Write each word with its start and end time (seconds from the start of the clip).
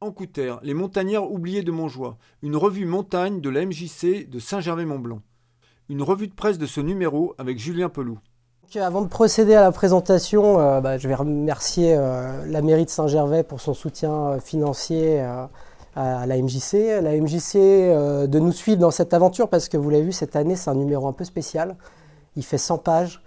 Encouter, 0.00 0.54
les 0.62 0.74
montagnards 0.74 1.28
oubliés 1.28 1.64
de 1.64 1.72
Montjoie, 1.72 2.18
une 2.42 2.54
revue 2.54 2.86
montagne 2.86 3.40
de 3.40 3.50
la 3.50 3.66
MJC 3.66 4.30
de 4.30 4.38
Saint-Gervais-Mont-Blanc. 4.38 5.22
Une 5.88 6.02
revue 6.02 6.28
de 6.28 6.34
presse 6.34 6.56
de 6.56 6.66
ce 6.66 6.80
numéro 6.80 7.34
avec 7.36 7.58
Julien 7.58 7.88
Peloux. 7.88 8.20
Avant 8.76 9.02
de 9.02 9.08
procéder 9.08 9.56
à 9.56 9.60
la 9.60 9.72
présentation, 9.72 10.60
euh, 10.60 10.80
bah, 10.80 10.98
je 10.98 11.08
vais 11.08 11.16
remercier 11.16 11.96
euh, 11.96 12.46
la 12.46 12.62
mairie 12.62 12.84
de 12.84 12.90
Saint-Gervais 12.90 13.42
pour 13.42 13.60
son 13.60 13.74
soutien 13.74 14.12
euh, 14.12 14.38
financier 14.38 15.18
à 15.18 16.26
la 16.26 16.40
MJC. 16.40 17.02
La 17.02 17.18
MJC 17.20 17.56
de 17.56 18.38
nous 18.38 18.52
suivre 18.52 18.78
dans 18.78 18.92
cette 18.92 19.14
aventure 19.14 19.48
parce 19.48 19.68
que 19.68 19.76
vous 19.76 19.90
l'avez 19.90 20.04
vu, 20.04 20.12
cette 20.12 20.36
année, 20.36 20.54
c'est 20.54 20.70
un 20.70 20.76
numéro 20.76 21.08
un 21.08 21.12
peu 21.12 21.24
spécial. 21.24 21.76
Il 22.36 22.44
fait 22.44 22.56
100 22.56 22.78
pages. 22.78 23.20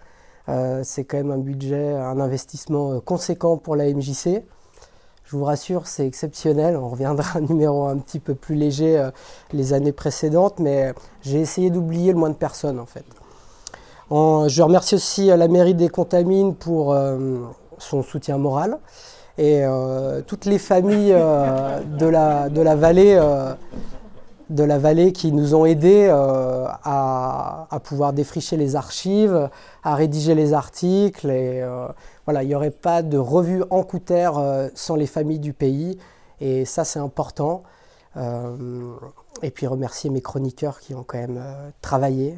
c'est 0.84 1.04
quand 1.04 1.18
même 1.18 1.32
un 1.32 1.38
budget, 1.38 1.96
un 1.96 2.22
investissement 2.22 3.02
conséquent 3.02 3.58
pour 3.58 3.76
la 3.76 3.92
MJC. 3.92 4.46
Je 5.32 5.38
vous 5.38 5.46
rassure, 5.46 5.88
c'est 5.88 6.06
exceptionnel. 6.06 6.76
On 6.76 6.90
reviendra 6.90 7.26
à 7.36 7.38
un 7.38 7.42
numéro 7.42 7.86
un 7.86 7.98
petit 8.00 8.20
peu 8.20 8.36
plus 8.36 8.56
léger 8.56 9.00
euh, 9.00 9.12
les 9.54 9.72
années 9.72 9.94
précédentes, 9.94 10.60
mais 10.60 10.94
j'ai 11.22 11.40
essayé 11.40 11.70
d'oublier 11.70 12.12
le 12.12 12.18
moins 12.18 12.32
de 12.32 12.36
personnes 12.36 12.82
en 12.82 12.86
fait. 12.86 13.06
je 14.10 14.62
remercie 14.62 14.96
aussi 14.96 15.32
euh, 15.32 15.38
la 15.38 15.48
mairie 15.48 15.74
des 15.74 15.88
Contamines 15.88 16.54
pour 16.54 16.92
euh, 16.92 17.38
son 17.78 18.04
soutien 18.04 18.38
moral 18.38 18.78
et 19.38 19.64
toutes 20.28 20.46
les 20.46 20.60
familles 20.60 21.14
de, 21.14 22.06
la, 22.06 22.50
de 22.50 22.62
la 22.62 22.76
vallée 22.76 23.18
de 24.52 24.64
la 24.64 24.78
vallée 24.78 25.14
qui 25.14 25.32
nous 25.32 25.56
ont 25.56 25.66
aidés 25.66 26.08
euh, 26.10 26.68
à, 26.84 27.80
pouvoir 27.84 28.14
défricher 28.14 28.58
les 28.58 28.76
archives, 28.76 29.50
à 29.84 29.96
rédiger 29.96 30.36
les 30.36 30.54
articles. 30.54 31.28
Euh, 31.32 31.88
voilà, 32.26 32.44
il 32.44 32.50
n'y 32.50 32.56
aurait 32.56 32.70
pas 32.70 33.02
de 33.02 33.18
revue 33.18 33.64
en 33.70 33.84
coutère 33.84 34.38
euh, 34.38 34.68
sans 34.76 34.96
les 34.96 35.08
familles 35.08 35.40
du 35.40 35.54
pays. 35.54 35.98
Et 36.42 36.66
ça, 36.66 36.84
c'est 36.84 37.00
important. 37.00 37.64
et 39.42 39.52
puis 39.52 39.68
remercier 39.68 40.10
mes 40.10 40.22
chroniqueurs 40.22 40.80
qui 40.80 40.94
ont 40.94 41.04
quand 41.04 41.20
même 41.20 41.42
travaillé 41.82 42.36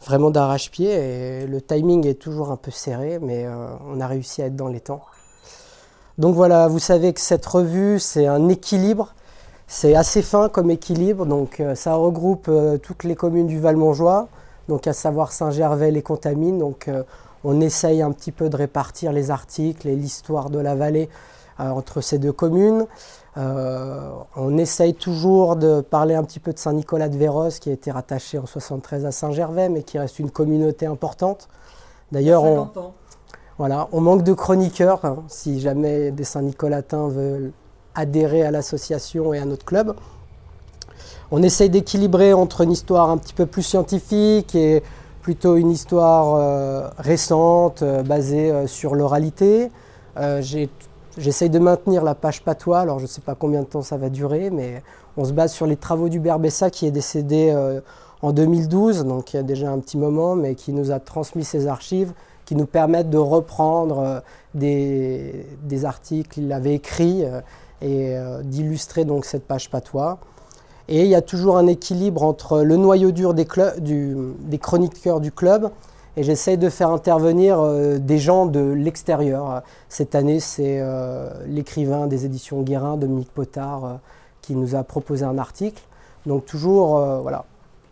vraiment 0.00 0.30
d'arrache-pied. 0.30 0.88
Et 0.88 1.46
le 1.46 1.60
timing 1.60 2.06
est 2.06 2.14
toujours 2.14 2.52
un 2.52 2.56
peu 2.56 2.70
serré, 2.70 3.18
mais 3.20 3.44
on 3.88 4.00
a 4.00 4.06
réussi 4.06 4.40
à 4.40 4.46
être 4.46 4.56
dans 4.56 4.68
les 4.68 4.80
temps. 4.80 5.02
Donc 6.16 6.36
voilà, 6.36 6.68
vous 6.68 6.78
savez 6.78 7.12
que 7.12 7.20
cette 7.20 7.44
revue, 7.44 7.98
c'est 7.98 8.28
un 8.28 8.48
équilibre 8.48 9.14
c'est 9.72 9.94
assez 9.94 10.20
fin 10.20 10.48
comme 10.48 10.68
équilibre, 10.68 11.24
donc 11.26 11.60
euh, 11.60 11.76
ça 11.76 11.94
regroupe 11.94 12.46
euh, 12.48 12.76
toutes 12.76 13.04
les 13.04 13.14
communes 13.14 13.46
du 13.46 13.60
Val-Montjoie, 13.60 14.26
donc 14.66 14.88
à 14.88 14.92
savoir 14.92 15.30
Saint-Gervais, 15.30 15.92
les 15.92 16.02
Contamines. 16.02 16.58
Donc 16.58 16.88
euh, 16.88 17.04
on 17.44 17.60
essaye 17.60 18.02
un 18.02 18.10
petit 18.10 18.32
peu 18.32 18.48
de 18.48 18.56
répartir 18.56 19.12
les 19.12 19.30
articles 19.30 19.86
et 19.86 19.94
l'histoire 19.94 20.50
de 20.50 20.58
la 20.58 20.74
vallée 20.74 21.08
entre 21.58 22.00
ces 22.00 22.18
deux 22.18 22.32
communes. 22.32 22.86
on 23.36 24.58
essaye 24.58 24.94
toujours 24.94 25.56
de 25.56 25.82
parler 25.82 26.14
un 26.14 26.24
petit 26.24 26.40
peu 26.40 26.54
de 26.54 26.58
Saint-Nicolas 26.58 27.10
de 27.10 27.18
Véros, 27.18 27.50
qui 27.60 27.68
a 27.68 27.72
été 27.72 27.90
rattaché 27.90 28.38
en 28.38 28.46
73 28.46 29.04
à 29.04 29.12
Saint-Gervais, 29.12 29.68
mais 29.68 29.82
qui 29.82 29.98
reste 29.98 30.18
une 30.18 30.30
communauté 30.30 30.86
importante. 30.86 31.48
D'ailleurs, 32.12 32.44
on, 32.44 32.70
voilà, 33.58 33.88
on 33.92 34.00
manque 34.00 34.22
de 34.22 34.32
chroniqueurs. 34.32 35.04
Hein, 35.04 35.22
si 35.28 35.60
jamais 35.60 36.10
des 36.12 36.24
Saint-Nicolatins 36.24 37.08
veulent 37.08 37.52
adhérer 37.94 38.42
à 38.42 38.50
l'association 38.50 39.34
et 39.34 39.38
à 39.38 39.44
notre 39.44 39.64
club. 39.64 39.94
On 41.32 41.42
essaye 41.42 41.70
d'équilibrer 41.70 42.32
entre 42.32 42.62
une 42.62 42.72
histoire 42.72 43.08
un 43.08 43.16
petit 43.16 43.34
peu 43.34 43.46
plus 43.46 43.62
scientifique 43.62 44.54
et 44.54 44.82
plutôt 45.22 45.56
une 45.56 45.70
histoire 45.70 46.34
euh, 46.34 46.88
récente, 46.98 47.82
euh, 47.82 48.02
basée 48.02 48.50
euh, 48.50 48.66
sur 48.66 48.94
l'oralité. 48.94 49.70
J'essaye 51.18 51.50
de 51.50 51.58
maintenir 51.58 52.04
la 52.04 52.14
page 52.14 52.42
patois, 52.42 52.80
alors 52.80 52.98
je 52.98 53.04
ne 53.04 53.08
sais 53.08 53.20
pas 53.20 53.34
combien 53.34 53.60
de 53.60 53.66
temps 53.66 53.82
ça 53.82 53.96
va 53.96 54.08
durer, 54.08 54.50
mais 54.50 54.82
on 55.16 55.24
se 55.24 55.32
base 55.32 55.52
sur 55.52 55.66
les 55.66 55.76
travaux 55.76 56.08
du 56.08 56.20
Berbessa 56.20 56.70
qui 56.70 56.86
est 56.86 56.90
décédé 56.92 57.54
en 58.22 58.32
2012, 58.32 59.04
donc 59.04 59.32
il 59.32 59.36
y 59.36 59.40
a 59.40 59.42
déjà 59.42 59.70
un 59.70 59.80
petit 59.80 59.98
moment, 59.98 60.36
mais 60.36 60.54
qui 60.54 60.72
nous 60.72 60.92
a 60.92 61.00
transmis 61.00 61.42
ses 61.42 61.66
archives, 61.66 62.12
qui 62.44 62.54
nous 62.54 62.66
permettent 62.66 63.10
de 63.10 63.18
reprendre 63.18 64.22
des, 64.54 65.46
des, 65.64 65.84
articles 65.84 66.32
qu'il 66.32 66.52
avait 66.52 66.74
écrits 66.74 67.24
et 67.82 68.16
euh, 68.16 68.42
d'illustrer 68.42 69.04
donc 69.04 69.24
cette 69.24 69.46
page 69.46 69.70
patois. 69.70 70.18
Et 70.88 71.02
il 71.02 71.08
y 71.08 71.14
a 71.14 71.22
toujours 71.22 71.56
un 71.56 71.66
équilibre 71.66 72.22
entre 72.22 72.62
le 72.62 72.76
noyau 72.76 73.12
dur 73.12 73.32
des, 73.32 73.46
chroniqueurs 74.58 75.20
du 75.20 75.30
club 75.30 75.70
et 76.16 76.24
j'essaye 76.24 76.58
de 76.58 76.68
faire 76.68 76.90
intervenir 76.90 77.60
euh, 77.60 77.98
des 77.98 78.18
gens 78.18 78.46
de 78.46 78.60
l'extérieur. 78.60 79.62
Cette 79.88 80.14
année, 80.14 80.40
c'est 80.40 80.78
euh, 80.80 81.30
l'écrivain 81.46 82.06
des 82.06 82.24
éditions 82.24 82.62
Guérin, 82.62 82.96
Dominique 82.96 83.30
Potard, 83.32 84.00
qui 84.42 84.56
nous 84.56 84.74
a 84.74 84.82
proposé 84.82 85.24
un 85.24 85.38
article. 85.38 85.82
Donc 86.26 86.44
toujours, 86.44 87.00
voilà, 87.22 87.46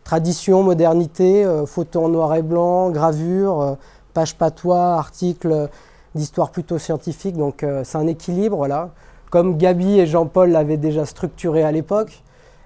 tradition, 0.04 0.62
modernité, 0.62 1.47
photo 1.65 2.04
en 2.04 2.09
noir 2.10 2.34
et 2.34 2.43
blanc, 2.43 2.91
gravure, 2.91 3.78
page 4.12 4.37
patois, 4.37 4.97
article 4.97 5.71
d'histoire 6.15 6.50
plutôt 6.50 6.77
scientifique. 6.77 7.38
Donc 7.38 7.65
c'est 7.84 7.97
un 7.97 8.06
équilibre, 8.06 8.59
voilà 8.59 8.91
comme 9.31 9.56
Gabi 9.56 9.99
et 9.99 10.06
Jean-Paul 10.06 10.50
l'avaient 10.50 10.77
déjà 10.77 11.05
structuré 11.05 11.62
à 11.62 11.72
l'époque. 11.72 12.22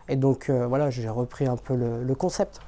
Et 0.08 0.16
donc 0.16 0.48
euh, 0.48 0.66
voilà, 0.68 0.90
j'ai 0.90 1.08
repris 1.08 1.46
un 1.46 1.56
peu 1.56 1.74
le, 1.74 2.14
concept. 2.14 2.60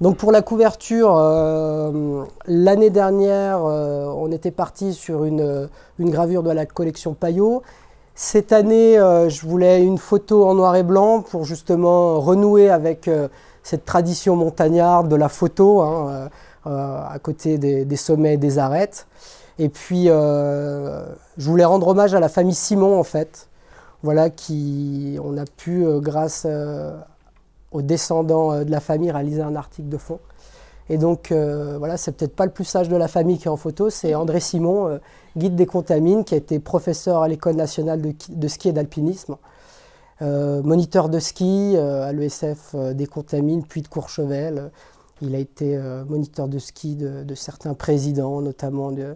Donc 0.00 0.16
pour 0.16 0.32
la 0.32 0.42
couverture, 0.42 1.14
euh, 1.16 2.24
l'année 2.46 2.90
dernière, 2.90 3.64
euh, 3.64 4.06
on 4.06 4.32
était 4.32 4.50
parti 4.50 4.94
sur 4.94 5.24
une, 5.24 5.68
gravure 5.98 6.42
de 6.42 6.50
la 6.50 6.66
collection 6.66 7.14
Payot. 7.14 7.62
Cette 8.14 8.52
année, 8.52 8.96
je 8.96 9.46
voulais 9.46 9.82
une 9.82 9.96
photo 9.96 10.46
en 10.46 10.54
noir 10.54 10.76
et 10.76 10.82
blanc 10.82 11.22
pour 11.22 11.44
justement 11.44 12.20
renouer 12.20 12.68
avec 12.68 13.08
cette 13.62 13.86
tradition 13.86 14.36
montagnarde 14.36 15.08
de 15.08 15.16
la 15.16 15.30
photo, 15.30 15.80
hein, 15.80 16.28
à 16.66 17.18
côté 17.22 17.56
des, 17.56 17.96
sommets 17.96 18.34
et 18.34 18.36
des 18.36 18.58
arêtes. 18.58 19.06
Et 19.60 19.68
puis, 19.68 20.08
euh, 20.08 21.04
je 21.36 21.46
voulais 21.46 21.66
rendre 21.66 21.86
hommage 21.88 22.14
à 22.14 22.20
la 22.20 22.30
famille 22.30 22.54
Simon, 22.54 22.98
en 22.98 23.04
fait. 23.04 23.50
Voilà, 24.02 24.30
qui, 24.30 25.18
on 25.22 25.36
a 25.36 25.44
pu, 25.44 25.84
euh, 25.84 26.00
grâce 26.00 26.44
euh, 26.46 26.98
aux 27.70 27.82
descendants 27.82 28.64
de 28.64 28.70
la 28.70 28.80
famille, 28.80 29.10
réaliser 29.10 29.42
un 29.42 29.54
article 29.54 29.90
de 29.90 29.98
fond. 29.98 30.18
Et 30.88 30.96
donc, 30.96 31.30
voilà, 31.30 31.96
c'est 31.96 32.10
peut-être 32.10 32.34
pas 32.34 32.46
le 32.46 32.50
plus 32.50 32.64
sage 32.64 32.88
de 32.88 32.96
la 32.96 33.06
famille 33.06 33.38
qui 33.38 33.44
est 33.44 33.50
en 33.50 33.56
photo, 33.56 33.90
c'est 33.90 34.16
André 34.16 34.40
Simon, 34.40 34.98
guide 35.36 35.54
des 35.54 35.66
contamines, 35.66 36.24
qui 36.24 36.34
a 36.34 36.36
été 36.36 36.58
professeur 36.58 37.22
à 37.22 37.28
l'École 37.28 37.54
nationale 37.54 38.02
de, 38.02 38.48
ski 38.48 38.70
et 38.70 38.72
d'alpinisme, 38.72 39.36
moniteur 40.20 41.08
de 41.08 41.20
ski 41.20 41.76
à 41.76 42.12
l'ESF 42.12 42.74
des 42.74 43.06
contamines, 43.06 43.62
puis 43.62 43.82
de 43.82 43.88
Courchevel. 43.88 44.72
Il 45.22 45.36
a 45.36 45.38
été 45.38 45.78
moniteur 46.08 46.48
de 46.48 46.58
ski 46.58 46.96
de, 46.96 47.22
de 47.22 47.34
certains 47.36 47.74
présidents, 47.74 48.40
notamment 48.40 48.90
de, 48.90 49.14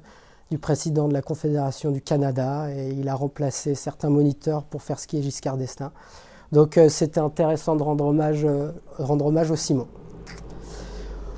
du 0.51 0.59
président 0.59 1.09
de 1.09 1.13
la 1.13 1.23
Confédération 1.23 1.91
du 1.91 2.01
Canada 2.01 2.69
et 2.71 2.91
il 2.91 3.09
a 3.09 3.15
remplacé 3.15 3.75
certains 3.75 4.11
moniteurs 4.11 4.65
pour 4.65 4.83
faire 4.83 4.99
skier 4.99 5.23
Giscard 5.23 5.57
d'Estaing. 5.57 5.91
Donc 6.53 6.79
euh, 6.79 6.89
c'était 6.89 7.21
intéressant 7.21 7.77
de 7.77 7.83
rendre 7.83 8.07
hommage, 8.07 8.45
euh, 8.45 8.71
rendre 8.99 9.27
hommage 9.27 9.51
au 9.51 9.57
Simon. 9.57 9.89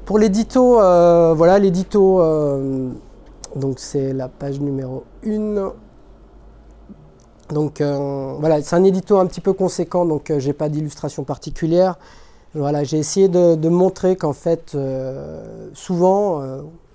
Pour 0.05 0.19
l'édito, 0.19 0.81
euh, 0.81 1.35
voilà 1.35 1.59
l'édito, 1.59 2.23
donc 3.57 3.81
c'est 3.81 4.13
la 4.13 4.29
page 4.29 4.61
numéro 4.61 5.03
1. 5.27 5.73
Donc 7.53 7.81
voilà, 7.81 8.63
c'est 8.63 8.77
un 8.77 8.85
édito 8.85 9.19
un 9.19 9.27
petit 9.27 9.41
peu 9.41 9.53
conséquent, 9.53 10.05
donc 10.05 10.33
j'ai 10.39 10.53
pas 10.53 10.69
d'illustration 10.69 11.25
particulière. 11.25 11.99
Voilà, 12.55 12.85
j'ai 12.85 12.99
essayé 12.99 13.29
de 13.29 13.69
montrer 13.69 14.15
qu'en 14.15 14.33
fait, 14.33 14.77
souvent, 15.75 16.41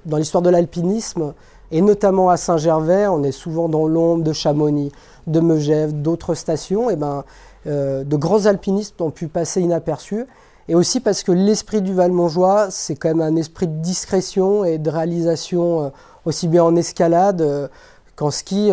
dans 0.06 0.16
l'histoire 0.16 0.42
de 0.42 0.50
l'alpinisme, 0.50 1.34
et 1.72 1.82
notamment 1.82 2.30
à 2.30 2.38
Saint-Gervais, 2.38 3.08
on 3.08 3.24
est 3.24 3.32
souvent 3.32 3.70
dans 3.70 3.88
l'ombre 3.88 4.24
de 4.24 4.34
Chamonix, 4.34 4.92
de 5.28 5.40
Megève, 5.40 5.94
d'autres 5.94 6.34
stations. 6.34 6.90
Et 6.90 6.98
ben, 6.98 7.24
euh, 7.68 8.04
de 8.04 8.16
grands 8.16 8.46
alpinistes 8.46 9.00
ont 9.02 9.12
pu 9.12 9.28
passer 9.28 9.62
inaperçus. 9.62 10.26
Et 10.68 10.76
aussi 10.76 11.00
parce 11.00 11.24
que 11.24 11.32
l'esprit 11.32 11.82
du 11.82 11.94
Val-Montjoie, 11.94 12.70
c'est 12.72 12.96
quand 12.96 13.10
même 13.10 13.22
un 13.22 13.36
esprit 13.36 13.68
de 13.68 13.82
discrétion 13.82 14.66
et 14.66 14.78
de 14.78 14.90
réalisation 14.90 15.86
euh, 15.86 15.90
aussi 16.26 16.48
bien 16.48 16.64
en 16.64 16.76
escalade 16.76 17.42
euh, 17.42 17.68
qu'en 18.16 18.32
ski, 18.32 18.70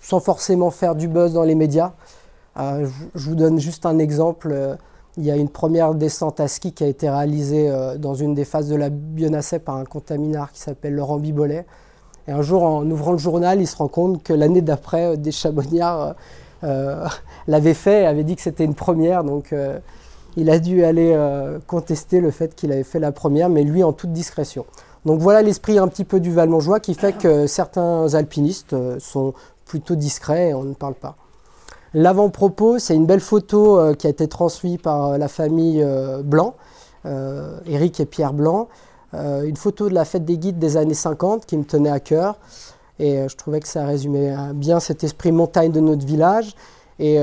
sans 0.00 0.20
forcément 0.20 0.70
faire 0.70 0.94
du 0.94 1.08
buzz 1.08 1.32
dans 1.32 1.44
les 1.44 1.54
médias. 1.54 1.92
je 2.56 2.90
vous 3.14 3.34
donne 3.36 3.58
juste 3.58 3.86
un 3.86 3.98
exemple. 3.98 4.76
Il 5.16 5.24
y 5.24 5.30
a 5.30 5.36
une 5.36 5.48
première 5.48 5.94
descente 5.94 6.40
à 6.40 6.48
ski 6.48 6.72
qui 6.72 6.84
a 6.84 6.86
été 6.86 7.08
réalisée 7.08 7.72
dans 7.98 8.14
une 8.14 8.34
des 8.34 8.44
phases 8.44 8.68
de 8.68 8.74
la 8.74 8.90
Bionacet 8.90 9.60
par 9.60 9.76
un 9.76 9.84
contaminard 9.84 10.52
qui 10.52 10.60
s'appelle 10.60 10.94
Laurent 10.94 11.18
Bibolet. 11.18 11.64
Et 12.30 12.32
un 12.32 12.42
jour, 12.42 12.62
en 12.62 12.88
ouvrant 12.88 13.10
le 13.10 13.18
journal, 13.18 13.60
il 13.60 13.66
se 13.66 13.76
rend 13.76 13.88
compte 13.88 14.22
que 14.22 14.32
l'année 14.32 14.60
d'après, 14.60 15.04
euh, 15.04 15.16
des 15.16 15.32
Chabonniards 15.32 16.00
euh, 16.00 16.12
euh, 16.62 17.08
l'avaient 17.48 17.74
fait 17.74 18.02
et 18.02 18.06
avaient 18.06 18.22
dit 18.22 18.36
que 18.36 18.42
c'était 18.42 18.62
une 18.64 18.76
première. 18.76 19.24
Donc, 19.24 19.52
il 20.36 20.48
a 20.48 20.60
dû 20.60 20.84
aller 20.84 21.18
contester 21.66 22.20
le 22.20 22.30
fait 22.30 22.54
qu'il 22.54 22.70
avait 22.70 22.84
fait 22.84 23.00
la 23.00 23.10
première, 23.10 23.48
mais 23.48 23.64
lui 23.64 23.82
en 23.82 23.92
toute 23.92 24.12
discrétion. 24.12 24.64
Donc 25.04 25.18
voilà 25.18 25.42
l'esprit 25.42 25.78
un 25.78 25.88
petit 25.88 26.04
peu 26.04 26.20
du 26.20 26.30
Valmonjois 26.30 26.78
qui 26.78 26.94
fait 26.94 27.16
que 27.16 27.46
certains 27.48 28.14
alpinistes 28.14 28.76
sont 29.00 29.32
plutôt 29.64 29.96
discrets 29.96 30.50
et 30.50 30.54
on 30.54 30.62
ne 30.62 30.74
parle 30.74 30.94
pas. 30.94 31.16
L'avant-propos, 31.94 32.78
c'est 32.78 32.94
une 32.94 33.06
belle 33.06 33.20
photo 33.20 33.94
qui 33.96 34.06
a 34.06 34.10
été 34.10 34.28
transmise 34.28 34.78
par 34.78 35.18
la 35.18 35.26
famille 35.26 35.84
Blanc, 36.22 36.54
Eric 37.04 37.98
et 37.98 38.06
Pierre 38.06 38.34
Blanc. 38.34 38.68
Une 39.12 39.56
photo 39.56 39.88
de 39.88 39.94
la 39.94 40.04
fête 40.04 40.24
des 40.24 40.38
guides 40.38 40.58
des 40.58 40.76
années 40.76 40.94
50 40.94 41.46
qui 41.46 41.56
me 41.56 41.64
tenait 41.64 41.90
à 41.90 42.00
cœur. 42.00 42.36
Et 42.98 43.28
je 43.28 43.36
trouvais 43.36 43.60
que 43.60 43.68
ça 43.68 43.84
résumait 43.84 44.34
bien 44.54 44.78
cet 44.78 45.02
esprit 45.04 45.32
montagne 45.32 45.72
de 45.72 45.80
notre 45.80 46.06
village. 46.06 46.54
Et 46.98 47.18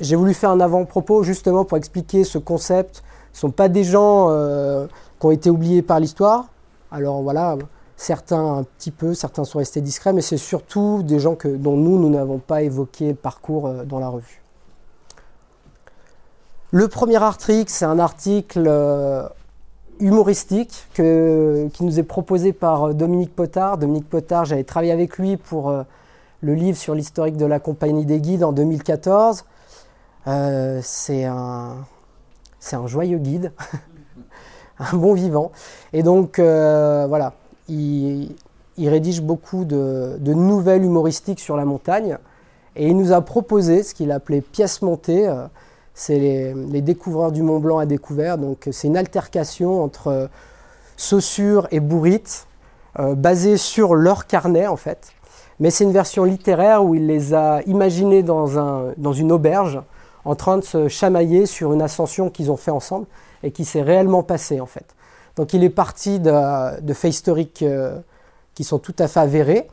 j'ai 0.00 0.16
voulu 0.16 0.34
faire 0.34 0.50
un 0.50 0.60
avant-propos 0.60 1.24
justement 1.24 1.64
pour 1.64 1.76
expliquer 1.76 2.24
ce 2.24 2.38
concept. 2.38 3.02
Ce 3.32 3.38
ne 3.38 3.50
sont 3.50 3.50
pas 3.50 3.68
des 3.68 3.84
gens 3.84 4.28
qui 5.20 5.26
ont 5.26 5.30
été 5.30 5.50
oubliés 5.50 5.82
par 5.82 6.00
l'histoire. 6.00 6.46
Alors 6.90 7.22
voilà, 7.22 7.56
certains 7.98 8.58
un 8.58 8.62
petit 8.62 8.92
peu, 8.92 9.12
certains 9.12 9.44
sont 9.44 9.58
restés 9.58 9.82
discrets, 9.82 10.14
mais 10.14 10.22
c'est 10.22 10.38
surtout 10.38 11.02
des 11.02 11.18
gens 11.18 11.36
dont 11.44 11.76
nous, 11.76 11.98
nous 11.98 12.08
n'avons 12.08 12.38
pas 12.38 12.62
évoqué 12.62 13.08
le 13.08 13.14
parcours 13.14 13.66
euh, 13.66 13.84
dans 13.84 13.98
la 13.98 14.08
revue. 14.08 14.40
Le 16.70 16.86
premier 16.88 17.16
article, 17.16 17.70
c'est 17.70 17.84
un 17.84 17.98
article 17.98 18.64
euh, 18.66 19.28
humoristique 20.00 20.86
qui 20.94 21.84
nous 21.84 21.98
est 21.98 22.04
proposé 22.06 22.52
par 22.52 22.88
euh, 22.88 22.92
Dominique 22.92 23.34
Potard. 23.34 23.78
Dominique 23.78 24.08
Potard, 24.08 24.44
j'avais 24.44 24.64
travaillé 24.64 24.92
avec 24.92 25.18
lui 25.18 25.36
pour 25.36 25.72
le 26.40 26.54
livre 26.54 26.78
sur 26.78 26.94
l'historique 26.94 27.36
de 27.36 27.46
la 27.46 27.58
Compagnie 27.60 28.04
des 28.04 28.20
Guides 28.20 28.44
en 28.44 28.52
2014. 28.52 29.44
c'est 30.82 31.24
un, 31.24 31.76
un 32.72 32.86
joyeux 32.86 33.18
guide, 33.18 33.52
un 34.78 34.96
bon 34.96 35.14
vivant. 35.14 35.52
Et 35.92 36.02
donc, 36.02 36.38
voilà, 36.38 37.34
il, 37.68 38.34
rédige 38.78 39.22
beaucoup 39.22 39.64
de, 39.64 40.18
nouvelles 40.20 40.84
humoristiques 40.84 41.40
sur 41.40 41.56
la 41.56 41.64
montagne. 41.64 42.18
Et 42.76 42.86
il 42.86 42.96
nous 42.96 43.12
a 43.12 43.20
proposé 43.20 43.82
ce 43.82 43.94
qu'il 43.94 44.12
appelait 44.12 44.40
pièces 44.40 44.82
montées. 44.82 45.28
Euh, 46.10 46.54
c'est 46.54 46.70
les, 46.70 46.82
découvreurs 46.82 47.32
du 47.32 47.42
Mont 47.42 47.58
Blanc 47.58 47.78
à 47.78 47.86
découvert. 47.86 48.38
Donc 48.38 48.68
c'est 48.70 48.88
une 48.88 48.96
altercation 48.96 49.82
entre 49.82 50.08
euh, 50.08 50.26
Saussure 50.96 51.68
et 51.70 51.80
Bourrite, 51.80 52.46
euh, 52.98 53.14
basée 53.14 53.56
sur 53.56 53.94
leur 53.94 54.26
carnet 54.26 54.66
en 54.66 54.76
fait. 54.76 55.12
Mais 55.60 55.70
c'est 55.70 55.84
une 55.84 55.92
version 55.92 56.24
littéraire 56.24 56.84
où 56.84 56.94
il 56.94 57.06
les 57.06 57.34
a 57.34 57.62
imaginés 57.66 58.22
dans, 58.22 58.58
un, 58.58 58.92
dans 58.96 59.12
une 59.12 59.32
auberge, 59.32 59.80
en 60.24 60.34
train 60.34 60.58
de 60.58 60.62
se 60.62 60.88
chamailler 60.88 61.46
sur 61.46 61.72
une 61.72 61.82
ascension 61.82 62.30
qu'ils 62.30 62.50
ont 62.50 62.56
fait 62.56 62.70
ensemble 62.70 63.06
et 63.42 63.50
qui 63.50 63.64
s'est 63.64 63.82
réellement 63.82 64.22
passée 64.22 64.60
en 64.60 64.66
fait. 64.66 64.94
Donc 65.36 65.52
il 65.52 65.62
est 65.62 65.70
parti 65.70 66.18
de, 66.20 66.92
faits 66.92 67.10
historiques 67.10 67.62
euh, 67.62 67.98
qui 68.54 68.64
sont 68.64 68.78
tout 68.78 68.94
à 68.98 69.08
fait 69.08 69.20
avérés 69.20 69.68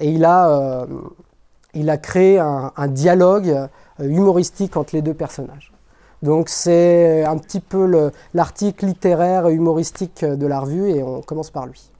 et 0.00 0.10
il 0.10 0.24
a, 0.24 0.50
euh, 0.50 0.86
il 1.74 1.90
a 1.90 1.96
créé 1.96 2.38
un, 2.38 2.88
dialogue 2.88 3.48
euh, 3.48 3.66
humoristique 4.00 4.76
entre 4.76 4.94
les 4.94 5.02
deux 5.02 5.14
personnages. 5.14 5.72
Donc 6.22 6.48
c'est 6.48 7.24
un 7.24 7.36
petit 7.38 7.60
peu 7.60 8.10
l'article 8.34 8.86
littéraire 8.86 9.48
humoristique 9.48 10.24
de 10.24 10.46
la 10.46 10.60
revue 10.60 10.90
et 10.90 11.02
on 11.02 11.20
commence 11.20 11.50
par 11.50 11.66
lui. 11.66 11.90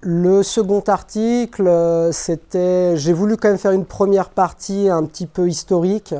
Le 0.00 0.42
second 0.42 0.82
article, 0.86 2.10
c'était, 2.12 2.94
j'ai 2.96 3.14
voulu 3.14 3.38
quand 3.38 3.48
même 3.48 3.58
faire 3.58 3.72
une 3.72 3.86
première 3.86 4.28
partie 4.28 4.90
un 4.90 5.04
petit 5.04 5.26
peu 5.26 5.48
historique 5.48 6.14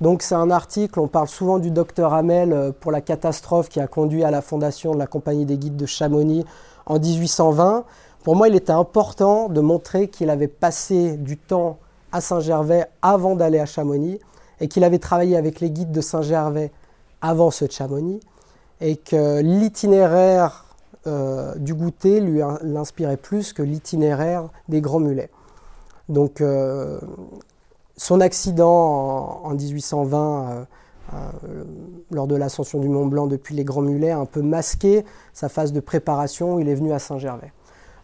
donc 0.00 0.22
c'est 0.22 0.34
un 0.34 0.50
article, 0.50 0.98
on 0.98 1.06
parle 1.06 1.28
souvent 1.28 1.58
du 1.58 1.70
docteur 1.70 2.14
Hamel 2.14 2.52
euh, 2.52 2.72
pour 2.78 2.90
la 2.90 3.00
catastrophe 3.00 3.68
qui 3.68 3.80
a 3.80 3.86
conduit 3.86 4.24
à 4.24 4.30
la 4.30 4.42
fondation 4.42 4.92
de 4.92 4.98
la 4.98 5.06
Compagnie 5.06 5.46
des 5.46 5.56
guides 5.56 5.76
de 5.76 5.86
Chamonix 5.86 6.44
en 6.86 6.98
1820. 6.98 7.84
Pour 8.22 8.36
moi, 8.36 8.48
il 8.48 8.56
était 8.56 8.72
important 8.72 9.48
de 9.48 9.60
montrer 9.60 10.08
qu'il 10.08 10.30
avait 10.30 10.48
passé 10.48 11.16
du 11.16 11.38
temps 11.38 11.78
à 12.14 12.20
Saint-Gervais 12.20 12.86
avant 13.02 13.34
d'aller 13.34 13.58
à 13.58 13.66
Chamonix 13.66 14.20
et 14.60 14.68
qu'il 14.68 14.84
avait 14.84 15.00
travaillé 15.00 15.36
avec 15.36 15.58
les 15.58 15.70
guides 15.70 15.90
de 15.90 16.00
Saint-Gervais 16.00 16.70
avant 17.20 17.50
ce 17.50 17.66
Chamonix 17.68 18.20
et 18.80 18.96
que 18.96 19.40
l'itinéraire 19.40 20.64
euh, 21.08 21.56
du 21.56 21.74
goûter 21.74 22.20
lui 22.20 22.40
l'inspirait 22.62 23.16
plus 23.16 23.52
que 23.52 23.62
l'itinéraire 23.62 24.48
des 24.68 24.80
grands 24.80 25.00
mulets. 25.00 25.30
Donc 26.08 26.40
euh, 26.40 27.00
son 27.96 28.20
accident 28.20 29.40
en, 29.42 29.50
1820 29.50 30.66
euh, 31.12 31.64
lors 32.12 32.28
de 32.28 32.36
l'ascension 32.36 32.78
du 32.78 32.88
Mont 32.88 33.06
Blanc 33.06 33.26
depuis 33.26 33.56
les 33.56 33.64
Grands 33.64 33.82
Mulets 33.82 34.12
a 34.12 34.18
un 34.18 34.24
peu 34.24 34.40
masqué 34.40 35.04
sa 35.32 35.48
phase 35.48 35.72
de 35.72 35.80
préparation 35.80 36.60
il 36.60 36.68
est 36.68 36.74
venu 36.76 36.92
à 36.92 37.00
Saint-Gervais. 37.00 37.52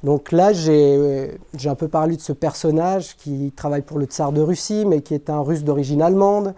Donc 0.02 0.32
là, 0.32 0.52
j'ai 0.52 1.38
un 1.64 1.74
peu 1.74 1.88
parlé 1.88 2.16
de 2.16 2.20
ce 2.22 2.32
personnage 2.32 3.16
qui 3.16 3.52
travaille 3.54 3.82
pour 3.82 3.98
le 3.98 4.06
tsar 4.06 4.32
de 4.32 4.40
Russie, 4.40 4.84
mais 4.86 5.02
qui 5.02 5.14
est 5.14 5.28
un 5.28 5.40
russe 5.40 5.62
d'origine 5.62 6.00
allemande, 6.00 6.54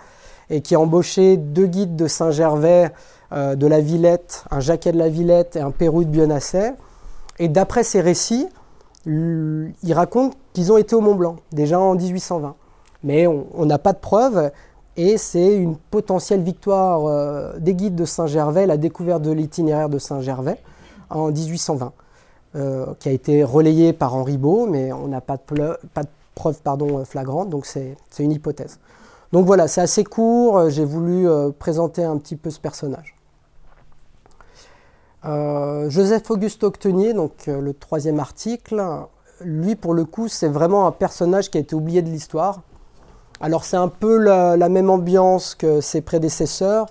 et 0.48 0.60
qui 0.60 0.74
a 0.74 0.80
embauché 0.80 1.36
deux 1.36 1.66
guides 1.66 1.96
de 1.96 2.06
Saint-Gervais 2.06 2.92
euh, 3.32 3.56
de 3.56 3.66
la 3.66 3.80
Villette, 3.80 4.44
un 4.50 4.60
Jacquet 4.60 4.92
de 4.92 4.98
la 4.98 5.08
Villette 5.08 5.56
et 5.56 5.60
un 5.60 5.70
Pérou 5.70 6.04
de 6.04 6.10
Bionasset. 6.10 6.74
Et 7.38 7.48
d'après 7.48 7.82
ces 7.82 8.00
récits, 8.00 8.46
il 9.06 9.92
raconte 9.92 10.36
qu'ils 10.52 10.70
ont 10.70 10.76
été 10.76 10.94
au 10.94 11.00
Mont 11.00 11.16
Blanc, 11.16 11.36
déjà 11.50 11.80
en 11.80 11.94
1820 11.94 12.54
mais 13.02 13.26
on 13.26 13.66
n'a 13.66 13.78
pas 13.78 13.92
de 13.92 13.98
preuves. 13.98 14.50
Et 14.96 15.16
c'est 15.16 15.56
une 15.56 15.76
potentielle 15.76 16.42
victoire 16.42 17.06
euh, 17.06 17.58
des 17.58 17.74
guides 17.74 17.94
de 17.94 18.04
Saint-Gervais, 18.04 18.66
la 18.66 18.76
découverte 18.76 19.22
de 19.22 19.32
l'itinéraire 19.32 19.88
de 19.88 19.98
Saint-Gervais 19.98 20.58
en 21.08 21.30
1820, 21.30 21.92
euh, 22.56 22.86
qui 22.98 23.08
a 23.08 23.12
été 23.12 23.44
relayée 23.44 23.92
par 23.92 24.14
Henri 24.14 24.36
Beau, 24.36 24.66
mais 24.66 24.92
on 24.92 25.08
n'a 25.08 25.20
pas 25.20 25.36
de, 25.36 25.78
pas 25.94 26.02
de 26.02 26.08
preuves 26.34 26.60
pardon, 26.62 27.04
flagrantes, 27.04 27.50
donc 27.50 27.66
c'est 27.66 27.96
une 28.18 28.32
hypothèse. 28.32 28.78
Donc 29.32 29.46
voilà, 29.46 29.68
c'est 29.68 29.80
assez 29.80 30.04
court, 30.04 30.68
j'ai 30.68 30.84
voulu 30.84 31.28
euh, 31.28 31.50
présenter 31.50 32.04
un 32.04 32.16
petit 32.18 32.36
peu 32.36 32.50
ce 32.50 32.60
personnage. 32.60 33.16
Joseph 35.24 36.28
Auguste 36.32 36.64
Octenier, 36.64 37.12
donc 37.12 37.46
le 37.46 37.72
troisième 37.74 38.18
article, 38.18 38.84
lui 39.44 39.76
pour 39.76 39.94
le 39.94 40.04
coup 40.04 40.26
c'est 40.26 40.48
vraiment 40.48 40.88
un 40.88 40.90
personnage 40.90 41.48
qui 41.48 41.58
a 41.58 41.60
été 41.60 41.76
oublié 41.76 42.02
de 42.02 42.10
l'histoire. 42.10 42.62
Alors 43.42 43.64
c'est 43.64 43.76
un 43.76 43.88
peu 43.88 44.18
la, 44.18 44.68
même 44.68 44.88
ambiance 44.88 45.56
que 45.56 45.80
ses 45.80 46.00
prédécesseurs. 46.00 46.86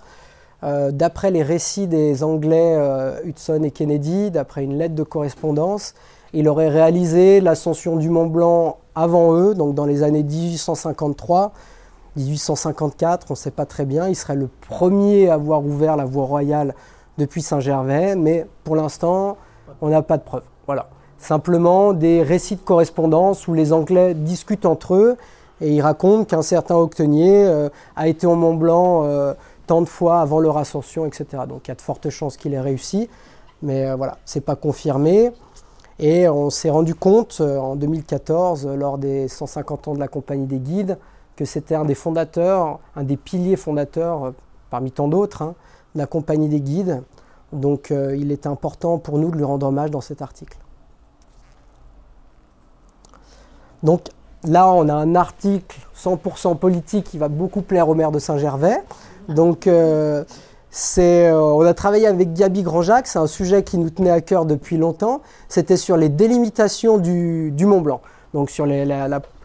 Euh, 0.64 0.92
d'après 0.92 1.32
les 1.32 1.42
récits 1.42 1.88
des 1.88 2.24
Anglais 2.24 2.76
euh, 2.78 3.20
Hudson 3.24 3.64
et 3.64 3.72
Kennedy, 3.72 4.30
d'après 4.30 4.64
une 4.64 4.78
lettre 4.78 4.94
de 4.94 5.04
correspondance, 5.04 5.96
il 6.34 6.48
aurait 6.48 6.70
réalisé 6.70 7.42
l'ascension 7.42 7.96
du 7.96 8.10
Mont 8.10 8.28
Blanc 8.28 8.78
avant 8.94 9.34
eux, 9.34 9.56
donc 9.56 9.74
dans 9.74 9.86
les 9.86 10.04
années 10.04 10.24
1853, 10.24 11.52
1854, 12.16 13.28
on 13.30 13.34
ne 13.34 13.38
sait 13.38 13.52
pas 13.52 13.66
très 13.66 13.86
bien. 13.86 14.08
Il 14.08 14.16
serait 14.16 14.36
le 14.36 14.50
premier 14.70 15.30
à 15.30 15.34
avoir 15.34 15.66
ouvert 15.66 15.98
la 15.98 16.06
voie 16.06 16.26
royale 16.26 16.76
depuis 17.18 17.42
Saint-Gervais, 17.42 18.16
mais 18.16 18.46
pour 18.64 18.76
l'instant, 18.76 19.38
on 19.82 19.90
n'a 19.90 20.02
pas 20.02 20.18
de 20.18 20.24
preuves. 20.24 20.44
Voilà. 20.68 20.88
Simplement 21.18 21.94
des 21.94 22.24
récits 22.24 22.56
de 22.56 22.62
correspondance 22.62 23.48
où 23.48 23.54
les 23.54 23.74
Anglais 23.74 24.14
discutent 24.14 24.66
entre 24.66 24.96
eux 24.96 25.18
et 25.62 25.70
il 25.70 25.82
raconte 25.82 26.28
qu'un 26.28 26.42
certain 26.42 26.76
Octenier 26.76 27.46
euh, 27.46 27.70
a 27.96 28.08
été 28.08 28.26
au 28.26 28.36
Mont 28.36 28.56
Blanc 28.56 29.04
euh, 29.06 29.34
tant 29.68 29.82
de 29.82 29.88
fois 29.88 30.22
avant 30.22 30.40
leur 30.40 30.58
ascension, 30.58 31.06
etc. 31.06 31.44
Donc 31.48 31.68
il 31.68 31.70
y 31.70 31.72
a 31.72 31.76
de 31.76 31.82
fortes 31.82 32.10
chances 32.10 32.38
qu'il 32.38 32.54
ait 32.54 32.62
réussi, 32.62 33.10
mais 33.62 33.86
euh, 33.86 33.96
voilà, 33.96 34.18
c'est 34.26 34.42
pas 34.42 34.56
confirmé. 34.56 35.32
Et 36.00 36.28
on 36.28 36.50
s'est 36.50 36.70
rendu 36.70 36.96
compte 36.96 37.42
en 37.42 37.76
2014, 37.76 38.68
lors 38.68 38.98
des 38.98 39.28
150 39.28 39.88
ans 39.90 39.94
de 39.94 40.00
la 40.00 40.08
Compagnie 40.08 40.48
des 40.48 40.58
Guides, 40.58 40.98
que 41.36 41.46
c'était 41.46 41.76
un 41.76 41.86
des 41.86 41.94
fondateurs, 41.94 42.80
un 42.96 43.04
des 43.04 43.18
piliers 43.18 43.56
fondateurs, 43.56 44.34
parmi 44.72 44.92
tant 44.92 45.08
d'autres, 45.08 45.44
hein, 45.44 45.54
de 45.94 46.00
la 46.00 46.08
Compagnie 46.08 46.50
des 46.50 46.60
Guides. 46.60 47.04
Donc 47.54 47.92
il 47.92 48.32
est 48.32 48.48
important 48.48 48.98
pour 48.98 49.20
nous 49.20 49.30
de 49.30 49.38
lui 49.38 49.44
rendre 49.44 49.68
hommage 49.68 49.92
dans 49.92 50.02
cet 50.02 50.24
article. 50.24 50.58
Donc 53.84 54.10
Là, 54.44 54.72
on 54.72 54.90
a 54.90 54.94
un 54.94 55.14
article 55.14 55.78
100% 55.96 56.58
politique 56.58 57.06
qui 57.06 57.20
va 57.20 57.28
beaucoup 57.28 57.62
plaire 57.62 57.90
au 57.90 57.94
maire 57.94 58.12
de 58.12 58.18
Saint-Gervais. 58.18 58.84
Donc, 59.30 59.68
euh, 59.68 60.24
euh, 60.98 61.32
on 61.32 61.62
a 61.62 61.74
travaillé 61.74 62.08
avec 62.08 62.34
Gabi 62.34 62.64
Grandjacques, 62.64 63.08
c'est 63.08 63.20
un 63.20 63.28
sujet 63.28 63.64
qui 63.64 63.78
nous 63.78 63.90
tenait 63.90 64.12
à 64.12 64.22
cœur 64.22 64.46
depuis 64.46 64.78
longtemps. 64.78 65.22
C'était 65.50 65.78
sur 65.78 65.98
les 65.98 66.10
délimitations 66.10 66.98
du, 66.98 67.54
Mont 67.66 67.82
Blanc. 67.82 68.02
Donc, 68.34 68.50
sur 68.50 68.68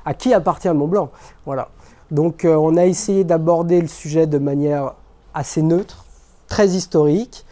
à 0.05 0.15
qui 0.15 0.33
appartient 0.33 0.69
le 0.69 0.75
Mont 0.75 0.89
Blanc. 0.89 1.11
Voilà. 1.45 1.69
Donc, 2.11 2.45
euh, 2.45 2.55
on 2.55 2.77
a 2.77 2.87
essayé 2.87 3.25
d'aborder 3.25 3.81
le 3.81 3.89
sujet 3.89 4.27
de 4.27 4.39
manière 4.39 4.95
assez 5.35 5.63
neutre, 5.63 6.05
très 6.49 6.69
historique. 6.69 7.45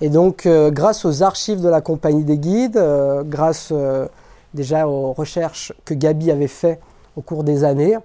Et 0.00 0.08
donc, 0.08 0.48
grâce 0.48 1.04
aux 1.04 1.22
archives 1.22 1.60
de 1.60 1.68
la 1.68 1.82
Compagnie 1.82 2.24
des 2.24 2.38
Guides, 2.38 2.82
grâce 3.26 3.70
déjà 4.54 4.88
aux 4.88 5.12
recherches 5.12 5.74
que 5.84 5.92
Gabi 5.92 6.30
avait 6.30 6.46
fait 6.46 6.80
au 7.16 7.20
cours 7.20 7.44
des 7.44 7.64
années, 7.64 7.98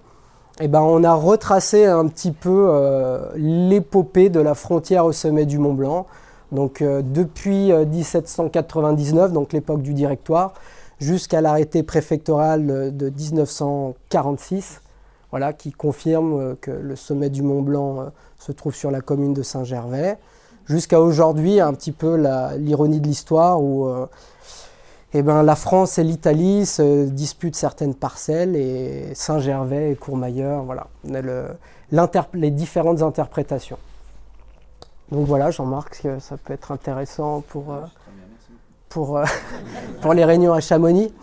eh 0.61 0.69
ben, 0.69 0.79
on 0.79 1.03
a 1.03 1.13
retracé 1.13 1.85
un 1.85 2.07
petit 2.07 2.31
peu 2.31 2.67
euh, 2.69 3.29
l'épopée 3.35 4.29
de 4.29 4.39
la 4.39 4.55
frontière 4.55 5.05
au 5.05 5.11
sommet 5.11 5.45
du 5.45 5.57
Mont 5.57 5.73
Blanc. 5.73 6.05
Donc 6.53 6.81
euh, 6.81 7.01
depuis 7.03 7.73
1799, 7.73 9.31
euh, 9.31 9.33
donc 9.33 9.51
l'époque 9.51 9.81
du 9.81 9.93
Directoire, 9.93 10.53
jusqu'à 10.99 11.41
l'arrêté 11.41 11.83
préfectoral 11.83 12.95
de 12.95 13.09
1946, 13.09 14.81
voilà, 15.31 15.51
qui 15.51 15.73
confirme 15.73 16.55
que 16.61 16.71
le 16.71 16.95
sommet 16.95 17.29
du 17.29 17.41
Mont 17.41 17.61
Blanc 17.61 18.11
se 18.39 18.53
trouve 18.53 18.73
sur 18.73 18.91
la 18.91 19.01
commune 19.01 19.33
de 19.33 19.43
Saint-Gervais, 19.43 20.17
jusqu'à 20.67 21.01
aujourd'hui, 21.01 21.59
un 21.59 21.73
petit 21.73 21.91
peu 21.91 22.15
l'ironie 22.57 23.01
de 23.01 23.07
l'histoire 23.07 23.61
où 23.61 23.89
eh 25.17 25.21
ben, 25.21 25.43
la 25.43 25.55
France 25.55 25.97
et 25.97 26.03
l'Italie 26.03 26.65
se 26.65 27.05
disputent 27.05 27.55
certaines 27.55 27.95
parcelles 27.95 28.53
et 28.57 29.15
Saint-Gervais 29.15 29.93
et 29.93 29.95
Courmayeur, 29.95 30.63
voilà, 30.63 30.87
les 32.33 32.51
différentes 32.51 33.01
interprétations. 33.01 33.77
Donc 35.11 35.25
voilà, 35.25 35.51
j'en 35.51 35.65
marc 35.65 36.01
que 36.01 36.19
ça 36.19 36.35
peut 36.35 36.51
être 36.51 36.73
intéressant 36.73 37.39
pour, 37.47 37.71
euh, 37.71 37.79
pour, 38.89 39.17
euh, 39.17 39.23
pour 40.01 40.13
les 40.13 40.25
réunions 40.25 40.51
à 40.51 40.59
Chamonix? 40.59 41.13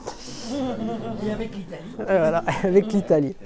Et 1.27 1.31
avec 1.31 1.55
l'Italie. 1.55 1.95
voilà, 1.99 2.45
avec 2.65 2.93
l'Italie. 2.95 3.37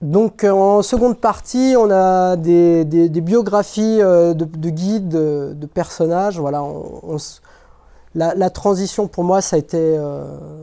Donc 0.00 0.44
en 0.44 0.82
seconde 0.82 1.18
partie, 1.18 1.74
on 1.76 1.90
a 1.90 2.36
des, 2.36 2.84
biographies 3.20 4.00
euh, 4.00 4.32
de, 4.32 4.70
guides, 4.70 5.08
de, 5.08 5.66
personnages. 5.66 6.38
Voilà, 6.38 6.64
la, 8.14 8.50
transition 8.50 9.08
pour 9.08 9.24
moi, 9.24 9.40
ça 9.40 9.56
a 9.56 9.58
été 9.58 9.98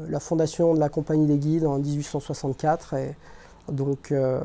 la 0.10 0.20
fondation 0.20 0.74
de 0.74 0.80
la 0.80 0.90
Compagnie 0.90 1.26
des 1.26 1.38
guides 1.38 1.66
en 1.66 1.80
1864. 1.80 2.94
Et, 2.94 3.16
donc 3.72 4.12
euh, 4.12 4.40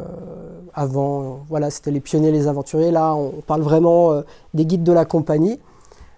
avant, 0.74 1.40
voilà, 1.48 1.70
c'était 1.70 1.90
les 1.90 2.00
pionniers, 2.00 2.32
les 2.32 2.48
aventuriers. 2.48 2.90
Là, 2.90 3.14
on 3.14 3.42
parle 3.46 3.62
vraiment 3.62 4.12
euh, 4.12 4.22
des 4.54 4.64
guides 4.64 4.82
de 4.82 4.92
la 4.92 5.04
compagnie. 5.04 5.60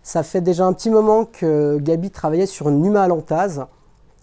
Ça 0.02 0.22
fait 0.22 0.40
déjà 0.40 0.66
un 0.66 0.72
petit 0.72 0.90
moment 0.90 1.24
que 1.24 1.78
Gabi 1.78 2.10
travaillait 2.10 2.46
sur 2.46 2.68
une 2.68 2.80
numalantase. 2.80 3.66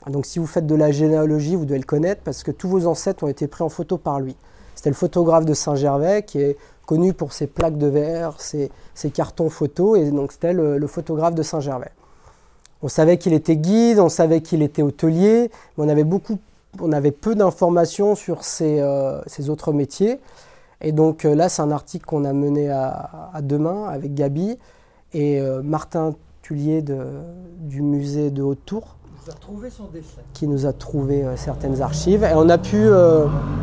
Donc 0.08 0.26
si 0.26 0.40
vous 0.40 0.48
faites 0.48 0.66
de 0.66 0.76
la 0.76 0.92
généalogie, 0.92 1.56
vous 1.56 1.66
devez 1.66 1.80
le 1.80 1.86
connaître 1.86 2.22
parce 2.24 2.44
que 2.44 2.52
tous 2.52 2.70
vos 2.70 2.88
ancêtres 2.88 3.24
ont 3.24 3.28
été 3.28 3.48
pris 3.48 3.64
en 3.64 3.70
photo 3.70 3.98
par 3.98 4.20
lui. 4.20 4.36
C'était 4.76 4.90
le 4.90 4.96
photographe 4.96 5.46
de 5.46 5.54
Saint-Gervais 5.54 6.24
qui 6.24 6.40
est 6.40 6.58
connu 6.86 7.14
pour 7.14 7.34
ses 7.34 7.48
plaques 7.48 7.78
de 7.78 7.88
verre, 7.88 8.40
ses, 8.40 8.72
cartons 9.14 9.50
photos, 9.50 10.00
et 10.00 10.10
donc 10.10 10.32
c'était 10.32 10.54
le, 10.54 10.88
photographe 10.88 11.36
de 11.36 11.44
Saint-Gervais. 11.44 11.92
On 12.82 12.88
savait 12.88 13.18
qu'il 13.18 13.34
était 13.34 13.58
guide, 13.58 14.00
on 14.00 14.10
savait 14.10 14.42
qu'il 14.42 14.64
était 14.64 14.82
hôtelier, 14.82 15.52
mais 15.78 15.86
on 15.86 15.90
avait 15.90 16.04
beaucoup 16.04 16.40
on 16.80 16.92
avait 16.92 17.12
peu 17.12 17.36
d'informations 17.36 18.16
sur 18.16 18.44
ces, 18.44 18.80
euh, 18.80 19.22
autres 19.48 19.74
métiers. 19.74 20.20
Et 20.82 20.92
donc 20.92 21.26
euh, 21.26 21.36
là, 21.36 21.50
c'est 21.50 21.62
un 21.62 21.72
article 21.72 22.06
qu'on 22.06 22.26
a 22.26 22.34
mené 22.34 22.70
à, 22.70 23.40
demain 23.42 23.88
avec 23.88 24.14
Gabi 24.14 24.58
et 25.14 25.42
euh, 25.42 25.62
Martin 25.64 26.16
Tullier 26.42 26.84
du 27.60 27.82
musée 27.82 28.32
de 28.32 28.42
Haute-Tour. 28.42 28.96
Qui 30.34 30.48
nous 30.48 30.66
a 30.66 30.74
trouvé 30.74 31.26
certaines 31.36 31.82
archives. 31.82 32.24
Et 32.24 32.34
on 32.36 32.50
a 32.50 32.58
pu, 32.58 32.88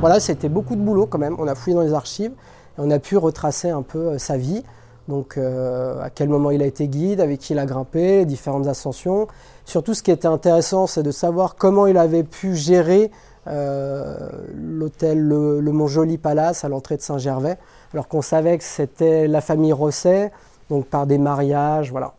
voilà, 0.00 0.20
c'était 0.20 0.48
beaucoup 0.48 0.76
de 0.76 0.80
boulot 0.80 1.06
quand 1.06 1.18
même. 1.18 1.36
On 1.38 1.48
a 1.48 1.54
fouillé 1.54 1.74
dans 1.74 1.82
les 1.82 1.94
archives 1.94 2.32
et 2.32 2.80
on 2.80 2.90
a 2.90 2.98
pu 2.98 3.16
retracer 3.16 3.70
un 3.70 3.82
peu 3.82 4.18
sa 4.18 4.36
vie. 4.36 4.62
Donc 5.08 5.38
à 5.38 6.10
quel 6.10 6.28
moment 6.28 6.50
il 6.50 6.62
a 6.62 6.66
été 6.66 6.88
guide, 6.88 7.20
avec 7.20 7.40
qui 7.40 7.52
il 7.52 7.58
a 7.58 7.66
grimpé, 7.66 8.18
les 8.18 8.26
différentes 8.26 8.66
ascensions. 8.66 9.28
Surtout, 9.64 9.94
ce 9.94 10.02
qui 10.02 10.10
était 10.10 10.28
intéressant, 10.28 10.86
c'est 10.86 11.02
de 11.02 11.10
savoir 11.10 11.56
comment 11.56 11.86
il 11.86 11.98
avait 11.98 12.24
pu 12.24 12.54
gérer 12.54 13.10
euh, 13.48 14.28
l'hôtel 14.54 15.20
le, 15.20 15.60
Mont 15.60 15.86
Joli 15.86 16.18
Palace 16.18 16.64
à 16.64 16.68
l'entrée 16.68 16.96
de 16.96 17.02
Saint-Gervais, 17.02 17.58
alors 17.92 18.08
qu'on 18.08 18.22
savait 18.22 18.58
que 18.58 18.64
c'était 18.64 19.28
la 19.28 19.40
famille 19.40 19.72
Rosset, 19.72 20.32
donc 20.68 20.86
par 20.86 21.06
des 21.06 21.18
mariages, 21.18 21.92
voilà. 21.92 22.14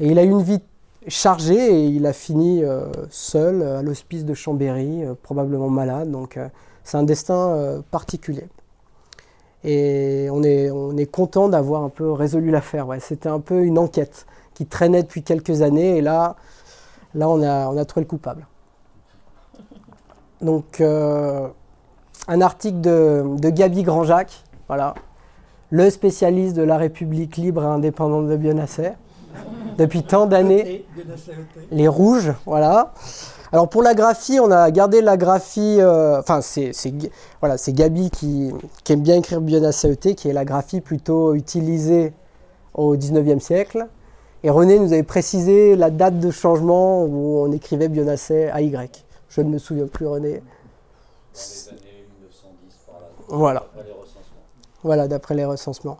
Et 0.00 0.08
il 0.08 0.18
a 0.18 0.24
eu 0.24 0.30
une 0.30 0.42
vie 0.42 0.60
chargée 1.08 1.82
et 1.82 1.86
il 1.86 2.06
a 2.06 2.12
fini 2.12 2.64
euh, 2.64 2.86
seul 3.10 3.62
à 3.62 3.82
l'hospice 3.82 4.24
de 4.24 4.34
Chambéry, 4.34 5.04
euh, 5.04 5.14
probablement 5.20 5.68
malade, 5.68 6.10
donc 6.10 6.38
c'est 6.82 6.96
un 6.96 7.02
destin 7.02 7.82
particulier. 7.90 8.46
Et 9.62 10.28
on 10.30 10.42
est, 10.42 10.70
on 10.70 10.96
est 10.96 11.06
content 11.06 11.48
d'avoir 11.48 11.82
un 11.82 11.88
peu 11.88 12.12
résolu 12.12 12.50
l'affaire. 12.50 12.86
C'était 13.00 13.30
un 13.30 13.40
peu 13.40 13.64
une 13.64 13.78
enquête 13.78 14.26
qui 14.52 14.66
traînait 14.66 15.02
depuis 15.02 15.22
quelques 15.22 15.62
années 15.62 15.96
et 15.96 16.02
là, 16.02 16.36
Là, 17.14 17.28
on 17.28 17.42
a, 17.42 17.68
on 17.68 17.76
a 17.76 17.84
trouvé 17.84 18.04
le 18.04 18.08
coupable. 18.08 18.46
Donc, 20.40 20.80
euh, 20.80 21.48
un 22.26 22.40
article 22.40 22.80
de, 22.80 23.24
de 23.38 23.50
Gabi 23.50 23.84
Grandjacques, 23.84 24.42
voilà, 24.66 24.94
le 25.70 25.88
spécialiste 25.90 26.56
de 26.56 26.62
la 26.62 26.76
République 26.76 27.36
libre 27.36 27.62
et 27.62 27.66
indépendante 27.66 28.26
de 28.26 28.36
Bionasset, 28.36 28.96
depuis 29.78 30.02
tant 30.02 30.26
d'années. 30.26 30.86
Les 31.70 31.88
rouges, 31.88 32.32
voilà. 32.46 32.92
Alors 33.52 33.68
pour 33.68 33.82
la 33.82 33.94
graphie, 33.94 34.40
on 34.40 34.50
a 34.50 34.70
gardé 34.70 35.00
la 35.00 35.16
graphie, 35.16 35.76
euh, 35.78 36.18
enfin 36.18 36.40
c'est 36.40 36.72
voilà, 37.40 37.54
Gabi 37.68 38.10
qui, 38.10 38.50
qui, 38.82 38.92
aime 38.92 39.02
bien 39.02 39.16
écrire 39.16 39.40
Bionasset, 39.40 39.96
qui 40.16 40.28
est 40.28 40.32
la 40.32 40.44
graphie 40.44 40.80
plutôt 40.80 41.34
utilisée 41.34 42.12
au 42.74 42.96
19e 42.96 43.38
siècle. 43.38 43.86
Et 44.42 44.50
René 44.50 44.78
nous 44.78 44.92
avait 44.92 45.04
précisé 45.04 45.76
la 45.76 45.90
date 45.90 46.18
de 46.18 46.30
changement 46.30 47.04
où 47.04 47.38
on 47.38 47.52
écrivait 47.52 47.88
Bionasset 47.88 48.50
à 48.50 48.60
Y. 48.60 49.04
Je 49.28 49.40
ne 49.40 49.48
me 49.48 49.58
souviens 49.58 49.86
plus, 49.86 50.06
René. 50.06 50.30
Dans 50.32 51.40
les 51.40 51.68
années 51.68 52.06
1910, 52.20 52.74
par 52.86 53.00
là. 53.00 53.06
Voilà. 53.28 53.60
D'après 53.60 53.84
les 53.84 53.92
recensements. 53.92 54.42
Voilà, 54.82 55.08
d'après 55.08 55.34
les 55.34 55.44
recensements. 55.44 55.98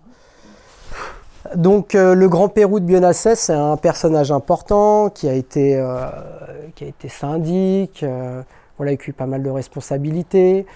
Donc 1.56 1.94
euh, 1.94 2.14
le 2.14 2.28
grand 2.28 2.48
Pérou 2.48 2.80
de 2.80 2.84
Bionasset, 2.84 3.36
c'est 3.36 3.52
un 3.52 3.76
personnage 3.76 4.32
important 4.32 5.10
qui 5.10 5.28
a 5.28 5.34
été, 5.34 5.76
euh, 5.76 6.06
qui 6.74 6.84
a 6.84 6.86
été 6.88 7.08
syndic, 7.08 8.02
euh, 8.02 8.42
a 8.80 8.92
eu 8.92 9.12
pas 9.12 9.26
mal 9.26 9.42
de 9.42 9.50
responsabilités, 9.50 10.66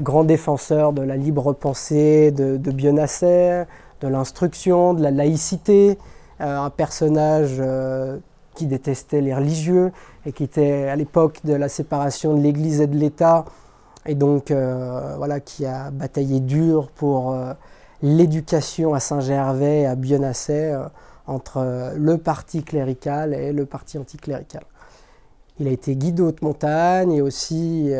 grand 0.00 0.22
défenseur 0.22 0.92
de 0.92 1.02
la 1.02 1.16
libre 1.16 1.52
pensée 1.52 2.30
de, 2.30 2.56
de 2.56 2.70
de 4.02 4.08
l'instruction, 4.08 4.94
de 4.94 5.02
la 5.02 5.10
laïcité, 5.10 5.98
euh, 6.40 6.58
un 6.58 6.70
personnage 6.70 7.56
euh, 7.60 8.18
qui 8.54 8.66
détestait 8.66 9.20
les 9.20 9.34
religieux 9.34 9.92
et 10.26 10.32
qui 10.32 10.44
était 10.44 10.88
à 10.88 10.96
l'époque 10.96 11.40
de 11.44 11.54
la 11.54 11.68
séparation 11.68 12.34
de 12.34 12.40
l'Église 12.40 12.80
et 12.80 12.86
de 12.86 12.96
l'État, 12.96 13.44
et 14.06 14.14
donc 14.14 14.50
euh, 14.50 15.14
voilà, 15.16 15.40
qui 15.40 15.64
a 15.64 15.90
bataillé 15.90 16.40
dur 16.40 16.88
pour 16.94 17.36
l'éducation 18.02 18.94
à 18.94 19.00
Saint-Gervais 19.00 19.86
à 19.86 19.94
Bionasset 19.94 20.74
entre 21.26 21.92
le 21.96 22.18
parti 22.18 22.62
clérical 22.62 23.32
et 23.32 23.52
le 23.52 23.64
parti 23.64 23.98
anticlérical. 23.98 24.64
Il 25.60 25.68
a 25.68 25.70
été 25.70 25.94
guide 25.96 26.16
de 26.16 26.22
haute 26.24 26.42
montagne 26.42 27.12
et 27.12 27.22
aussi 27.22 27.92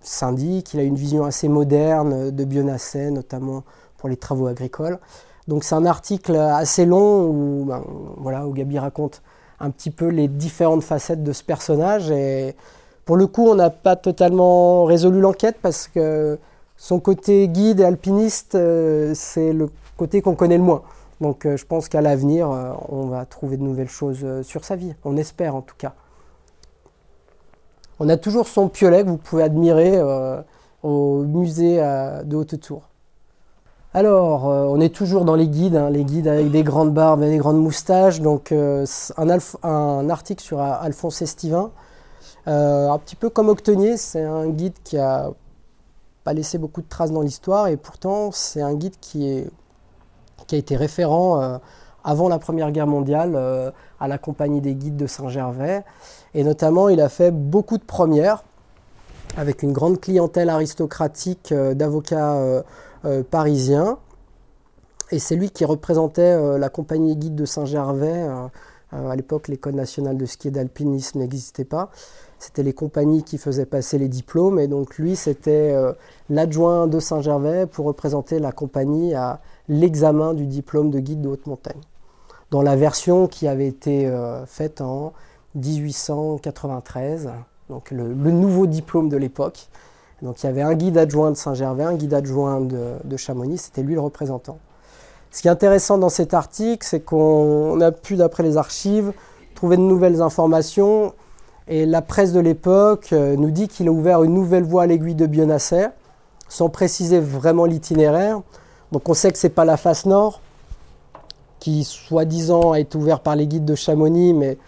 syndic. 0.00 0.74
Il 0.74 0.80
a 0.80 0.84
une 0.84 0.94
vision 0.94 1.24
assez 1.24 1.48
moderne 1.48 2.30
de 2.30 2.44
Bionasset, 2.44 3.10
notamment 3.10 3.64
pour 3.98 4.08
les 4.08 4.16
travaux 4.16 4.46
agricoles. 4.46 4.98
Donc 5.48 5.64
c'est 5.64 5.74
un 5.74 5.86
article 5.86 6.36
assez 6.36 6.86
long 6.86 7.28
où, 7.28 7.64
ben, 7.66 7.82
voilà, 8.18 8.46
où 8.46 8.52
Gabi 8.52 8.78
raconte 8.78 9.22
un 9.60 9.70
petit 9.70 9.90
peu 9.90 10.08
les 10.08 10.28
différentes 10.28 10.82
facettes 10.82 11.22
de 11.22 11.32
ce 11.32 11.42
personnage. 11.42 12.10
Et 12.10 12.56
pour 13.04 13.16
le 13.16 13.26
coup, 13.26 13.46
on 13.48 13.54
n'a 13.54 13.70
pas 13.70 13.96
totalement 13.96 14.84
résolu 14.84 15.20
l'enquête 15.20 15.56
parce 15.62 15.88
que 15.88 16.38
son 16.76 17.00
côté 17.00 17.48
guide 17.48 17.80
et 17.80 17.84
alpiniste, 17.84 18.54
euh, 18.54 19.12
c'est 19.14 19.52
le 19.52 19.70
côté 19.96 20.20
qu'on 20.20 20.34
connaît 20.34 20.58
le 20.58 20.62
moins. 20.62 20.82
Donc 21.20 21.46
euh, 21.46 21.56
je 21.56 21.64
pense 21.64 21.88
qu'à 21.88 22.02
l'avenir, 22.02 22.50
euh, 22.50 22.72
on 22.88 23.06
va 23.06 23.24
trouver 23.24 23.56
de 23.56 23.62
nouvelles 23.62 23.88
choses 23.88 24.24
sur 24.42 24.64
sa 24.64 24.76
vie. 24.76 24.94
On 25.04 25.16
espère 25.16 25.56
en 25.56 25.62
tout 25.62 25.74
cas. 25.76 25.94
On 27.98 28.08
a 28.10 28.18
toujours 28.18 28.46
son 28.46 28.68
piolet 28.68 29.04
que 29.04 29.08
vous 29.08 29.16
pouvez 29.16 29.42
admirer 29.42 29.98
au 30.82 31.22
musée 31.22 31.78
de 31.78 32.36
Haute-Tour. 32.36 32.82
Alors, 33.94 34.44
on 34.44 34.78
est 34.82 34.94
toujours 34.94 35.24
dans 35.24 35.34
les 35.34 35.48
guides, 35.48 35.76
hein, 35.76 35.88
les 35.88 36.04
guides 36.04 36.28
avec 36.28 36.50
des 36.50 36.62
grandes 36.62 36.92
barbes 36.92 37.22
et 37.22 37.30
des 37.30 37.38
grandes 37.38 37.58
moustaches. 37.58 38.20
Donc, 38.20 38.52
un, 38.52 40.10
article 40.10 40.42
sur 40.44 40.60
Alphonse 40.60 41.22
Estivin. 41.22 41.70
Un 42.44 42.98
petit 42.98 43.16
peu 43.16 43.30
comme 43.30 43.48
Octonier, 43.48 43.96
c'est 43.96 44.24
un 44.24 44.48
guide 44.50 44.74
qui 44.84 44.98
a 44.98 45.30
pas 46.26 46.34
laissé 46.34 46.58
beaucoup 46.58 46.82
de 46.82 46.88
traces 46.88 47.12
dans 47.12 47.22
l'histoire 47.22 47.68
et 47.68 47.78
pourtant 47.78 48.32
c'est 48.32 48.60
un 48.60 48.74
guide 48.74 48.96
qui, 49.00 49.44
a 50.50 50.56
été 50.56 50.76
référent 50.76 51.60
avant 52.04 52.28
la 52.28 52.38
Première 52.38 52.72
Guerre 52.72 52.88
mondiale 52.88 53.72
à 54.00 54.08
la 54.08 54.18
Compagnie 54.18 54.60
des 54.60 54.74
guides 54.74 54.96
de 54.96 55.06
Saint-Gervais. 55.06 55.84
Et 56.34 56.44
notamment, 56.44 56.88
il 56.88 57.00
a 57.00 57.08
fait 57.08 57.30
beaucoup 57.30 57.78
de 57.78 57.84
premières 57.84 58.44
avec 59.36 59.62
une 59.62 59.72
grande 59.72 60.00
clientèle 60.00 60.50
aristocratique 60.50 61.54
d'avocats 61.54 62.62
euh, 63.06 63.22
parisien. 63.22 63.98
Et 65.12 65.20
c'est 65.20 65.36
lui 65.36 65.50
qui 65.50 65.64
représentait 65.64 66.22
euh, 66.22 66.58
la 66.58 66.68
compagnie 66.68 67.14
guide 67.14 67.36
de 67.36 67.44
Saint-Gervais. 67.44 68.26
Euh, 68.92 69.10
à 69.10 69.14
l'époque, 69.14 69.46
l'école 69.46 69.74
nationale 69.74 70.16
de 70.16 70.26
ski 70.26 70.48
et 70.48 70.50
d'alpinisme 70.50 71.20
n'existait 71.20 71.64
pas. 71.64 71.90
C'était 72.38 72.62
les 72.62 72.72
compagnies 72.72 73.22
qui 73.22 73.38
faisaient 73.38 73.66
passer 73.66 73.98
les 73.98 74.08
diplômes. 74.08 74.58
Et 74.58 74.68
donc 74.68 74.96
lui, 74.98 75.16
c'était 75.16 75.74
l'adjoint 76.28 76.86
de 76.86 77.00
Saint-Gervais 77.00 77.66
pour 77.66 77.86
représenter 77.86 78.38
la 78.38 78.52
compagnie 78.52 79.14
à 79.14 79.40
l'examen 79.68 80.34
du 80.34 80.46
diplôme 80.46 80.90
de 80.90 81.00
guide 81.00 81.22
de 81.22 81.28
haute 81.28 81.46
montagne. 81.46 81.80
dans 82.50 82.62
la 82.62 82.76
version 82.76 83.26
qui 83.26 83.48
avait 83.48 83.66
été 83.66 84.06
euh, 84.06 84.46
faite 84.46 84.80
en 84.80 85.12
1893, 85.56 87.30
donc 87.68 87.90
le, 87.90 88.14
nouveau 88.14 88.66
diplôme 88.66 89.08
de 89.08 89.16
l'époque. 89.16 89.68
Donc 90.22 90.42
il 90.42 90.46
y 90.46 90.48
avait 90.48 90.62
un 90.62 90.74
guide 90.74 90.96
adjoint 90.96 91.32
de 91.32 91.36
Saint-Gervais, 91.36 91.82
un 91.82 91.94
guide 91.94 92.14
adjoint 92.14 92.60
de, 92.60 93.16
Chamonix, 93.16 93.58
c'était 93.58 93.82
lui 93.82 93.94
le 93.94 94.00
représentant. 94.00 94.58
Ce 95.32 95.42
qui 95.42 95.48
est 95.48 95.50
intéressant 95.50 95.98
dans 95.98 96.08
cet 96.08 96.34
article, 96.34 96.86
c'est 96.86 97.00
qu'on 97.00 97.80
a 97.80 97.90
pu, 97.90 98.16
d'après 98.16 98.44
les 98.44 98.56
archives, 98.56 99.12
trouver 99.54 99.76
de 99.76 99.82
nouvelles 99.82 100.22
informations. 100.22 101.12
Et 101.68 101.84
la 101.84 102.00
presse 102.00 102.32
de 102.32 102.40
l'époque 102.40 103.08
euh, 103.12 103.36
nous 103.36 103.50
dit 103.50 103.68
qu'il 103.68 103.88
a 103.88 103.90
ouvert 103.90 104.22
une 104.22 104.34
nouvelle 104.34 104.62
voie 104.62 104.84
à 104.84 104.86
l'aiguille 104.86 105.16
de 105.16 105.26
Bionasser, 105.26 105.88
sans 106.48 106.68
préciser 106.68 107.18
vraiment 107.18 107.64
l'itinéraire. 107.64 108.40
Donc 108.92 109.08
on 109.08 109.14
sait 109.14 109.32
que 109.32 109.38
ce 109.38 109.48
n'est 109.48 109.52
pas 109.52 109.64
la 109.64 109.76
face 109.76 110.06
nord, 110.06 110.40
qui 111.58 111.82
soi-disant 111.82 112.72
a 112.72 112.78
été 112.78 112.96
ouverte 112.96 113.24
par 113.24 113.34
les 113.34 113.48
guides 113.48 113.64
de 113.64 113.74
Chamonix, 113.74 114.32
mais 114.32 114.58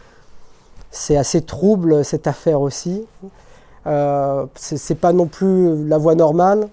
c'est 0.91 1.17
assez 1.17 1.43
trouble 1.43 2.05
cette 2.05 2.27
affaire 2.27 2.61
aussi. 2.61 3.07
Euh, 3.87 4.47
Ce 4.57 4.75
n'est 4.75 4.99
pas 4.99 5.13
non 5.13 5.27
plus 5.27 5.87
la 5.87 5.99
voie 5.99 6.17
normale 6.17 6.69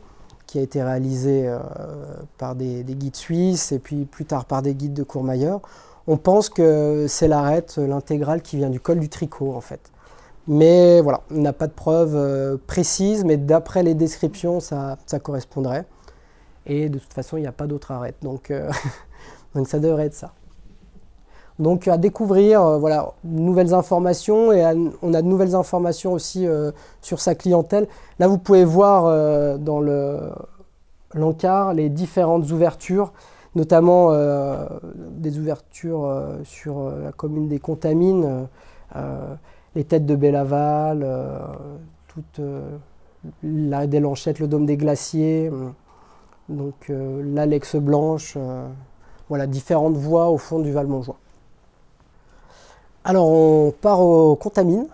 qui 0.48 0.58
a 0.58 0.62
été 0.62 0.82
réalisée 0.82 1.48
euh, 1.48 1.60
par 2.38 2.55
des, 2.55 2.84
guides 2.84 3.15
suisses 3.15 3.72
et 3.72 3.79
puis 3.79 4.05
plus 4.05 4.25
tard 4.25 4.46
par 4.46 4.63
des 4.63 4.74
guides 4.74 4.94
de 4.94 5.03
Courmayeur. 5.03 5.62
On 6.08 6.17
pense 6.17 6.50
que 6.50 7.05
c'est 7.08 7.27
l'arête, 7.27 7.77
l'intégrale 7.77 8.41
qui 8.41 8.58
vient 8.58 8.70
du 8.70 8.79
col 8.79 9.00
du 9.00 9.10
Tricot 9.10 9.53
en 9.55 9.62
fait. 9.62 9.91
Mais 10.47 11.01
voilà, 11.01 11.21
on 11.31 11.41
n'a 11.41 11.53
pas 11.53 11.67
de 11.67 11.73
preuves 11.73 12.15
euh, 12.15 12.57
précises, 12.67 13.25
mais 13.25 13.37
d'après 13.37 13.81
les 13.81 13.95
descriptions, 13.95 14.59
ça, 14.59 14.97
correspondrait. 15.23 15.85
Et 16.67 16.89
de 16.89 16.99
toute 16.99 17.13
façon, 17.13 17.37
il 17.37 17.41
n'y 17.41 17.47
a 17.47 17.51
pas 17.51 17.67
d'autre 17.67 17.91
arête. 17.91 18.15
Donc, 18.21 18.51
euh, 18.51 18.69
donc 19.55 19.67
ça 19.67 19.79
devrait 19.79 20.05
être 20.05 20.13
ça. 20.13 20.33
Donc 21.57 21.87
à 21.87 21.97
découvrir, 21.97 22.61
euh, 22.61 22.77
voilà, 22.77 23.13
nouvelles 23.23 23.73
informations 23.73 24.51
et 24.51 24.63
on 25.01 25.13
a 25.13 25.21
de 25.21 25.27
nouvelles 25.27 25.55
informations 25.55 26.13
aussi 26.13 26.45
sur 27.01 27.21
sa 27.21 27.33
clientèle. 27.33 27.87
Là, 28.19 28.27
vous 28.27 28.37
pouvez 28.37 28.65
voir 28.65 29.57
dans 29.57 29.79
l'encart 31.13 31.73
les 31.73 31.89
différentes 31.89 32.51
ouvertures, 32.51 33.13
notamment 33.55 34.11
des 35.11 35.39
ouvertures 35.39 36.23
sur 36.43 36.89
la 36.89 37.13
commune 37.13 37.47
des 37.47 37.59
Contamines 37.59 38.47
les 39.75 39.84
têtes 39.84 40.05
de 40.05 40.15
Bellaval, 40.15 41.01
euh, 41.03 41.38
toute 42.08 42.39
euh, 42.39 42.77
la 43.44 43.88
des 43.88 44.00
Lanchettes, 44.00 44.39
le 44.39 44.48
dôme 44.48 44.65
des 44.65 44.77
glaciers, 44.77 45.50
euh, 45.51 45.70
donc 46.48 46.89
l'Alex 46.89 47.75
Blanche, 47.75 48.38
voilà, 49.29 49.48
différentes 49.48 49.98
voies 49.98 50.29
au 50.29 50.38
fond 50.38 50.60
du 50.60 50.72
Val-Montjoie. 50.72 51.17
Alors 53.03 53.27
on 53.27 53.72
part 53.72 54.01
au 54.01 54.36
Contamine. 54.36 54.86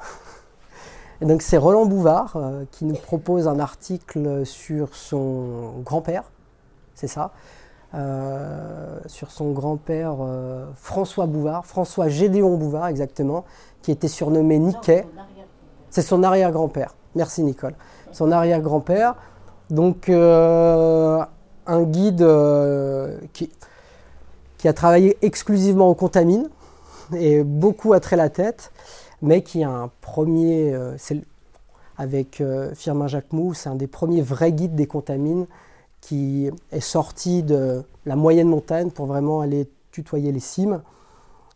Donc 1.21 1.41
c'est 1.41 1.57
Roland 1.57 1.85
Bouvard 1.85 2.37
qui 2.71 2.85
nous 2.85 2.95
propose 2.95 3.49
un 3.49 3.59
article 3.59 4.45
sur 4.45 4.95
son 4.95 5.81
grand-père, 5.83 6.23
c'est 6.95 7.07
ça, 7.07 7.31
sur 7.93 9.31
son 9.31 9.51
grand-père 9.51 10.15
François 10.75 11.25
Bouvard, 11.25 11.65
François 11.65 12.07
Gédéon 12.07 12.57
Bouvard 12.57 12.87
exactement, 12.87 13.43
qui 13.81 13.91
était 13.91 14.07
surnommé 14.07 14.59
Niquet. 14.59 15.05
C'est 15.89 16.01
son 16.01 16.23
arrière-grand-père. 16.23 16.95
Merci 17.15 17.43
Nicole. 17.43 17.75
Son 18.11 18.31
arrière-grand-père. 18.31 19.15
Donc 19.69 20.09
euh, 20.09 21.23
un 21.65 21.83
guide 21.83 22.21
euh, 22.21 23.17
qui, 23.33 23.49
qui, 24.57 24.67
a 24.67 24.73
travaillé 24.73 25.17
exclusivement 25.21 25.87
au 25.87 25.95
contamine 25.95 26.49
et 27.15 27.43
beaucoup 27.43 27.93
à 27.93 27.99
trait 27.99 28.17
la 28.17 28.29
tête, 28.29 28.71
mais 29.21 29.43
qui 29.43 29.63
a 29.63 29.69
un 29.69 29.89
premier, 30.01 30.73
euh, 30.73 30.97
avec 31.97 32.43
Firmin 32.75 33.07
Jacquemou, 33.07 33.53
c'est 33.53 33.69
un 33.69 33.75
des 33.75 33.87
premiers 33.87 34.21
vrais 34.21 34.51
guides 34.51 34.75
des 34.75 34.87
contamines 34.87 35.45
qui 36.01 36.49
est 36.71 36.79
sorti 36.79 37.43
de 37.43 37.83
la 38.05 38.15
moyenne 38.15 38.47
montagne 38.47 38.89
pour 38.89 39.05
vraiment 39.05 39.41
aller 39.41 39.69
tutoyer 39.91 40.31
les 40.31 40.39
cimes. 40.39 40.81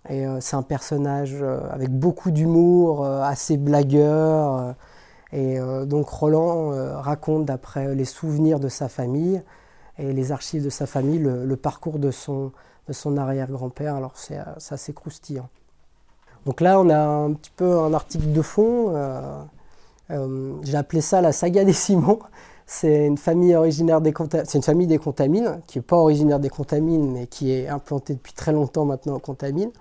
Et 0.10 0.26
euh, 0.26 0.40
c'est 0.40 0.56
un 0.56 0.62
personnage 0.62 1.38
euh, 1.42 1.60
avec 1.72 1.90
beaucoup 1.90 2.32
d'humour, 2.32 3.04
euh, 3.04 3.22
assez 3.22 3.58
blagueur. 3.58 4.76
et 5.32 5.60
donc 5.86 6.08
Roland 6.08 6.70
raconte 7.02 7.46
d'après 7.46 7.94
les 7.94 8.06
souvenirs 8.06 8.60
de 8.60 8.70
sa 8.70 8.88
famille 8.88 9.42
et 9.98 10.14
les 10.14 10.32
archives 10.32 10.64
de 10.64 10.70
sa 10.70 10.86
famille 10.86 11.20
le, 11.20 11.56
parcours 11.58 12.00
de 12.00 12.12
son, 12.12 12.52
de 12.88 12.94
son 12.94 13.18
arrière-grand-père. 13.18 13.96
Alors 13.96 14.14
c'est 14.16 14.38
assez 14.70 14.94
croustillant. 14.94 15.50
Donc 16.46 16.62
là, 16.62 16.80
on 16.80 16.90
a 16.90 17.00
un 17.00 17.34
petit 17.34 17.52
peu 17.54 17.80
un 17.80 17.94
article 17.94 18.32
de 18.32 18.42
fond. 18.42 18.94
J'ai 20.10 20.78
appelé 20.78 21.02
ça 21.02 21.20
la 21.20 21.34
saga 21.34 21.66
des 21.66 21.74
Simons. 21.74 22.20
C'est 22.68 23.06
une 23.06 23.18
famille 23.18 23.56
originaire 23.56 24.02
des 24.02 24.14
c'est 24.46 24.56
une 24.58 24.64
famille 24.64 24.88
des 24.88 24.98
Contamines, 24.98 25.62
qui 25.68 25.78
n'est 25.78 25.84
pas 25.84 25.98
originaire 25.98 26.40
des 26.40 26.50
Contamines, 26.50 27.12
mais 27.12 27.28
qui 27.28 27.52
est 27.52 27.68
implantée 27.68 28.16
depuis 28.16 28.34
très 28.34 28.52
longtemps 28.52 28.86
maintenant 28.86 29.16
aux 29.16 29.20
Contamines. 29.20 29.72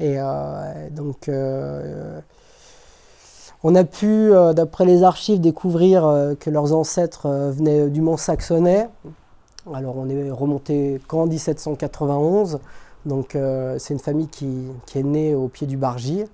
Et 0.00 0.14
euh, 0.18 0.90
donc, 0.90 1.28
euh, 1.28 2.20
on 3.64 3.74
a 3.74 3.84
pu, 3.84 4.06
euh, 4.06 4.52
d'après 4.52 4.84
les 4.84 5.02
archives, 5.02 5.40
découvrir 5.40 6.02
que 6.38 6.50
leurs 6.50 6.72
ancêtres 6.72 7.28
venaient 7.28 7.88
du 7.88 8.00
Mont 8.00 8.16
Saxonnais. 8.16 8.88
Alors, 9.74 9.96
on 9.96 10.08
est 10.08 10.30
remonté 10.30 11.00
qu'en 11.08 11.26
1791. 11.26 12.60
Donc, 13.06 13.36
c'est 13.78 13.94
une 13.94 14.00
famille 14.00 14.28
qui, 14.28 14.68
est 14.94 15.02
née 15.02 15.34
au 15.34 15.48
pied 15.48 15.66
du 15.66 15.76
Bargy. 15.76 16.24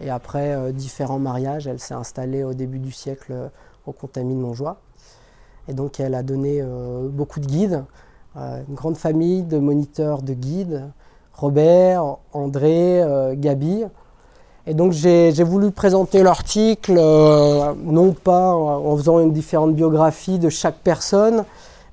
Et 0.00 0.10
après 0.10 0.72
différents 0.72 1.18
mariages, 1.18 1.66
elle 1.66 1.78
s'est 1.78 1.94
installée 1.94 2.44
au 2.44 2.54
début 2.54 2.78
du 2.78 2.92
siècle 2.92 3.50
au 3.86 3.92
Contamine 3.92 4.40
Montjoie. 4.40 4.78
Et 5.68 5.74
donc 5.74 6.00
elle 6.00 6.14
a 6.14 6.22
donné 6.22 6.62
beaucoup 7.10 7.40
de 7.40 7.46
guides, 7.46 7.84
une 8.36 8.74
grande 8.74 8.96
famille 8.96 9.42
de 9.42 9.58
moniteurs 9.58 10.22
de 10.22 10.34
guides, 10.34 10.82
Robert, 11.34 12.18
André, 12.32 13.02
euh, 13.02 13.34
Gabi. 13.36 13.84
Et 14.66 14.74
donc 14.74 14.92
j'ai 14.92 15.42
voulu 15.42 15.72
présenter 15.72 16.22
l'article, 16.22 16.94
euh, 16.96 17.72
non 17.84 18.12
pas 18.12 18.54
en 18.54 18.96
faisant 18.96 19.18
une 19.18 19.32
différente 19.32 19.74
biographie 19.74 20.38
de 20.38 20.48
chaque 20.48 20.76
personne, 20.84 21.44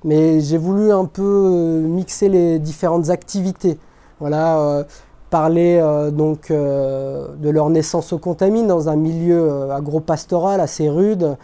mais 0.04 0.40
j'ai 0.40 0.56
voulu 0.56 0.92
un 0.92 1.04
peu 1.04 1.22
euh, 1.22 1.80
mixer 1.80 2.28
les 2.28 2.60
différentes 2.60 3.10
activités. 3.10 3.76
Voilà, 4.20 4.84
parler 5.30 5.80
donc 6.12 6.52
de 6.52 7.48
leur 7.48 7.70
naissance 7.70 8.12
au 8.12 8.18
Contamine 8.18 8.66
dans 8.66 8.90
un 8.90 8.96
milieu 8.96 9.70
agro-pastoral 9.70 10.60
assez 10.60 10.90
rude. 10.90 11.38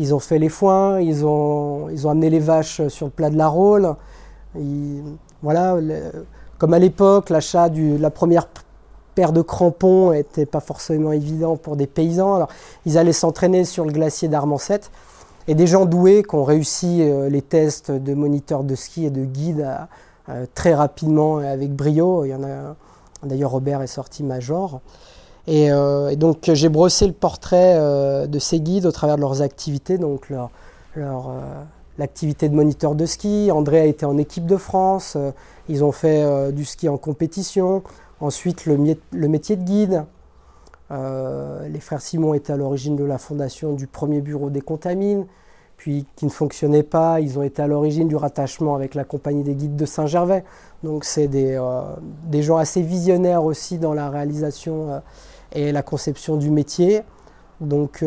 Ils 0.00 0.14
ont 0.14 0.18
fait 0.18 0.38
les 0.38 0.48
foins, 0.48 0.98
ils 0.98 1.26
ont, 1.26 1.90
ils 1.90 2.06
ont 2.06 2.10
amené 2.10 2.30
les 2.30 2.38
vaches 2.38 2.88
sur 2.88 3.06
le 3.06 3.12
plat 3.12 3.28
de 3.28 3.36
la 3.36 3.48
Rôle. 3.48 3.94
voilà, 5.42 5.76
comme 6.56 6.72
à 6.72 6.78
l'époque, 6.78 7.28
l'achat 7.28 7.68
de 7.68 7.98
la 7.98 8.10
première 8.10 8.48
paire 9.14 9.34
de 9.34 9.42
crampons 9.42 10.12
n'était 10.12 10.46
pas 10.46 10.60
forcément 10.60 11.12
évident 11.12 11.56
pour 11.56 11.76
des 11.76 11.86
paysans. 11.86 12.34
Alors, 12.34 12.48
ils 12.86 12.96
allaient 12.96 13.12
s'entraîner 13.12 13.66
sur 13.66 13.84
le 13.84 13.92
glacier 13.92 14.28
d'Armancet. 14.28 14.80
Et 15.48 15.54
des 15.54 15.66
gens 15.66 15.84
doués 15.84 16.22
qui 16.26 16.34
ont 16.34 16.44
réussi 16.44 17.02
euh, 17.02 17.28
les 17.28 17.42
tests 17.42 17.90
de 17.90 18.14
moniteurs 18.14 18.64
de 18.64 18.74
ski 18.74 19.04
et 19.04 19.10
de 19.10 19.24
guide 19.24 19.68
euh, 20.30 20.46
très 20.54 20.74
rapidement 20.74 21.38
avec 21.38 21.74
brio. 21.74 22.24
Il 22.24 22.28
y 22.28 22.34
en 22.34 22.44
a 22.44 22.74
d'ailleurs 23.22 23.50
Robert 23.50 23.82
est 23.82 23.86
sorti 23.86 24.22
major. 24.22 24.80
Et, 25.50 25.70
euh, 25.70 26.14
donc 26.14 26.50
j'ai 26.52 26.68
brossé 26.68 27.06
le 27.06 27.12
portrait 27.12 27.76
de 28.26 28.38
ces 28.38 28.60
guides 28.60 28.86
au 28.86 28.92
travers 28.92 29.16
de 29.16 29.20
leurs 29.20 29.42
activités, 29.42 29.98
donc 29.98 30.30
leur, 30.30 30.50
leur 30.94 31.30
l'activité 32.00 32.48
de 32.48 32.54
moniteur 32.54 32.96
de 32.96 33.06
ski. 33.06 33.50
André 33.52 33.78
a 33.78 33.84
été 33.84 34.06
en 34.06 34.18
équipe 34.18 34.46
de 34.46 34.56
France. 34.56 35.14
Euh, 35.16 35.30
ils 35.68 35.84
ont 35.84 35.92
fait 35.92 36.24
euh, 36.24 36.50
du 36.50 36.64
ski 36.64 36.88
en 36.88 36.96
compétition. 36.96 37.84
Ensuite, 38.20 38.66
le, 38.66 38.76
métier 39.28 39.56
de 39.56 39.62
guide. 39.62 40.04
Euh, 40.90 41.68
les 41.68 41.78
frères 41.78 42.00
Simon 42.00 42.34
étaient 42.34 42.52
à 42.52 42.56
l'origine 42.56 42.96
de 42.96 43.04
la 43.04 43.18
fondation 43.18 43.74
du 43.74 43.86
premier 43.86 44.20
bureau 44.20 44.50
des 44.50 44.60
contamines, 44.60 45.26
puis 45.76 46.04
qui 46.16 46.24
ne 46.24 46.30
fonctionnait 46.30 46.82
pas. 46.82 47.20
Ils 47.20 47.38
ont 47.38 47.42
été 47.42 47.62
à 47.62 47.66
l'origine 47.66 48.08
du 48.08 48.16
rattachement 48.16 48.74
avec 48.74 48.94
la 48.94 49.04
compagnie 49.04 49.44
des 49.44 49.54
guides 49.54 49.76
de 49.76 49.86
Saint-Gervais. 49.86 50.42
Donc, 50.82 51.04
c'est 51.04 51.28
des, 51.28 51.60
des, 52.24 52.42
gens 52.42 52.56
assez 52.56 52.82
visionnaires 52.82 53.44
aussi 53.44 53.78
dans 53.78 53.94
la 53.94 54.10
réalisation 54.10 55.00
et 55.52 55.72
la 55.72 55.82
conception 55.82 56.36
du 56.36 56.50
métier. 56.50 57.02
Donc, 57.60 58.02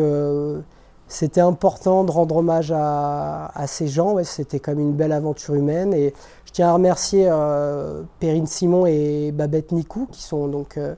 c'était 1.06 1.40
important 1.40 2.04
de 2.04 2.10
rendre 2.10 2.36
hommage 2.36 2.72
à, 2.74 3.50
ces 3.66 3.88
gens. 3.88 4.22
c'était 4.24 4.58
comme 4.58 4.80
une 4.80 4.92
belle 4.92 5.12
aventure 5.12 5.54
humaine. 5.54 5.92
Et 5.92 6.14
je 6.46 6.52
tiens 6.52 6.68
à 6.68 6.72
remercier 6.72 7.28
euh, 7.30 8.02
Perrine 8.20 8.46
Simon 8.46 8.86
et 8.86 9.30
Babette 9.32 9.72
Nikou, 9.72 10.08
qui 10.10 10.22
sont 10.22 10.48
donc 10.48 10.76
euh, 10.76 10.94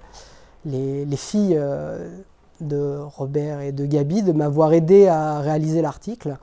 les, 0.65 1.07
filles 1.17 1.57
euh, 1.59 2.09
de 2.61 2.99
Robert 3.17 3.61
et 3.61 3.73
de 3.73 3.85
Gabi, 3.85 4.23
de 4.23 4.33
m'avoir 4.33 4.73
aidé 4.73 5.07
à 5.09 5.41
réaliser 5.41 5.83
l'article. 5.83 6.39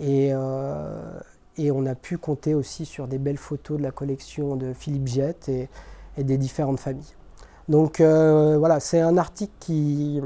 Et, 0.00 0.32
on 0.34 1.86
a 1.86 1.94
pu 1.94 2.18
compter 2.18 2.54
aussi 2.54 2.84
sur 2.84 3.06
des 3.06 3.18
belles 3.18 3.38
photos 3.38 3.78
de 3.78 3.82
la 3.82 3.92
collection 3.92 4.56
de 4.56 4.72
Philippe 4.72 5.06
Giette. 5.06 5.48
Et, 5.48 5.68
et 6.16 6.24
des 6.24 6.38
différentes 6.38 6.78
familles. 6.78 7.14
Donc 7.68 8.00
euh, 8.00 8.56
voilà, 8.58 8.80
c'est 8.80 9.00
un 9.00 9.16
article 9.16 9.52
qui, 9.60 10.20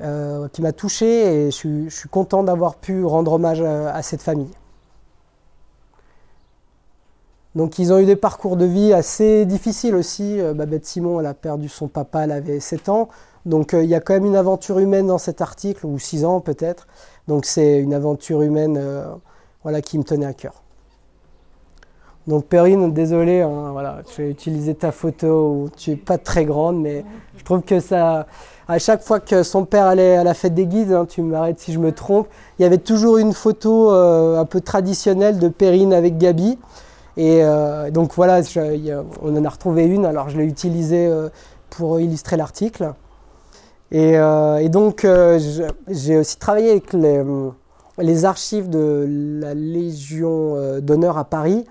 euh, 0.00 0.48
m'a 0.58 0.72
touché 0.72 1.46
et 1.46 1.50
je, 1.50 1.88
suis- 1.90 2.08
content 2.08 2.42
d'avoir 2.42 2.76
pu 2.76 3.04
rendre 3.04 3.32
hommage 3.32 3.60
à, 3.62 4.02
cette 4.02 4.22
famille. 4.22 4.50
Donc 7.54 7.78
ils 7.78 7.92
ont 7.92 7.98
eu 7.98 8.06
des 8.06 8.16
parcours 8.16 8.56
de 8.56 8.64
vie 8.64 8.92
assez 8.92 9.46
difficiles 9.46 9.94
aussi. 9.94 10.40
Euh, 10.40 10.54
Babette 10.54 10.86
Simon, 10.86 11.20
elle 11.20 11.26
a 11.26 11.34
perdu 11.34 11.68
son 11.68 11.88
papa, 11.88 12.24
elle 12.24 12.32
avait 12.32 12.60
7 12.60 12.88
ans. 12.88 13.08
Donc 13.46 13.74
il 13.74 13.84
y 13.84 13.94
a 13.94 14.00
quand 14.00 14.14
même 14.14 14.24
une 14.24 14.36
aventure 14.36 14.78
humaine 14.78 15.06
dans 15.08 15.18
cet 15.18 15.42
article, 15.42 15.86
ou 15.86 15.98
6 15.98 16.24
ans 16.24 16.40
peut-être. 16.40 16.86
Donc 17.28 17.44
c'est 17.44 17.78
une 17.78 17.94
aventure 17.94 18.42
humaine 18.42 18.80
voilà, 19.62 19.82
qui 19.82 19.98
me 19.98 20.04
tenait 20.04 20.26
à 20.26 20.32
cœur. 20.32 20.63
Donc 22.26 22.46
Perrine, 22.46 22.92
désolé, 22.92 23.42
hein, 23.42 23.70
voilà, 23.72 23.98
je 24.16 24.22
vais 24.22 24.74
ta 24.74 24.92
photo 24.92 25.50
où 25.50 25.68
tu 25.76 25.90
es 25.90 25.96
pas 25.96 26.16
très 26.16 26.46
grande, 26.46 26.80
mais 26.80 27.04
je 27.36 27.44
trouve 27.44 27.60
que 27.60 27.80
ça, 27.80 28.26
à 28.66 28.78
chaque 28.78 29.02
fois 29.02 29.20
que 29.20 29.42
son 29.42 29.66
père 29.66 29.84
allait 29.84 30.16
à 30.16 30.24
la 30.24 30.32
fête 30.32 30.54
des 30.54 30.64
guides, 30.64 30.92
hein, 30.92 31.04
tu 31.06 31.20
m'arrêtes 31.20 31.60
si 31.60 31.74
je 31.74 31.78
me 31.78 31.92
trompe, 31.92 32.28
il 32.58 32.62
y 32.62 32.64
avait 32.64 32.78
toujours 32.78 33.18
une 33.18 33.34
photo 33.34 33.92
euh, 33.92 34.38
un 34.38 34.46
peu 34.46 34.62
traditionnelle 34.62 35.38
de 35.38 35.48
Perrine 35.48 35.92
avec 35.92 36.16
Gabi. 36.16 36.58
Et 37.18 37.44
euh, 37.44 37.90
donc 37.90 38.14
voilà, 38.14 38.40
on 39.22 39.36
en 39.36 39.44
a 39.44 39.48
retrouvé 39.50 39.84
une, 39.84 40.06
alors 40.06 40.30
je 40.30 40.38
l'ai 40.38 40.46
utilisée 40.46 41.06
euh, 41.06 41.28
pour 41.68 42.00
illustrer 42.00 42.38
l'article. 42.38 42.94
Et, 43.92 44.18
donc 44.70 45.06
j'ai 45.88 46.16
aussi 46.16 46.38
travaillé 46.38 46.70
avec 46.70 46.92
les, 46.94 47.22
les 47.98 48.24
archives 48.24 48.68
de 48.68 49.06
la 49.40 49.54
Légion 49.54 50.56
euh, 50.56 50.80
d'honneur 50.80 51.18
à 51.18 51.24
Paris, 51.24 51.64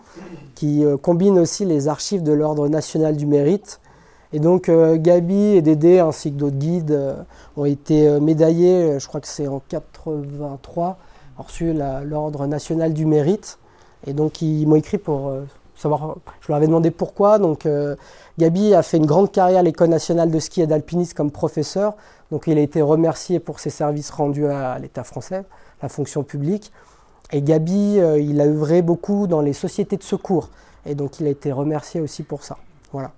qui 0.56 0.86
euh, 0.86 0.98
combinent 0.98 1.40
aussi 1.40 1.66
les 1.66 1.88
archives 1.88 2.24
de 2.24 2.32
l'Ordre 2.32 2.68
national 2.70 3.18
du 3.18 3.26
mérite. 3.26 3.80
Et 4.32 4.40
donc 4.40 4.70
euh, 4.70 4.98
Gabi 4.98 5.56
et 5.56 5.62
Dédé, 5.62 6.00
ainsi 6.00 6.32
que 6.32 6.38
d'autres 6.38 6.58
guides, 6.58 6.98
ont 7.58 7.66
été 7.66 8.20
médaillés, 8.20 9.00
je 9.00 9.08
crois 9.08 9.22
que 9.22 9.28
c'est 9.28 9.48
en 9.48 9.62
83, 9.68 10.98
ont 11.38 11.44
reçu 11.44 11.74
l'Ordre 12.04 12.48
national 12.48 12.94
du 12.94 13.06
mérite. 13.06 13.60
Et 14.08 14.14
donc 14.14 14.42
ils 14.42 14.66
m'ont 14.66 14.76
écrit 14.76 14.98
pour 14.98 15.32
savoir, 15.76 16.16
je 16.42 16.48
leur 16.48 16.58
avais 16.58 16.68
demandé 16.68 16.90
pourquoi. 16.90 17.38
Donc 17.38 17.68
Gabi 18.40 18.74
a 18.74 18.82
fait 18.82 18.98
une 18.98 19.06
grande 19.06 19.32
carrière 19.32 19.60
à 19.60 19.64
l'École 19.64 19.90
nationale 19.90 20.32
de 20.32 20.40
ski 20.40 20.62
et 20.62 20.68
d'alpinisme 20.68 21.16
comme 21.16 21.32
professeur. 21.32 21.94
Donc 22.32 22.48
il 22.48 22.58
a 22.58 22.62
été 22.62 22.82
remercié 22.82 23.40
pour 23.40 23.60
ses 23.60 23.70
services 23.70 24.10
rendus 24.10 24.48
à 24.48 24.80
l'État 24.80 25.04
français, 25.04 25.44
la 25.84 25.90
fonction 25.90 26.24
publique. 26.24 26.72
Et 27.32 27.42
Gabi, 27.42 28.00
euh, 28.00 28.20
il 28.20 28.42
a 28.42 28.46
œuvré 28.46 28.82
beaucoup 28.82 29.28
dans 29.28 29.42
les 29.42 29.54
sociétés 29.54 29.98
de 29.98 30.04
secours. 30.04 30.50
Et 30.86 30.96
donc 30.96 31.20
il 31.20 31.28
a 31.28 31.30
été 31.30 31.52
remercié 31.52 32.02
aussi 32.02 32.24
pour 32.24 32.44
ça. 32.44 32.58
Voilà. 32.92 33.12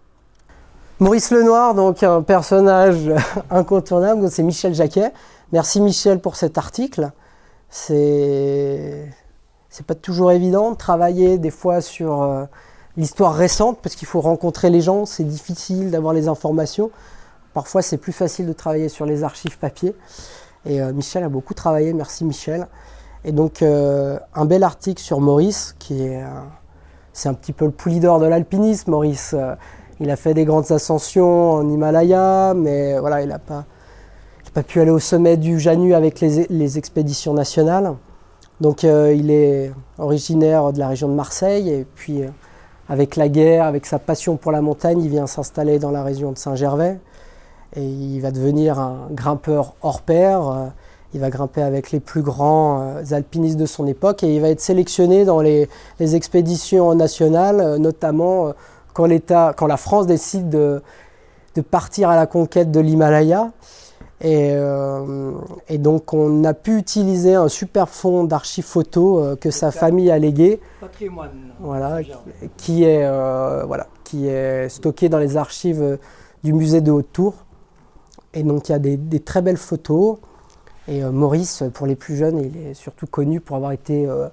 Maurice 1.00 1.32
Lenoir, 1.32 1.76
donc 1.76 2.04
un 2.04 2.22
personnage 2.22 3.12
incontournable, 3.50 4.30
c'est 4.32 4.44
Michel 4.44 4.74
Jacquet. 4.74 5.12
Merci 5.52 5.80
Michel 5.80 6.20
pour 6.20 6.36
cet 6.36 6.58
article. 6.58 7.12
C'est 7.70 9.10
c'est 9.70 9.86
pas 9.86 9.96
toujours 9.96 10.32
évident 10.32 10.72
de 10.72 10.78
travailler 10.78 11.38
des 11.38 11.52
fois 11.52 11.82
sur 11.82 12.24
euh, 12.24 12.46
l'histoire 12.96 13.36
récente 13.36 13.80
parce 13.84 13.96
qu'il 13.96 14.08
faut 14.08 14.22
rencontrer 14.22 14.70
les 14.70 14.82
gens, 14.82 15.06
c'est 15.06 15.26
difficile 15.26 15.92
d'avoir 15.92 16.14
les 16.14 16.30
informations. 16.30 16.90
Parfois 17.54 17.82
c'est 17.82 17.98
plus 17.98 18.14
facile 18.14 18.48
de 18.48 18.54
travailler 18.54 18.90
sur 18.90 19.06
les 19.06 19.24
archives 19.24 19.60
papier. 19.60 19.94
Et 20.66 20.82
euh, 20.82 20.92
Michel 20.94 21.24
a 21.24 21.30
beaucoup 21.30 21.54
travaillé, 21.54 21.94
merci 21.94 22.26
Michel. 22.26 22.68
Et 23.24 23.32
donc 23.32 23.62
euh, 23.62 24.20
un 24.34 24.46
bel 24.46 24.64
article 24.64 25.02
sur 25.02 25.20
Maurice 25.20 25.76
qui 25.80 26.04
est 26.04 26.22
un- 26.22 26.46
c'est 27.14 27.30
un 27.30 27.34
petit 27.34 27.54
peu 27.54 27.66
le 27.66 27.72
poulie 27.72 28.00
d'or 28.00 28.20
de 28.20 28.26
l'alpinisme. 28.26 28.92
Maurice, 28.92 29.34
euh, 29.38 29.56
il 30.00 30.10
a 30.10 30.16
fait 30.16 30.34
des 30.34 30.46
grandes 30.46 30.72
ascensions 30.72 31.52
en 31.52 31.70
Himalaya, 31.70 32.54
mais 32.56 33.00
voilà, 33.00 33.22
il 33.22 33.30
n'a 33.30 33.40
pas, 33.40 33.64
pas 34.54 34.64
pu 34.64 34.82
aller 34.82 34.92
au 34.92 35.00
sommet 35.00 35.38
du 35.38 35.60
Janu 35.60 35.94
avec 35.96 36.20
les, 36.20 36.46
les 36.50 36.78
expéditions 36.78 37.34
nationales. 37.34 37.94
Donc 38.62 38.84
euh, 38.84 39.14
il 39.14 39.32
est 39.32 39.72
originaire 39.98 40.72
de 40.74 40.80
la 40.80 40.88
région 40.88 41.08
de 41.10 41.14
Marseille 41.14 41.70
et 41.70 41.86
puis 41.96 42.24
euh, 42.24 42.28
avec 42.90 43.16
la 43.16 43.28
guerre, 43.30 43.66
avec 43.66 43.86
sa 43.86 44.00
passion 44.00 44.38
pour 44.38 44.52
la 44.52 44.62
montagne, 44.62 45.02
il 45.02 45.10
vient 45.10 45.28
s'installer 45.28 45.80
dans 45.80 45.92
la 45.92 46.04
région 46.04 46.32
de 46.32 46.38
Saint-Gervais 46.38 47.00
et 47.76 47.84
il 47.84 48.20
va 48.22 48.32
devenir 48.32 48.80
un 48.80 49.08
grimpeur 49.12 49.74
hors 49.82 50.02
pair. 50.02 50.48
Euh, 50.50 50.68
Il 51.14 51.22
va 51.22 51.30
grimper 51.30 51.64
avec 51.64 51.92
les 51.92 52.02
plus 52.02 52.22
grands 52.22 52.82
euh, 52.82 53.16
alpinistes 53.16 53.58
de 53.58 53.66
son 53.66 53.88
époque 53.88 54.22
et 54.24 54.36
il 54.36 54.42
va 54.42 54.50
être 54.50 54.60
sélectionné 54.60 55.24
dans 55.24 55.40
les, 55.40 55.70
les 56.00 56.14
expéditions 56.14 56.94
nationales, 56.94 57.62
euh, 57.62 57.78
notamment 57.78 58.52
quand, 58.94 59.08
quand 59.56 59.68
la 59.68 59.78
France 59.78 60.08
décide 60.08 60.50
de, 60.50 60.82
de 61.56 61.62
partir 61.62 62.10
à 62.10 62.18
la 62.18 62.26
conquête 62.28 62.70
de 62.70 62.82
l'Himalaya. 62.82 63.52
Et, 64.20 64.52
euh, 64.56 65.32
et 65.70 65.78
donc 65.78 66.14
on 66.14 66.44
a 66.44 66.54
pu 66.54 66.78
utiliser 66.78 67.36
un 67.36 67.48
super 67.50 67.88
fonds 67.88 68.24
d'archives 68.26 68.66
photo 68.66 69.20
euh, 69.20 69.36
que 69.36 69.52
sa 69.52 69.72
famille 69.72 70.12
a 70.12 70.18
légué, 70.18 70.60
Patrimoine. 70.82 71.54
voilà, 71.62 72.00
qui 72.58 72.84
est, 72.84 73.06
euh, 73.06 73.64
voilà, 73.68 73.88
qui 74.04 74.28
est 74.28 74.68
stocké 74.70 75.08
dans 75.10 75.20
les 75.20 75.38
archives 75.38 75.98
du 76.44 76.54
musée 76.54 76.82
de 76.82 76.92
Haute-Tour. 76.92 77.34
Et 78.36 78.44
donc 78.44 78.70
il 78.70 78.74
y 78.74 78.76
a 78.76 78.80
des, 78.80 79.20
très 79.20 79.42
belles 79.42 79.58
photos. 79.58 80.18
Et 80.88 81.04
euh, 81.04 81.12
Maurice, 81.12 81.64
pour 81.74 81.88
les 81.88 81.96
plus 81.96 82.16
jeunes, 82.16 82.40
il 82.40 82.58
est 82.58 82.74
surtout 82.74 83.08
connu 83.08 83.40
pour 83.40 83.56
avoir 83.56 83.72
été 83.72 84.06
euh, 84.06 84.28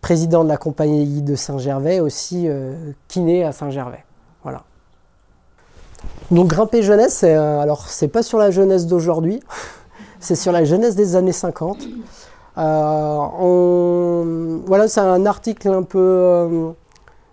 président 0.00 0.44
de 0.44 0.48
la 0.48 0.56
compagnie 0.56 1.22
de 1.22 1.34
Saint-Gervais, 1.34 2.00
aussi 2.00 2.44
euh, 2.48 2.92
kiné 3.08 3.44
à 3.44 3.52
Saint-Gervais. 3.52 4.04
Voilà. 4.42 4.62
Donc 6.30 6.46
grimper 6.46 6.82
jeunesse, 6.82 7.22
euh, 7.24 7.58
alors 7.60 7.88
c'est 7.88 8.08
pas 8.08 8.22
sur 8.22 8.38
la 8.38 8.50
jeunesse 8.50 8.86
d'aujourd'hui, 8.86 9.40
c'est 10.20 10.36
sur 10.36 10.52
la 10.52 10.64
jeunesse 10.64 10.94
des 10.94 11.16
années 11.16 11.32
50. 11.32 11.78
Euh, 12.56 13.16
on- 13.40 14.62
voilà, 14.66 14.88
c'est 14.88 15.00
un 15.00 15.26
article 15.26 15.68
un 15.68 15.82
peu, 15.82 16.72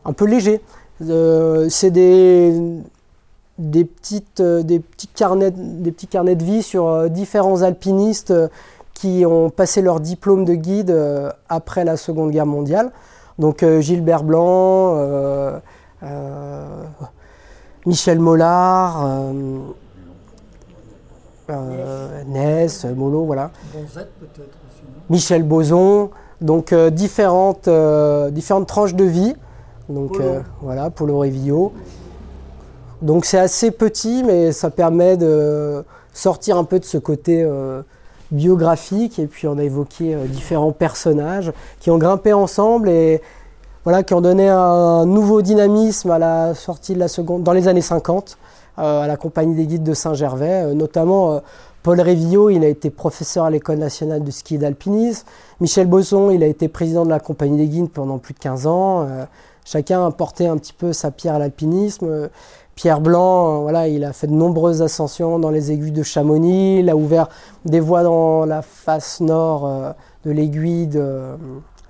un 0.04 0.14
peu 0.14 0.26
léger. 0.26 0.62
C'est 1.00 1.92
des, 1.92 2.62
des, 3.58 3.86
petites, 3.86 4.40
euh, 4.40 4.64
des, 4.64 4.80
petits 4.80 5.08
carnets, 5.08 5.52
des 5.52 5.92
petits 5.92 6.08
carnets 6.08 6.36
de 6.36 6.44
vie 6.44 6.64
sur 6.64 6.88
euh, 6.88 7.08
différents 7.08 7.62
alpinistes 7.62 8.32
euh, 8.32 8.48
qui 8.94 9.26
ont 9.26 9.50
passé 9.50 9.82
leur 9.82 10.00
diplôme 10.00 10.46
de 10.46 10.54
guide 10.54 10.98
après 11.50 11.84
la 11.84 11.98
Seconde 11.98 12.32
Guerre 12.32 12.46
mondiale. 12.46 12.92
Donc 13.40 13.66
Gilbert 13.82 14.24
Blanc, 14.24 14.98
Michel 17.86 18.20
Mollard, 18.20 19.34
euh, 21.50 22.24
Ness, 22.28 22.86
Molo, 22.86 23.26
voilà. 23.26 23.52
Bonzette 23.74 24.10
peut-être 24.20 24.58
aussi. 24.68 24.84
non? 24.84 25.02
Michel 25.10 25.44
Boson, 25.44 26.10
donc 26.42 26.74
euh, 26.74 26.90
différentes, 26.90 27.68
euh, 27.68 28.32
différentes 28.32 28.68
tranches 28.68 28.96
de 28.96 29.04
vie. 29.04 29.36
Donc 29.90 30.18
voilà, 30.62 30.90
Polo 30.90 31.20
Revio. 31.20 31.72
Donc 33.02 33.26
c'est 33.26 33.40
assez 33.40 33.72
petit, 33.72 34.24
mais 34.24 34.52
ça 34.52 34.70
permet 34.70 35.18
de 35.18 35.84
sortir 36.14 36.58
un 36.58 36.64
peu 36.64 36.80
de 36.80 36.86
ce 36.86 36.98
côté 36.98 37.44
euh, 37.44 37.82
biographique. 38.32 39.20
Et 39.20 39.28
puis 39.28 39.48
on 39.48 39.58
a 39.58 39.64
évoqué 39.64 40.16
euh, 40.16 40.26
différents 40.26 40.72
personnages 40.72 41.52
qui 41.80 41.92
ont 41.92 41.98
grimpé 41.98 42.34
ensemble 42.34 42.90
et 42.90 43.22
voilà, 43.84 44.02
qui 44.02 44.16
ont 44.16 44.22
donné 44.22 44.50
un 44.50 45.06
nouveau 45.06 45.44
dynamisme 45.44 46.10
à 46.10 46.18
la 46.18 46.56
sortie 46.56 46.96
de 46.96 47.00
la 47.00 47.08
seconde, 47.08 47.44
dans 47.44 47.52
les 47.52 47.68
années 47.68 47.82
50, 47.82 48.38
euh, 48.80 49.02
à 49.02 49.08
la 49.08 49.18
compagnie 49.18 49.54
des 49.54 49.68
guides 49.68 49.84
de 49.84 49.94
Saint-Gervais, 49.94 50.74
notamment 50.74 51.40
Paul 51.84 52.02
Révillot, 52.02 52.50
il 52.50 52.64
a 52.64 52.68
été 52.68 52.90
professeur 52.90 53.46
à 53.46 53.52
l'École 53.52 53.78
nationale 53.78 54.24
de 54.24 54.32
ski 54.32 54.56
et 54.56 54.58
d'alpinisme. 54.58 55.28
Michel 55.60 55.86
Bosson, 55.86 56.32
il 56.32 56.42
a 56.42 56.48
été 56.48 56.68
président 56.68 57.06
de 57.06 57.12
la 57.12 57.20
compagnie 57.20 57.58
des 57.58 57.68
guides 57.68 57.92
pendant 57.92 58.18
plus 58.18 58.34
de 58.34 58.40
15 58.40 58.66
ans. 58.66 59.08
Chacun 59.66 60.06
a 60.06 60.10
porté 60.10 60.48
un 60.48 60.58
petit 60.58 60.74
peu 60.74 60.92
sa 60.94 61.12
pierre 61.12 61.36
à 61.36 61.40
l'alpinisme. 61.40 62.30
Pierre 62.76 63.00
Blanc, 63.00 63.68
euh, 63.70 63.88
il 63.88 64.04
a 64.04 64.12
fait 64.12 64.28
de 64.28 64.34
nombreuses 64.34 64.82
ascensions 64.82 65.40
dans 65.40 65.50
les 65.50 65.72
aiguilles 65.72 65.94
de 65.94 66.04
Chamonix. 66.04 66.80
Il 66.80 66.90
a 66.90 66.96
ouvert 66.98 67.30
des 67.64 67.80
voies 67.80 68.04
dans 68.04 68.46
la 68.46 68.62
face 68.62 69.22
nord 69.22 69.66
euh, 69.66 69.92
de 70.26 70.32
l'aiguille 70.32 70.88
de 70.88 71.00
euh, 71.00 71.38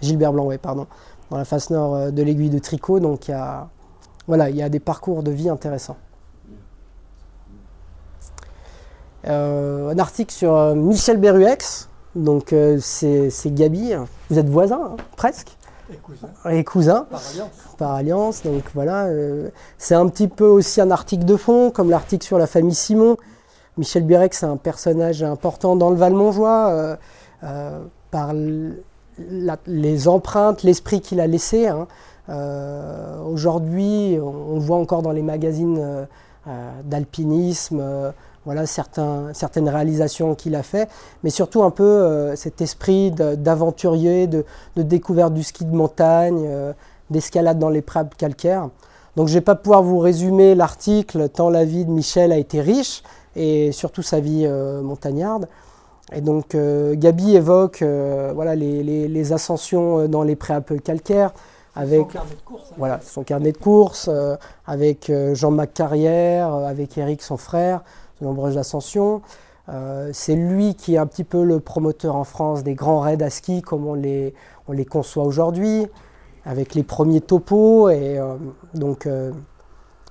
Gilbert 0.01 0.31
Blanc, 0.31 0.49
pardon, 0.61 0.85
dans 1.31 1.37
la 1.37 1.45
face 1.45 1.71
nord 1.71 2.11
de 2.11 2.23
l'aiguille 2.23 2.51
de 2.51 2.59
Tricot. 2.59 2.99
Donc 2.99 3.29
il 3.29 3.31
y 3.31 4.61
a, 4.61 4.69
des 4.69 4.79
parcours 4.79 5.23
de 5.23 5.31
vie 5.31 5.49
intéressants. 5.49 5.97
Un 9.27 9.97
article 9.97 10.31
sur 10.31 10.75
Michel 10.75 11.17
Beruex. 11.17 11.89
Donc 12.15 12.53
c'est 12.79 13.31
Gabi. 13.47 13.93
Vous 14.29 14.37
êtes 14.37 14.49
voisins, 14.49 14.91
hein, 14.91 14.97
presque, 15.17 15.57
Et 15.93 15.97
cousin, 15.97 16.27
et 16.49 16.63
cousins 16.63 17.07
par 17.11 17.21
alliance. 17.29 17.49
par 17.77 17.91
alliance. 17.91 18.43
Donc 18.43 18.63
voilà, 18.73 19.05
euh, 19.05 19.49
c'est 19.77 19.93
un 19.95 20.07
petit 20.07 20.27
peu 20.27 20.45
aussi 20.45 20.81
un 20.81 20.89
article 20.91 21.25
de 21.25 21.35
fond, 21.35 21.69
comme 21.71 21.89
l'article 21.89 22.25
sur 22.25 22.37
la 22.39 22.47
famille 22.47 22.73
Simon. 22.73 23.17
Michel 23.77 24.03
Beruex, 24.03 24.39
c'est 24.39 24.45
un 24.45 24.57
personnage 24.57 25.21
important 25.21 25.75
dans 25.75 25.89
le 25.89 25.95
Valmonjois, 25.97 26.69
euh, 26.69 26.95
euh, 27.43 27.79
par 28.09 28.31
la- 28.33 29.57
les 29.67 30.07
empreintes, 30.07 30.63
l'esprit 30.63 31.01
qu'il 31.01 31.19
a 31.19 31.27
laissé. 31.27 31.67
hein. 31.67 31.87
Aujourd'hui, 33.29 34.17
on, 34.21 34.57
voit 34.57 34.77
encore 34.77 35.03
dans 35.03 35.11
les 35.11 35.21
magazines 35.21 36.07
d'alpinisme, 36.83 37.83
voilà 38.45 38.65
certaines 38.65 39.69
réalisations 39.69 40.35
qu'il 40.35 40.55
a 40.55 40.63
fait, 40.63 40.87
mais 41.23 41.29
surtout 41.29 41.63
un 41.63 41.71
peu 41.71 42.33
cet 42.35 42.61
esprit 42.61 43.11
d'aventurier, 43.11 44.27
de, 44.27 44.45
découverte 44.75 45.33
du 45.33 45.43
ski 45.43 45.65
de 45.65 45.75
montagne, 45.75 46.47
d'escalade 47.09 47.57
dans 47.57 47.69
les 47.69 47.81
prades 47.81 48.13
calcaires. 48.15 48.69
Donc 49.15 49.27
je 49.27 49.33
ne 49.33 49.39
vais 49.39 49.43
pas 49.43 49.55
pouvoir 49.55 49.81
vous 49.81 49.99
résumer 49.99 50.55
l'article 50.55 51.29
tant 51.29 51.49
la 51.49 51.63
vie 51.63 51.85
de 51.85 51.91
Michel 51.91 52.31
a 52.31 52.37
été 52.37 52.61
riche 52.61 53.01
et 53.35 53.71
surtout 53.71 54.01
sa 54.01 54.19
vie 54.19 54.45
euh, 54.45 54.81
montagnarde. 54.81 55.47
Et 56.13 56.21
donc 56.21 56.53
euh, 56.53 56.95
Gabi 56.95 57.35
évoque 57.35 57.81
euh, 57.81 58.31
voilà, 58.35 58.55
les, 58.55 59.33
ascensions 59.33 60.07
dans 60.07 60.23
les 60.23 60.35
préalpes 60.35 60.81
calcaires 60.83 61.31
avec 61.77 61.99
son 61.99 62.05
carnet 62.05 62.35
de 62.35 62.41
course, 62.45 62.63
hein. 62.69 62.75
voilà, 62.77 62.99
son 63.03 63.23
carnet 63.23 63.51
de 63.51 63.57
course 63.57 64.09
avec 64.65 65.11
Jean-Marc 65.33 65.73
Carrière, 65.73 66.53
avec 66.53 66.97
Eric 66.97 67.21
son 67.21 67.35
frère, 67.35 67.81
de 68.19 68.25
nombreuses 68.25 68.57
ascensions. 68.57 69.21
c'est 70.13 70.35
lui 70.35 70.75
qui 70.75 70.95
est 70.95 70.97
un 70.97 71.07
petit 71.07 71.23
peu 71.23 71.43
le 71.43 71.59
promoteur 71.59 72.15
en 72.15 72.23
France 72.23 72.63
des 72.63 72.75
grands 72.75 72.99
raids 72.99 73.23
à 73.23 73.29
ski 73.29 73.61
comme 73.61 73.85
on 73.87 73.95
les, 73.95 74.33
on 74.67 74.71
les 74.71 74.85
conçoit 74.85 75.23
aujourd'hui 75.23 75.87
avec 76.45 76.75
les 76.75 76.83
premiers 76.83 77.21
topos. 77.21 77.89
Et 77.89 78.17
euh, 78.17 78.35
donc, 78.73 79.05
euh, 79.07 79.31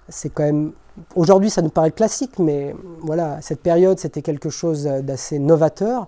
c'est 0.09 0.29
quand 0.29 0.43
même. 0.43 0.73
Aujourd'hui, 1.17 1.51
ça 1.51 1.61
nous 1.61 1.71
paraît 1.71 1.91
classique, 1.91 2.39
mais 2.39 2.75
voilà, 3.01 3.41
cette 3.41 3.61
période, 3.61 3.99
c'était 3.99 4.23
quelque 4.23 4.49
chose 4.49 4.85
d'assez 4.85 5.41
novateur. 5.41 6.07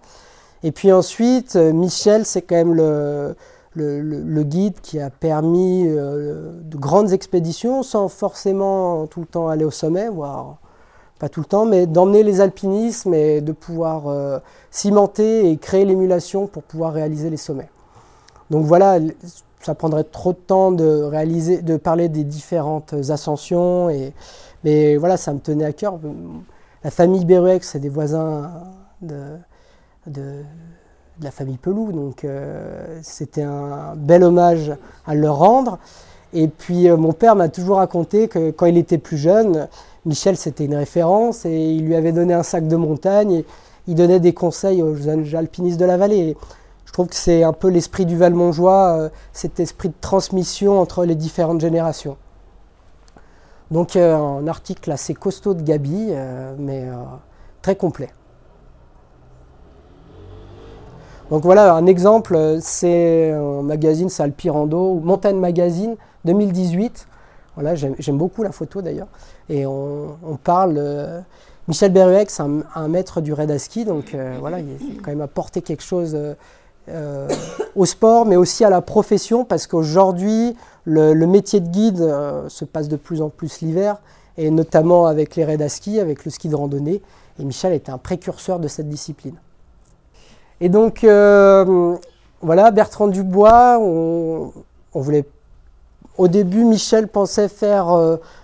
Et 0.62 0.70
puis 0.70 0.92
ensuite, 0.92 1.56
euh, 1.56 1.72
Michel, 1.72 2.24
c'est 2.24 2.42
quand 2.42 2.54
même 2.54 2.74
le, 2.74 3.34
le, 3.74 4.42
guide 4.44 4.80
qui 4.80 5.00
a 5.00 5.10
permis 5.10 5.86
de 5.88 6.76
grandes 6.76 7.12
expéditions 7.12 7.82
sans 7.82 8.08
forcément 8.08 9.06
tout 9.06 9.20
le 9.20 9.26
temps 9.26 9.48
aller 9.48 9.64
au 9.64 9.70
sommet, 9.70 10.08
voire 10.08 10.58
pas 11.18 11.28
tout 11.28 11.40
le 11.40 11.46
temps, 11.46 11.66
mais 11.66 11.86
d'emmener 11.86 12.22
les 12.22 12.40
alpinismes 12.40 13.14
et 13.14 13.40
de 13.40 13.52
pouvoir 13.52 14.40
cimenter 14.70 15.50
et 15.50 15.56
créer 15.56 15.84
l'émulation 15.84 16.46
pour 16.46 16.62
pouvoir 16.62 16.92
réaliser 16.92 17.30
les 17.30 17.36
sommets. 17.36 17.70
Donc 18.50 18.66
voilà, 18.66 18.98
ça 19.60 19.74
prendrait 19.74 20.04
trop 20.04 20.32
de 20.32 20.38
temps 20.38 20.72
de 20.72 21.76
parler 21.78 22.08
des 22.08 22.24
différentes 22.24 22.94
ascensions. 23.08 23.88
Mais 24.64 24.96
voilà, 24.96 25.16
ça 25.16 25.32
me 25.32 25.38
tenait 25.38 25.64
à 25.64 25.72
cœur. 25.72 25.98
La 26.84 26.90
famille 26.90 27.24
Beruex, 27.24 27.68
c'est 27.68 27.78
des 27.78 27.88
voisins 27.88 28.50
de, 29.02 30.42
la 31.20 31.30
famille 31.30 31.56
Pelou, 31.56 31.92
donc 31.92 32.24
euh, 32.24 32.98
c'était 33.02 33.42
un 33.42 33.96
bel 33.96 34.22
hommage 34.22 34.72
à 35.06 35.14
leur 35.14 35.38
rendre. 35.38 35.78
Et 36.32 36.48
puis 36.48 36.88
euh, 36.88 36.96
mon 36.96 37.12
père 37.12 37.36
m'a 37.36 37.48
toujours 37.48 37.76
raconté 37.76 38.28
que 38.28 38.50
quand 38.50 38.66
il 38.66 38.76
était 38.76 38.98
plus 38.98 39.16
jeune, 39.16 39.68
Michel 40.04 40.36
c'était 40.36 40.64
une 40.64 40.74
référence 40.74 41.44
et 41.44 41.56
il 41.56 41.86
lui 41.86 41.94
avait 41.94 42.12
donné 42.12 42.34
un 42.34 42.42
sac 42.42 42.66
de 42.66 42.76
montagne 42.76 43.32
et 43.32 43.44
il 43.86 43.94
donnait 43.94 44.20
des 44.20 44.34
conseils 44.34 44.82
aux 44.82 44.94
jeunes 44.94 45.34
alpinistes 45.34 45.78
de 45.78 45.84
la 45.84 45.96
vallée. 45.96 46.36
Je 46.84 46.92
trouve 46.92 47.08
que 47.08 47.14
c'est 47.14 47.42
un 47.42 47.52
peu 47.52 47.68
l'esprit 47.68 48.06
du 48.06 48.16
Valmongeois, 48.16 48.98
euh, 48.98 49.08
cet 49.32 49.60
esprit 49.60 49.88
de 49.88 49.94
transmission 50.00 50.80
entre 50.80 51.04
les 51.04 51.14
différentes 51.14 51.60
générations. 51.60 52.16
Donc 53.70 53.96
euh, 53.96 54.16
un 54.16 54.46
article 54.46 54.90
assez 54.90 55.14
costaud 55.14 55.54
de 55.54 55.62
Gabi, 55.62 56.12
mais 56.58 56.86
très 57.62 57.76
complet. 57.76 58.10
Donc 61.30 61.42
voilà 61.42 61.74
un 61.74 61.86
exemple, 61.86 62.58
c'est 62.60 63.32
un 63.32 63.62
magazine, 63.62 64.08
c'est 64.08 64.22
Alpirando, 64.22 64.92
ou 64.92 65.00
Montagne 65.00 65.38
Magazine 65.38 65.96
2018. 66.26 67.06
Voilà, 67.54 67.74
j'aime 67.74 68.18
beaucoup 68.18 68.42
la 68.42 68.52
photo 68.52 68.82
d'ailleurs. 68.82 69.08
Et 69.48 69.64
on, 69.64 70.38
parle. 70.44 71.24
Michel 71.68 71.90
Berruex, 71.90 72.38
un, 72.38 72.60
un, 72.74 72.88
maître 72.88 73.22
du 73.22 73.32
raid 73.32 73.50
à 73.50 73.58
ski, 73.58 73.86
donc 73.86 74.14
voilà, 74.40 74.60
il 74.60 74.66
a 74.66 75.02
quand 75.02 75.10
même 75.10 75.22
apporté 75.22 75.62
quelque 75.62 75.82
chose 75.82 76.14
euh, 76.88 77.28
au 77.74 77.84
sport, 77.84 78.26
mais 78.26 78.36
aussi 78.36 78.64
à 78.64 78.70
la 78.70 78.80
profession, 78.80 79.44
parce 79.44 79.66
qu'aujourd'hui, 79.66 80.56
le, 80.84 81.14
métier 81.26 81.60
de 81.60 81.68
guide 81.68 82.00
euh, 82.00 82.48
se 82.48 82.64
passe 82.64 82.88
de 82.88 82.96
plus 82.96 83.20
en 83.20 83.28
plus 83.28 83.60
l'hiver, 83.60 83.96
et 84.38 84.50
notamment 84.50 85.06
avec 85.06 85.34
les 85.34 85.44
raids 85.44 85.62
à 85.62 85.68
ski, 85.68 85.98
avec 85.98 86.24
le 86.24 86.30
ski 86.30 86.48
de 86.48 86.54
randonnée. 86.54 87.02
Et 87.40 87.44
Michel 87.44 87.72
était 87.72 87.90
un 87.90 87.98
précurseur 87.98 88.60
de 88.60 88.68
cette 88.68 88.88
discipline. 88.88 89.34
Et 90.60 90.68
donc, 90.68 91.02
euh, 91.02 91.96
voilà, 92.40 92.70
Bertrand 92.70 93.08
Dubois, 93.08 93.78
on, 93.80 94.52
voulait. 94.94 95.24
Au 96.18 96.28
début, 96.28 96.64
Michel 96.64 97.08
pensait 97.08 97.48
faire 97.48 97.88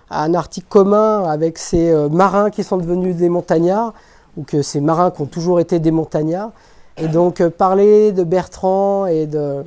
un 0.09 0.33
article 0.33 0.67
commun 0.69 1.23
avec 1.23 1.57
ces 1.57 1.93
marins 2.09 2.49
qui 2.49 2.63
sont 2.63 2.77
devenus 2.77 3.15
des 3.15 3.29
montagnards, 3.29 3.93
ou 4.37 4.43
que 4.43 4.61
ces 4.61 4.79
marins 4.79 5.11
qui 5.11 5.21
ont 5.21 5.27
toujours 5.27 5.59
été 5.59 5.79
des 5.79 5.91
montagnards. 5.91 6.51
Et 6.97 7.07
donc 7.07 7.41
euh, 7.41 7.49
parler 7.49 8.11
de 8.11 8.23
Bertrand 8.23 9.07
et 9.07 9.25
de, 9.25 9.63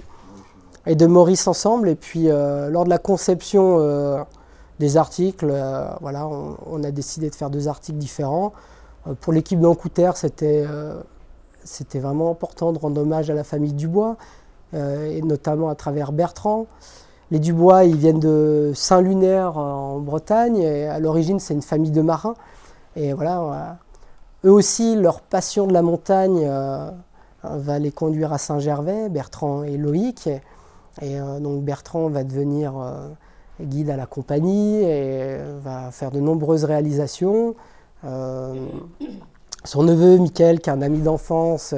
et 0.86 0.94
de 0.94 1.06
Maurice 1.06 1.46
ensemble. 1.48 1.88
Et 1.88 1.96
puis 1.96 2.28
euh, 2.28 2.70
lors 2.70 2.84
de 2.84 2.90
la 2.90 2.98
conception 2.98 3.78
euh, 3.80 4.22
des 4.78 4.96
articles, 4.96 5.52
voilà, 6.00 6.28
on, 6.28 6.84
a 6.84 6.90
décidé 6.90 7.30
de 7.30 7.34
faire 7.34 7.48
deux 7.48 7.66
articles 7.66 7.98
différents. 7.98 8.52
pour 9.22 9.32
l'équipe 9.32 9.58
d'Ancouter, 9.58 10.10
c'était 10.16 10.66
c'était 11.64 11.98
vraiment 11.98 12.30
important 12.30 12.72
de 12.72 12.78
rendre 12.78 13.00
hommage 13.00 13.30
à 13.30 13.34
la 13.34 13.42
famille 13.42 13.72
Dubois, 13.72 14.16
et 14.74 15.22
notamment 15.22 15.70
à 15.70 15.74
travers 15.74 16.12
Bertrand. 16.12 16.66
Les 17.30 17.38
Dubois, 17.38 17.84
ils 17.84 17.96
viennent 17.96 18.20
de 18.20 18.72
Saint-Lunaire 18.74 19.58
en 19.58 19.98
Bretagne, 19.98 20.58
et 20.58 20.86
à 20.86 21.00
l'origine, 21.00 21.40
c'est 21.40 21.54
une 21.54 21.62
famille 21.62 21.90
de 21.90 22.02
marins. 22.02 22.34
Et 22.94 23.12
voilà, 23.12 23.78
eux 24.44 24.52
aussi, 24.52 24.94
leur 24.94 25.20
passion 25.20 25.66
de 25.66 25.72
la 25.72 25.82
montagne 25.82 26.48
va 27.54 27.78
les 27.78 27.90
conduire 27.90 28.32
à 28.32 28.38
Saint-Gervais, 28.38 29.08
Bertrand 29.08 29.62
et 29.62 29.76
Loïc. 29.76 30.28
Et, 31.02 31.20
euh, 31.20 31.60
Bertrand 31.60 32.08
va 32.08 32.24
devenir 32.24 32.74
euh, 32.78 33.08
guide 33.60 33.90
à 33.90 33.96
la 33.96 34.06
compagnie 34.06 34.82
et 34.82 35.38
va 35.62 35.90
faire 35.90 36.10
de 36.10 36.20
nombreuses 36.20 36.64
réalisations. 36.64 37.54
Euh, 38.04 38.54
son 39.64 39.82
neveu, 39.82 40.18
Michael, 40.18 40.60
qui 40.60 40.70
est 40.70 40.72
un 40.72 40.82
ami 40.82 40.98
d'enfance, 40.98 41.74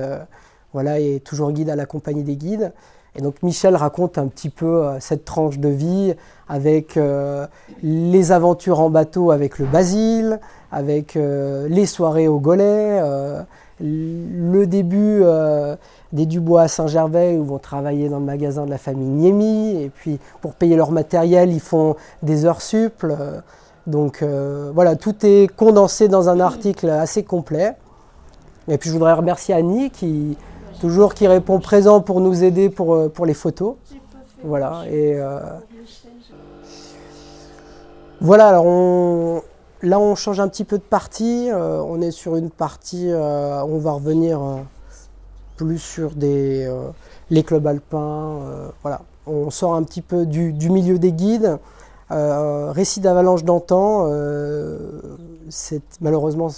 voilà, 0.73 1.01
est 1.01 1.25
toujours 1.25 1.53
guide 1.53 1.71
à 1.71 1.77
la 1.77 1.87
compagnie 1.87 2.23
des 2.23 2.37
guides. 2.37 2.73
Et 3.19 3.23
donc 3.23 3.43
Michel 3.43 3.75
raconte 3.75 4.17
un 4.17 4.29
petit 4.29 4.49
peu 4.49 4.87
cette 5.01 5.25
tranche 5.25 5.59
de 5.59 5.69
vie 5.69 6.15
avec 6.49 6.99
les 7.83 8.33
aventures 8.33 8.79
en 8.79 8.91
bateau 8.91 9.33
avec 9.33 9.59
le 9.59 9.67
Basile, 9.67 10.39
avec 10.71 11.17
les 11.17 11.87
soirées 11.87 12.29
au 12.29 12.39
Golet, 12.39 13.03
le 13.81 14.67
début 14.67 15.21
euh, 15.23 15.77
des 16.13 16.27
Dubois 16.27 16.63
à 16.63 16.69
Saint-Gervais 16.69 17.37
où 17.37 17.45
vont 17.45 17.59
travailler 17.59 18.09
dans 18.09 18.19
le 18.19 18.25
magasin 18.25 18.65
de 18.65 18.71
la 18.71 18.79
famille 18.79 19.09
Niemi 19.09 19.83
et 19.83 19.91
puis 19.91 20.19
pour 20.41 20.55
payer 20.55 20.77
leur 20.77 20.91
matériel 20.91 21.53
ils 21.53 21.61
font 21.61 21.97
des 22.23 22.45
heures 22.45 22.63
suples. 22.63 23.17
Donc 23.87 24.23
euh, 24.23 24.71
voilà, 24.75 24.97
tout 24.97 25.15
est 25.25 25.49
condensé 25.55 26.09
dans 26.09 26.29
un 26.29 26.41
article 26.41 26.91
assez 26.91 27.23
complet. 27.23 27.75
Et 28.69 28.77
puis 28.77 28.91
je 28.91 28.95
voudrais 28.95 29.15
remercier 29.15 29.55
Annie 29.55 29.91
qui 29.91 30.37
toujours 30.79 31.15
qui 31.15 31.27
répond 31.27 31.59
présent 31.61 32.01
pour 32.01 32.21
nous 32.21 32.45
aider 32.45 32.71
pour, 32.71 32.95
euh, 32.95 33.09
pour 33.09 33.27
les 33.27 33.35
photos. 33.35 33.75
Voilà 34.45 34.85
et 34.89 35.19
voilà 38.21 38.49
alors 38.49 38.67
on, 38.67 39.43
Là, 39.83 40.01
on 40.01 40.17
change 40.17 40.41
un 40.41 40.49
petit 40.49 40.65
peu 40.65 40.79
de 40.79 40.83
partie. 40.83 41.49
Euh, 41.51 41.81
on 41.83 42.01
est 42.01 42.11
sur 42.11 42.35
une 42.35 42.51
partie, 42.51 43.11
euh, 43.11 43.63
on 43.63 43.79
va 43.79 43.93
revenir 43.93 44.43
euh, 44.43 44.57
plus 45.57 45.79
sur 45.79 46.11
des, 46.11 46.69
les 47.31 47.43
clubs 47.45 47.67
alpins. 47.67 48.41
voilà. 48.83 49.03
On 49.27 49.51
sort 49.51 49.75
un 49.75 49.83
petit 49.83 50.03
peu 50.03 50.25
du, 50.25 50.53
milieu 50.71 50.99
des 50.99 51.13
guides. 51.13 51.59
récit 52.11 53.01
d'avalanche 53.01 53.45
d'antan, 53.45 54.09
c'est 55.49 55.83
malheureusement, 56.01 56.49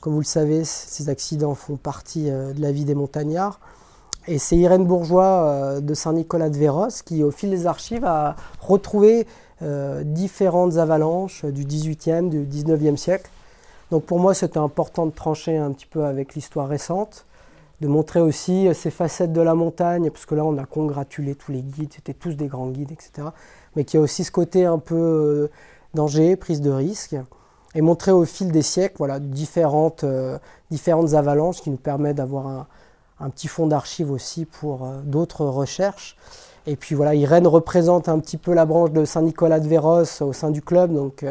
comme 0.00 0.14
vous 0.14 0.20
le 0.20 0.24
savez, 0.24 0.64
ces 0.64 1.08
accidents 1.08 1.54
font 1.54 1.76
partie 1.76 2.24
de 2.30 2.60
la 2.60 2.72
vie 2.72 2.84
des 2.84 2.94
montagnards. 2.94 3.60
Et 4.26 4.38
c'est 4.38 4.56
Irène 4.56 4.84
Bourgeois 4.84 5.80
de 5.80 5.94
Saint-Nicolas 5.94 6.50
de 6.50 6.56
Véros 6.56 7.02
qui, 7.04 7.22
au 7.22 7.30
fil 7.30 7.50
des 7.50 7.66
archives, 7.66 8.04
a 8.04 8.36
retrouvé 8.60 9.26
euh, 9.62 10.04
différentes 10.04 10.78
avalanches 10.78 11.44
du 11.44 11.66
18e, 11.66 12.30
du 12.30 12.46
19e 12.46 12.96
siècle. 12.96 13.28
Donc 13.90 14.04
pour 14.04 14.18
moi, 14.18 14.32
c'était 14.32 14.58
important 14.58 15.04
de 15.04 15.10
trancher 15.10 15.58
un 15.58 15.72
petit 15.72 15.84
peu 15.84 16.06
avec 16.06 16.34
l'histoire 16.34 16.66
récente, 16.66 17.26
de 17.82 17.86
montrer 17.86 18.22
aussi 18.22 18.68
ces 18.72 18.90
facettes 18.90 19.34
de 19.34 19.40
la 19.42 19.54
montagne, 19.54 20.08
parce 20.10 20.24
que 20.24 20.34
là, 20.34 20.46
on 20.46 20.56
a 20.56 20.64
congratulé 20.64 21.34
tous 21.34 21.52
les 21.52 21.60
guides, 21.60 21.92
c'était 21.94 22.14
tous 22.14 22.36
des 22.36 22.46
grands 22.46 22.68
guides, 22.68 22.90
etc. 22.90 23.28
Mais 23.76 23.84
qui 23.84 23.98
a 23.98 24.00
aussi 24.00 24.24
ce 24.24 24.30
côté 24.30 24.64
un 24.64 24.78
peu 24.78 24.96
euh, 24.96 25.50
danger, 25.92 26.36
prise 26.36 26.62
de 26.62 26.70
risque, 26.70 27.16
et 27.74 27.80
montrer 27.80 28.12
au 28.12 28.24
fil 28.24 28.50
des 28.50 28.62
siècles 28.62 28.96
voilà, 28.98 29.20
différentes, 29.20 30.04
euh, 30.04 30.38
différentes 30.70 31.14
avalanches 31.14 31.60
qui 31.60 31.70
nous 31.70 31.76
permettent 31.76 32.16
d'avoir 32.16 32.46
un, 32.46 32.66
un 33.20 33.30
petit 33.30 33.48
fonds 33.48 33.66
d'archives 33.66 34.10
aussi 34.10 34.44
pour 34.44 34.86
d'autres 35.04 35.44
recherches. 35.44 36.16
Et 36.66 36.76
puis 36.76 36.94
voilà, 36.94 37.14
Irène 37.14 37.46
représente 37.46 38.08
un 38.08 38.18
petit 38.18 38.36
peu 38.36 38.54
la 38.54 38.66
branche 38.66 38.90
de 38.90 39.04
Saint-Nicolas 39.04 39.60
de 39.60 39.68
Véros 39.68 40.22
au 40.22 40.32
sein 40.32 40.50
du 40.50 40.62
club, 40.62 40.92
donc 40.92 41.24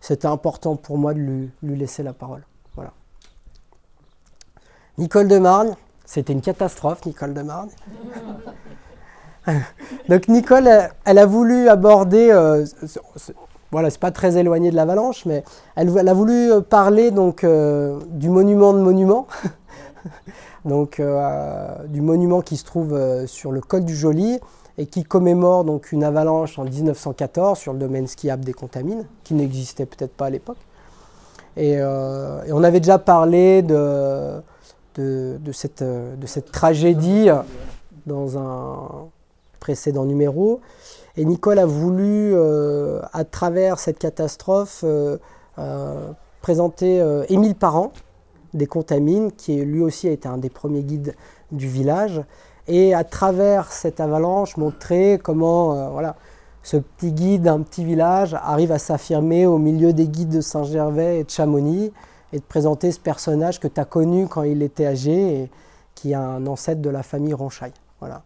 c'était 0.00 0.28
important 0.28 0.76
pour 0.76 0.98
moi 0.98 1.14
de 1.14 1.18
lui, 1.18 1.50
laisser 1.62 2.02
la 2.04 2.12
parole. 2.12 2.42
Voilà. 2.74 2.92
Nicole 4.98 5.28
de 5.28 5.38
Marne, 5.38 5.74
c'était 6.04 6.32
une 6.32 6.42
catastrophe, 6.42 7.04
Nicole 7.06 7.34
de 7.34 7.42
Marne. 7.42 7.70
Donc 10.08 10.28
Nicole, 10.28 10.68
elle, 11.04 11.18
a 11.18 11.26
voulu 11.26 11.68
aborder, 11.68 12.30
euh, 12.30 12.64
voilà, 13.76 13.90
c'est 13.90 14.00
pas 14.00 14.10
très 14.10 14.38
éloigné 14.38 14.70
de 14.70 14.74
l'avalanche, 14.74 15.26
mais 15.26 15.44
elle, 15.74 16.08
a 16.08 16.14
voulu 16.14 16.48
parler 16.62 17.10
donc 17.10 17.44
euh, 17.44 18.00
du 18.08 18.30
monument 18.30 18.72
de 18.72 18.78
monument, 18.78 19.26
donc 20.64 20.98
euh, 20.98 21.68
du 21.88 22.00
monument 22.00 22.40
qui 22.40 22.56
se 22.56 22.64
trouve 22.64 22.98
sur 23.26 23.52
le 23.52 23.60
col 23.60 23.84
du 23.84 23.94
Joli 23.94 24.40
et 24.78 24.86
qui 24.86 25.04
commémore 25.04 25.64
donc 25.64 25.92
une 25.92 26.04
avalanche 26.04 26.58
en 26.58 26.64
1914 26.64 27.58
sur 27.58 27.74
le 27.74 27.78
domaine 27.78 28.06
skiable 28.06 28.46
des 28.46 28.54
Contamines, 28.54 29.04
qui 29.24 29.34
n'existait 29.34 29.84
peut-être 29.84 30.14
pas 30.14 30.24
à 30.24 30.30
l'époque. 30.30 30.56
Et, 31.58 31.78
on 31.82 32.64
avait 32.64 32.80
déjà 32.80 32.98
parlé 32.98 33.60
de 33.60 34.40
cette 35.52 36.50
tragédie 36.50 37.28
dans 38.06 38.38
un 38.38 39.08
précédent 39.60 40.06
numéro. 40.06 40.62
Et 41.16 41.24
Nicole 41.24 41.58
a 41.58 41.66
voulu, 41.66 42.32
euh, 42.34 43.00
à 43.12 43.24
travers 43.24 43.78
cette 43.78 43.98
catastrophe, 43.98 44.82
euh, 44.84 45.16
euh, 45.58 46.12
présenter 46.42 47.02
Émile 47.28 47.54
Parent, 47.54 47.92
des 48.54 48.66
Contamines, 48.66 49.32
qui 49.32 49.56
lui 49.56 49.80
aussi 49.80 50.08
a 50.08 50.12
été 50.12 50.28
un 50.28 50.38
des 50.38 50.50
premiers 50.50 50.82
guides 50.82 51.14
du 51.50 51.66
village, 51.66 52.22
et 52.68 52.94
à 52.94 53.02
travers 53.02 53.72
cette 53.72 53.98
avalanche, 53.98 54.56
montrer 54.56 55.18
comment 55.20 55.90
voilà, 55.90 56.14
ce 56.62 56.76
petit 56.76 57.12
guide 57.12 57.42
d'un 57.42 57.62
petit 57.62 57.84
village 57.84 58.34
arrive 58.34 58.70
à 58.70 58.78
s'affirmer 58.78 59.46
au 59.46 59.58
milieu 59.58 59.92
des 59.92 60.06
guides 60.06 60.28
de 60.28 60.40
Saint-Gervais 60.40 61.20
et 61.20 61.24
de 61.24 61.30
Chamonix, 61.30 61.92
et 62.32 62.38
de 62.38 62.44
présenter 62.44 62.92
ce 62.92 63.00
personnage 63.00 63.58
que 63.58 63.68
tu 63.68 63.80
as 63.80 63.84
connu 63.84 64.28
quand 64.28 64.42
il 64.42 64.62
était 64.62 64.86
âgé, 64.86 65.42
et 65.42 65.50
qui 65.96 66.12
est 66.12 66.16
un 66.16 66.46
ancêtre 66.46 66.80
de 66.80 66.90
la 66.90 67.02
famille 67.02 67.34
Ronchaille. 67.34 67.74
Voilà. 67.98 68.22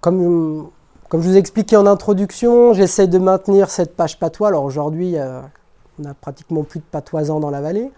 Comme, 0.00 0.70
comme 1.08 1.22
je 1.22 1.28
vous 1.28 1.36
ai 1.36 1.38
expliqué 1.38 1.76
en 1.76 1.86
introduction, 1.86 2.72
j'essaie 2.74 3.06
de 3.06 3.18
maintenir 3.18 3.70
cette 3.70 3.96
page 3.96 4.18
patois. 4.18 4.48
Alors 4.48 4.64
aujourd'hui, 4.64 5.16
on 5.98 6.04
a 6.04 6.14
pratiquement 6.14 6.64
plus 6.64 6.80
de 6.80 6.84
patoisans 6.84 7.40
dans 7.40 7.50
la 7.50 7.60
vallée. 7.60 7.90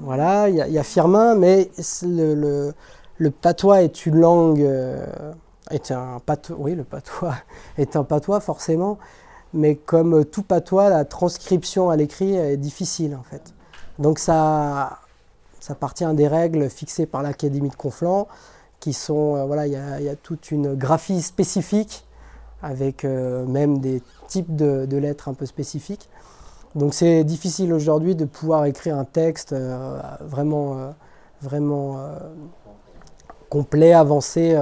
Voilà, 0.00 0.48
il 0.48 0.56
y, 0.56 0.78
a 0.78 0.82
Firmin, 0.82 1.36
mais 1.36 1.70
le, 2.02 2.72
le, 3.18 3.30
patois 3.30 3.82
est 3.82 4.04
une 4.04 4.16
langue, 4.16 4.60
euh, 4.60 5.06
est 5.70 5.92
un 5.92 6.18
patois, 6.24 6.56
oui, 6.58 6.74
le 6.74 6.82
patois 6.82 7.34
est 7.78 7.94
un 7.94 8.02
patois 8.02 8.40
forcément, 8.40 8.98
mais 9.54 9.76
comme 9.76 10.24
tout 10.24 10.42
patois, 10.42 10.88
la 10.88 11.04
transcription 11.04 11.88
à 11.88 11.96
l'écrit 11.96 12.34
est 12.34 12.56
difficile 12.56 13.14
en 13.14 13.22
fait. 13.22 13.54
Donc 14.00 14.18
ça, 14.18 14.98
ça 15.60 15.74
appartient 15.74 16.04
à 16.04 16.14
des 16.14 16.26
règles 16.26 16.68
fixées 16.68 17.06
par 17.06 17.22
l'Académie 17.22 17.70
de 17.70 17.76
Conflans 17.76 18.26
qui 18.82 18.92
sont, 18.92 19.36
euh, 19.36 19.44
voilà, 19.44 19.68
il 19.68 19.72
y, 19.72 20.08
a 20.08 20.16
toute 20.16 20.50
une 20.50 20.74
graphie 20.74 21.22
spécifique 21.22 22.04
avec 22.62 23.04
euh, 23.04 23.46
même 23.46 23.78
des 23.78 24.02
types 24.26 24.56
de, 24.56 24.96
lettres 24.96 25.28
un 25.28 25.34
peu 25.34 25.46
spécifiques. 25.46 26.10
Donc 26.74 26.92
c'est 26.92 27.22
difficile 27.22 27.72
aujourd'hui 27.72 28.16
de 28.16 28.24
pouvoir 28.24 28.64
écrire 28.64 28.98
un 28.98 29.04
texte 29.04 29.52
euh, 29.52 30.00
vraiment, 30.20 30.94
vraiment 31.42 31.98
complet, 33.48 33.92
avancé 33.92 34.58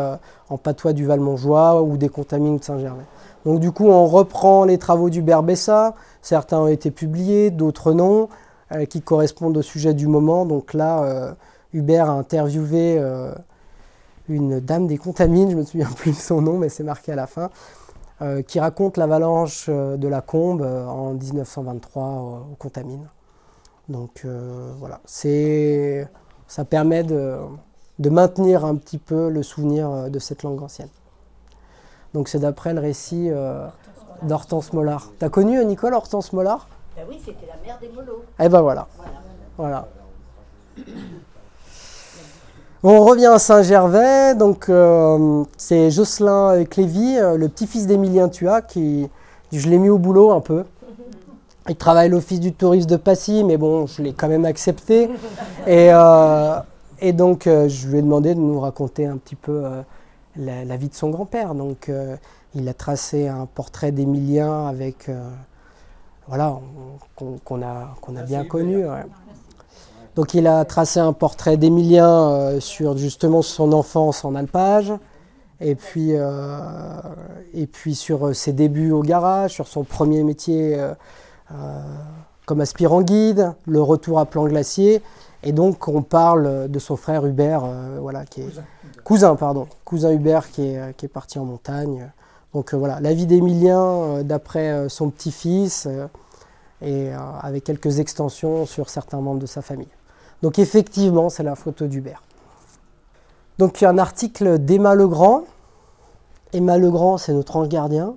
en 0.50 0.59
patois 0.59 0.92
du 0.92 1.06
Valmonjois 1.06 1.83
ou 1.83 1.96
des 1.96 2.11
contamines 2.11 2.59
de 2.59 2.64
Saint-Gervais. 2.64 3.06
Donc 3.46 3.61
du 3.61 3.72
coup, 3.72 3.87
on 3.87 4.06
reprend 4.06 4.64
les 4.64 4.76
travaux 4.76 5.09
du 5.09 5.22
Bessa. 5.22 5.94
Certains 6.20 6.59
ont 6.59 6.68
été 6.68 6.90
publiés, 6.90 7.50
d'autres 7.50 7.94
non, 7.94 8.28
qui 8.90 9.00
correspondent 9.00 9.56
au 9.56 9.62
sujet 9.62 9.94
du 9.94 10.09
moment. 10.09 10.44
Donc 10.44 10.74
là, 10.74 11.37
Hubert 11.72 12.11
a 12.11 12.14
interviewé 12.14 13.00
une 14.31 14.61
dame 14.61 14.87
des 14.87 14.97
Contamines, 14.97 15.51
je 15.51 15.57
me 15.57 15.64
souviens 15.64 15.88
plus 15.97 16.12
de 16.12 16.16
son 16.16 16.40
nom, 16.40 16.57
mais 16.59 16.69
c'est 16.69 16.85
marqué 16.85 17.12
à 17.12 17.16
la 17.16 17.27
fin, 17.27 17.51
euh, 18.23 18.43
qui 18.43 18.61
raconte 18.61 18.97
l'avalanche 18.97 19.66
euh, 19.69 19.97
de 19.97 20.09
la 20.09 20.21
Combe 20.21 20.62
euh, 20.62 20.87
en 20.87 21.14
1923 21.14 22.05
aux 22.53 22.55
Contamines. 22.59 23.09
Donc 23.88 24.25
voilà, 24.79 25.01
c'est, 25.05 26.09
ça 26.47 26.64
permet 26.64 27.03
de, 27.03 27.38
de, 27.99 28.09
maintenir 28.09 28.64
un 28.64 28.77
petit 28.77 28.99
peu 28.99 29.29
le 29.29 29.43
souvenir 29.43 30.09
de 30.09 30.19
cette 30.21 30.45
langue 30.45 30.62
ancienne. 30.62 30.90
Donc 32.14 32.29
c'est 32.29 32.38
d'après 32.38 32.73
le 32.73 32.79
récit 32.79 33.31
d'Hortense 34.23 34.73
Mollard. 34.75 35.11
T'as 35.19 35.29
connu 35.29 35.64
Nicole 35.64 35.95
Hortense 35.95 36.33
Mollard? 36.33 36.69
Ben 36.95 37.05
Oui, 37.09 37.21
c'était 37.25 37.49
la 37.49 37.57
mère 37.66 37.81
des 37.81 37.88
Molos. 37.88 38.23
Eh 38.38 38.49
ben 38.49 38.61
voilà. 38.61 38.87
voilà. 39.57 39.88
On 42.83 43.05
revient 43.05 43.27
à 43.27 43.38
Saint-Gervais, 43.38 44.35
donc 44.35 44.71
euh, 44.71 45.45
c'est 45.59 45.90
Jocelyn 45.90 46.64
Clévy, 46.64 47.19
euh, 47.19 47.37
le 47.37 47.51
petit-fils 47.51 47.87
d'Émilien 47.87 48.31
Tua, 48.31 48.62
qui 48.62 49.11
je 49.53 49.69
l'ai 49.69 49.77
mis 49.77 49.90
au 49.90 49.99
boulot 49.99 50.31
un 50.31 50.40
peu. 50.40 50.64
Il 51.69 51.77
travaille 51.77 52.07
à 52.07 52.09
l'office 52.09 52.40
du 52.40 52.55
tourisme 52.55 52.88
de 52.88 52.97
Passy, 52.97 53.45
mais 53.45 53.59
bon, 53.59 53.87
je 53.87 54.01
l'ai 54.01 54.14
quand 54.14 54.29
même 54.29 54.47
accepté. 54.47 55.11
Et, 55.66 55.90
euh, 55.93 56.59
et 57.01 57.12
donc, 57.12 57.43
je 57.45 57.87
lui 57.87 57.99
ai 57.99 58.03
demandé 58.03 58.35
de 58.35 58.40
nous 58.40 58.59
raconter 58.59 59.05
un 59.05 59.19
petit 59.19 59.37
peu 59.37 59.62
la, 60.37 60.77
vie 60.79 60.88
de 60.88 60.95
son 60.95 61.11
grand-père. 61.11 61.55
Donc, 61.55 61.93
il 62.55 62.66
a 62.66 62.73
tracé 62.73 63.29
un 63.29 63.45
portrait 63.45 63.93
d'Émilien 63.93 64.66
avec, 64.66 65.11
voilà, 66.27 66.59
qu'on 67.14 67.62
a, 67.62 67.95
qu'on 68.01 68.16
a 68.16 68.23
bien 68.23 68.45
connu. 68.45 68.87
Donc 70.20 70.35
il 70.35 70.46
a 70.46 70.66
tracé 70.66 71.00
un 71.00 71.14
portrait 71.14 71.56
d'Emilien 71.56 72.28
euh, 72.28 72.61
sur 72.61 72.98
justement 72.98 73.40
son 73.40 73.72
enfance 73.72 74.22
en 74.22 74.35
alpage, 74.35 74.92
et 75.62 75.74
puis, 75.74 76.11
euh, 76.12 76.61
et 77.54 77.66
puis 77.66 77.94
sur 77.94 78.26
euh, 78.26 78.35
ses 78.35 78.52
débuts 78.52 78.92
au 78.92 79.00
garage, 79.00 79.54
sur 79.54 79.66
son 79.66 79.83
premier 79.83 80.22
métier 80.22 80.78
comme 82.44 82.61
aspirant 82.61 83.00
guide, 83.00 83.54
le 83.66 83.80
retour 83.80 84.18
à 84.18 84.26
plan 84.26 84.44
glacier, 84.44 85.00
et 85.42 85.52
donc 85.52 85.88
on 85.88 86.02
parle 86.02 86.68
de 86.68 86.78
son 86.78 86.96
frère 86.96 87.24
Hubert, 87.24 87.64
voilà, 87.98 88.26
qui 88.26 88.42
est 88.42 88.61
cousin, 89.04 89.37
pardon, 89.37 89.68
cousin 89.87 90.12
Hubert 90.12 90.50
qui 90.50 90.66
est, 90.66 90.94
qui 90.98 91.06
est 91.06 91.09
parti 91.09 91.38
en 91.38 91.46
montagne. 91.46 92.12
Donc 92.52 92.74
voilà, 92.74 93.00
la 93.00 93.14
vie 93.14 93.24
d'Emilien 93.24 94.22
d'après 94.22 94.90
son 94.90 95.09
petit-fils 95.09 95.88
et 96.83 97.11
avec 97.40 97.64
quelques 97.64 98.00
extensions 98.00 98.66
sur 98.66 98.90
certains 98.90 99.22
membres 99.22 99.40
de 99.40 99.46
sa 99.46 99.62
famille. 99.62 99.88
Donc 100.42 100.59
effectivement, 100.59 101.29
c'est 101.29 101.42
la 101.42 101.55
photo 101.55 101.87
d'Hubert. 101.87 102.22
Donc 103.59 103.83
un 103.83 103.98
article 103.98 104.59
d'Emma 104.59 104.94
Legrand. 104.94 105.44
Emma 106.53 106.79
Legrand, 106.79 107.18
c'est 107.18 107.33
notre 107.33 107.57
ange 107.57 107.68
gardien. 107.68 108.14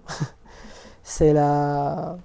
c'est 1.03 1.33
la, 1.33 2.17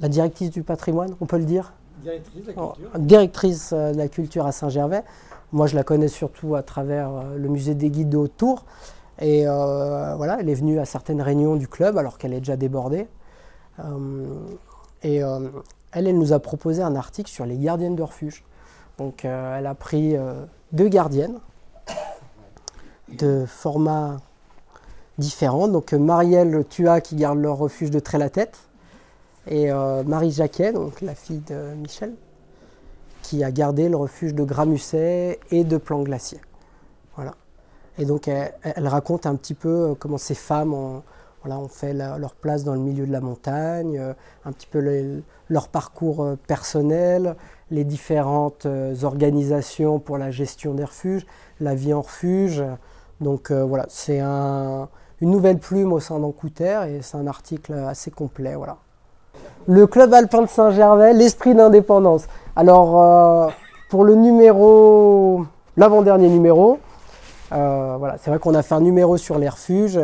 la 0.00 0.08
directrice 0.08 0.50
du 0.50 0.62
patrimoine, 0.62 1.14
on 1.20 1.26
peut 1.26 1.38
le 1.38 1.44
dire 1.44 1.72
Directrice 2.02 2.42
de 2.42 2.46
la 2.48 2.52
culture. 2.52 2.98
Directrice 2.98 3.70
euh, 3.72 3.92
de 3.92 3.96
la 3.96 4.08
culture 4.08 4.46
à 4.46 4.52
Saint-Gervais. 4.52 5.02
Moi, 5.52 5.66
je 5.66 5.76
la 5.76 5.84
connais 5.84 6.08
surtout 6.08 6.54
à 6.54 6.62
travers 6.62 7.10
euh, 7.10 7.36
le 7.38 7.48
musée 7.48 7.74
des 7.74 7.90
guides 7.90 8.10
de 8.10 8.16
Haute-Tour. 8.16 8.64
Et 9.20 9.46
euh, 9.46 10.14
voilà, 10.16 10.38
elle 10.40 10.48
est 10.48 10.54
venue 10.54 10.80
à 10.80 10.84
certaines 10.84 11.22
réunions 11.22 11.56
du 11.56 11.68
club 11.68 11.96
alors 11.96 12.18
qu'elle 12.18 12.32
est 12.32 12.40
déjà 12.40 12.56
débordée. 12.56 13.06
et 15.02 15.16
elle, 15.16 15.52
elle 15.92 16.18
nous 16.18 16.32
a 16.32 16.40
proposé 16.40 16.82
un 16.82 16.96
article 16.96 17.30
sur 17.30 17.46
les 17.46 17.56
gardiennes 17.56 17.94
de 17.94 18.02
refuge. 18.02 18.42
Donc 18.98 19.24
euh, 19.24 19.58
elle 19.58 19.66
a 19.66 19.74
pris 19.74 20.16
euh, 20.16 20.44
deux 20.72 20.88
gardiennes 20.88 21.38
de 23.08 23.44
formats 23.46 24.18
différents. 25.18 25.68
Donc 25.68 25.92
euh, 25.92 25.98
Marielle 25.98 26.64
Tua 26.68 27.00
qui 27.00 27.16
garde 27.16 27.38
leur 27.38 27.58
refuge 27.58 27.90
de 27.90 27.98
Trait-la-Tête 27.98 28.58
et 29.46 29.70
Marie 30.06 30.30
Jacquet, 30.30 30.72
la 31.02 31.14
fille 31.14 31.42
de 31.46 31.74
Michel, 31.74 32.14
qui 33.20 33.44
a 33.44 33.50
gardé 33.50 33.90
le 33.90 33.96
refuge 33.98 34.34
de 34.34 34.42
Gramusset 34.42 35.38
et 35.50 35.64
de 35.64 35.76
Plan 35.76 36.02
Glacier. 36.02 36.40
Voilà. 37.14 37.34
Et 37.98 38.06
donc 38.06 38.26
elle, 38.26 38.88
raconte 38.88 39.26
un 39.26 39.34
petit 39.36 39.52
peu 39.52 39.94
comment 39.98 40.16
ces 40.16 40.34
femmes 40.34 40.72
ont, 40.72 41.02
fait 41.68 41.92
leur 41.92 42.34
place 42.34 42.64
dans 42.64 42.72
le 42.72 42.80
milieu 42.80 43.06
de 43.06 43.12
la 43.12 43.20
montagne, 43.20 44.00
un 44.46 44.52
petit 44.52 44.66
peu 44.66 45.22
leur 45.50 45.68
parcours 45.68 46.26
personnel, 46.46 47.36
les 47.70 47.84
différentes 47.84 48.66
euh, 48.66 48.94
organisations 49.02 49.98
pour 49.98 50.18
la 50.18 50.30
gestion 50.30 50.74
des 50.74 50.84
refuges, 50.84 51.26
la 51.60 51.74
vie 51.74 51.94
en 51.94 52.02
refuge. 52.02 52.62
Donc 53.20 53.50
euh, 53.50 53.64
voilà, 53.64 53.86
c'est 53.88 54.20
un, 54.20 54.88
une 55.20 55.30
nouvelle 55.30 55.58
plume 55.58 55.92
au 55.92 56.00
sein 56.00 56.18
d'Ancouter 56.18 56.80
et 56.88 57.02
c'est 57.02 57.16
un 57.16 57.26
article 57.26 57.72
assez 57.72 58.10
complet. 58.10 58.54
Voilà. 58.54 58.76
Le 59.66 59.86
club 59.86 60.12
alpin 60.12 60.42
de 60.42 60.48
Saint-Gervais, 60.48 61.14
l'esprit 61.14 61.54
d'indépendance. 61.54 62.26
Alors 62.54 63.00
euh, 63.00 63.48
pour 63.88 64.04
le 64.04 64.14
numéro, 64.14 65.46
l'avant-dernier 65.76 66.28
numéro, 66.28 66.78
c'est 67.50 68.30
vrai 68.30 68.40
qu'on 68.40 68.54
a 68.54 68.62
fait 68.62 68.74
un 68.74 68.80
numéro 68.80 69.16
sur 69.16 69.38
les 69.38 69.48
refuges 69.48 70.00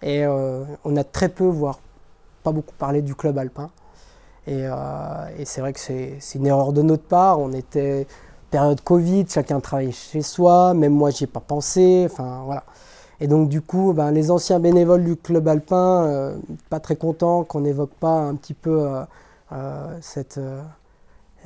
et 0.00 0.24
on 0.26 0.96
a 0.96 1.02
très 1.02 1.28
peu, 1.28 1.44
voire 1.44 1.80
pas 2.44 2.52
beaucoup 2.52 2.74
parlé 2.78 3.02
du 3.02 3.16
club 3.16 3.36
alpin. 3.36 3.70
Et, 4.46 4.64
et 5.38 5.44
c'est 5.44 5.60
vrai 5.60 5.72
que 5.72 5.80
c'est 5.80 6.18
une 6.34 6.46
erreur 6.46 6.72
de 6.72 6.82
notre 6.82 7.04
part. 7.04 7.40
On 7.40 7.52
était 7.52 8.06
période 8.50 8.80
Covid, 8.82 9.24
chacun 9.28 9.60
travaillait 9.60 9.92
chez 9.92 10.22
soi, 10.22 10.74
même 10.74 10.92
moi 10.92 11.10
j'y 11.10 11.24
ai 11.24 11.26
pas 11.26 11.40
pensé. 11.40 12.06
Enfin 12.10 12.42
voilà. 12.44 12.64
Et 13.20 13.26
donc 13.26 13.48
du 13.48 13.62
coup, 13.62 13.94
ben, 13.94 14.10
les 14.10 14.30
anciens 14.30 14.60
bénévoles 14.60 15.04
du 15.04 15.16
club 15.16 15.48
alpin, 15.48 16.34
pas 16.68 16.80
très 16.80 16.96
contents 16.96 17.44
qu'on 17.44 17.60
n'évoque 17.60 17.94
pas 17.94 18.20
un 18.20 18.34
petit 18.34 18.54
peu 18.54 18.86
cette 20.02 20.38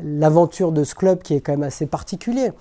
l'aventure 0.03 0.73
de 0.73 0.85
ce 0.85 0.95
club 0.95 1.23
qui 1.23 1.35
est 1.35 1.41
quand 1.41 1.53
même 1.53 1.63
assez 1.63 1.87
particulier. 1.87 2.53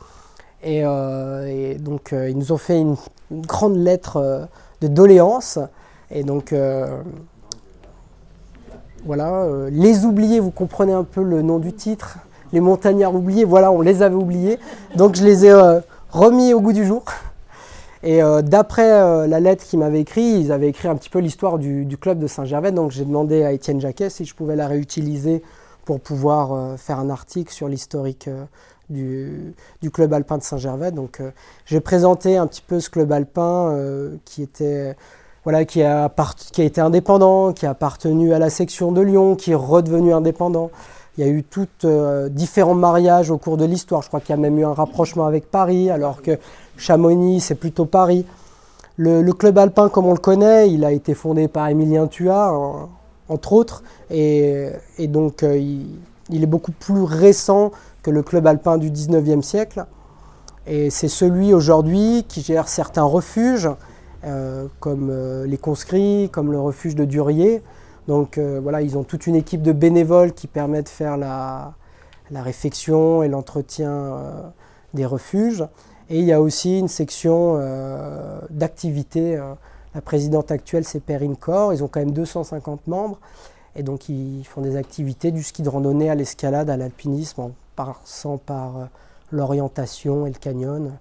Et, 0.64 0.82
euh, 0.84 1.78
donc, 1.78 2.14
euh, 2.14 2.30
ils 2.30 2.38
nous 2.38 2.52
ont 2.52 2.58
fait 2.58 2.80
une, 2.80 2.96
grande 3.32 3.76
lettre 3.76 4.18
euh, 4.18 4.46
de 4.82 4.88
doléance. 4.88 5.60
Et 6.10 6.24
donc, 6.24 6.54
voilà, 9.06 9.48
les 9.72 10.06
oubliés, 10.06 10.40
vous 10.40 10.52
comprenez 10.52 10.94
un 10.94 11.04
peu 11.04 11.24
le 11.24 11.42
nom 11.42 11.60
du 11.60 11.74
titre. 11.74 12.18
Les 12.54 12.60
montagnards 12.60 13.16
oubliés, 13.16 13.46
voilà, 13.46 13.72
on 13.72 13.82
les 13.82 14.02
avait 14.02 14.16
oubliés. 14.16 14.60
Donc, 14.96 15.16
je 15.16 15.24
les 15.24 15.46
ai 15.46 15.54
remis 16.10 16.54
au 16.54 16.62
goût 16.62 16.74
du 16.74 16.86
jour. 16.86 17.04
Et 18.04 18.22
d'après 18.44 19.28
la 19.28 19.40
lettre 19.40 19.66
qu'ils 19.66 19.80
m'avaient 19.80 20.02
écrite, 20.02 20.46
ils 20.46 20.52
avaient 20.52 20.70
écrit 20.70 20.88
un 20.88 20.96
petit 20.96 21.10
peu 21.10 21.20
l'histoire 21.20 21.58
du, 21.58 21.86
du, 21.86 21.98
club 21.98 22.20
de 22.20 22.28
Saint-Gervais. 22.28 22.72
Donc 22.72 22.92
j'ai 22.92 23.06
demandé 23.06 23.44
à 23.44 23.52
Étienne 23.52 23.82
Jacquet 23.82 24.10
si 24.10 24.24
je 24.24 24.36
pouvais 24.36 24.56
la 24.56 24.68
réutiliser 24.68 25.42
pour 25.84 26.00
pouvoir 26.00 26.78
faire 26.78 27.00
un 27.00 27.10
article 27.10 27.52
sur 27.52 27.68
l'historique 27.68 28.30
du, 28.90 29.92
club 29.92 30.14
alpin 30.14 30.38
de 30.38 30.44
Saint-Gervais. 30.44 30.92
Donc 30.92 31.20
euh, 31.20 31.32
j'ai 31.66 31.80
présenté 31.80 32.38
un 32.38 32.48
petit 32.48 32.64
peu 32.66 32.80
ce 32.80 32.90
club 32.90 33.12
alpin 33.12 33.72
euh, 33.72 34.16
qui 34.26 34.42
était 34.42 34.96
voilà, 35.48 35.64
qui 35.64 35.82
a, 35.82 36.12
été 36.58 36.82
indépendant, 36.82 37.54
qui 37.54 37.66
a 37.66 37.70
appartenu 37.70 38.34
à 38.34 38.40
la 38.40 38.50
section 38.50 38.92
de 38.92 39.00
Lyon, 39.00 39.36
qui 39.36 39.52
est 39.52 39.56
redevenu 39.56 40.14
indépendant. 40.14 40.72
Il 41.18 41.26
y 41.26 41.28
a 41.28 41.32
eu 41.32 41.44
tous 41.44 41.68
euh, 41.86 42.28
différents 42.28 42.76
mariages 42.76 43.32
au 43.32 43.38
cours 43.38 43.56
de 43.56 43.64
l'histoire. 43.64 44.02
Je 44.02 44.10
crois 44.10 44.20
qu'il 44.20 44.32
y 44.32 44.34
a 44.34 44.42
même 44.42 44.60
eu 44.60 44.66
un 44.66 44.74
rapprochement 44.74 45.26
avec 45.26 45.50
Paris, 45.50 45.90
alors 45.90 46.22
que 46.22 46.38
Chamonix, 46.76 47.40
c'est 47.40 47.56
plutôt 47.56 47.86
Paris. 47.86 48.26
Le, 48.98 49.24
club 49.32 49.58
alpin, 49.58 49.88
comme 49.88 50.06
on 50.06 50.14
le 50.14 50.20
connaît, 50.20 50.70
il 50.70 50.84
a 50.84 50.92
été 50.92 51.14
fondé 51.14 51.48
par 51.48 51.70
Émilien 51.70 52.08
Thuat, 52.08 52.54
entre 53.30 53.54
autres, 53.54 53.84
et, 54.10 54.74
donc 55.00 55.44
il, 55.44 55.86
il, 56.30 56.44
est 56.44 56.48
beaucoup 56.48 56.74
plus 56.74 57.04
récent 57.04 57.72
le 58.12 58.24
club 58.24 58.48
alpin 58.48 58.78
du 58.78 58.90
19e 58.90 59.42
siècle. 59.42 59.86
Et 60.66 60.90
c'est 60.90 61.08
celui 61.08 61.54
aujourd'hui 61.54 62.26
qui 62.28 62.42
gère 62.42 62.68
certains 62.68 63.04
refuges, 63.04 63.68
euh, 63.68 63.74
comme 64.80 65.10
euh, 65.12 65.46
les 65.46 65.58
conscrits, 65.58 66.30
comme 66.32 66.52
le 66.52 66.60
refuge 66.60 66.96
de 66.96 67.06
Durier. 67.06 67.62
Donc 68.08 68.38
euh, 68.38 68.60
voilà, 68.62 68.82
ils 68.82 68.98
ont 68.98 69.04
toute 69.04 69.28
une 69.28 69.36
équipe 69.36 69.62
de 69.62 69.72
bénévoles 69.72 70.34
qui 70.34 70.48
permet 70.48 70.82
de 70.82 70.90
faire 70.90 71.18
la, 71.18 71.74
réfection 72.32 73.24
et 73.24 73.30
l'entretien 73.30 74.18
des 74.94 75.06
refuges. 75.06 75.66
Et 76.10 76.20
il 76.20 76.26
y 76.26 76.34
a 76.34 76.42
aussi 76.42 76.80
une 76.80 76.90
section 76.90 77.58
d'activité. 78.50 79.42
la 79.96 80.02
présidente 80.02 80.52
actuelle, 80.52 80.84
c'est 80.84 81.00
Perrine 81.00 81.38
Corps. 81.38 81.74
Ils 81.74 81.86
ont 81.86 81.88
quand 81.88 82.02
même 82.02 82.12
250 82.12 82.88
membres. 82.88 83.18
Et 83.78 83.84
donc, 83.84 84.10
ils 84.10 84.44
font 84.44 84.62
des 84.62 84.76
activités 84.76 85.32
du 85.32 85.44
ski 85.44 85.62
de 85.62 85.70
randonnée 85.70 86.10
à 86.10 86.16
l'escalade, 86.16 86.70
à 86.70 86.78
l'alpinisme, 86.78 87.52
passant 87.76 88.40
par 88.40 88.78
euh, 88.78 88.86
l'orientation 89.32 90.26
et 90.26 90.32
le 90.32 90.40
canyon. 90.40 90.98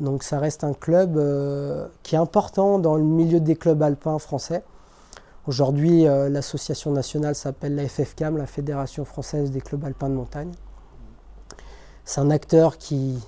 Donc 0.00 0.22
ça 0.22 0.38
reste 0.38 0.62
un 0.64 0.74
club 0.74 1.16
euh, 1.16 1.86
qui 2.02 2.14
est 2.14 2.18
important 2.18 2.78
dans 2.78 2.96
le 2.96 3.02
milieu 3.02 3.40
des 3.40 3.56
clubs 3.56 3.82
alpins 3.82 4.18
français. 4.18 4.62
Aujourd'hui, 5.46 6.06
euh, 6.06 6.28
l'association 6.28 6.90
nationale 6.90 7.34
s'appelle 7.34 7.76
la 7.76 7.88
FFCAM, 7.88 8.36
la 8.36 8.46
Fédération 8.46 9.04
française 9.04 9.50
des 9.50 9.60
clubs 9.60 9.84
alpins 9.84 10.08
de 10.08 10.14
montagne. 10.14 10.52
C'est 12.04 12.20
un 12.20 12.30
acteur 12.30 12.78
qui, 12.78 13.18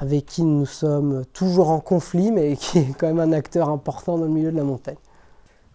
avec 0.00 0.26
qui 0.26 0.44
nous 0.44 0.66
sommes 0.66 1.24
toujours 1.32 1.70
en 1.70 1.80
conflit, 1.80 2.30
mais 2.30 2.56
qui 2.60 2.78
est 2.78 2.94
quand 2.96 3.06
même 3.06 3.20
un 3.20 3.32
acteur 3.32 3.68
important 3.68 4.18
dans 4.18 4.24
le 4.24 4.30
milieu 4.30 4.52
de 4.52 4.56
la 4.56 4.64
montagne. 4.64 4.96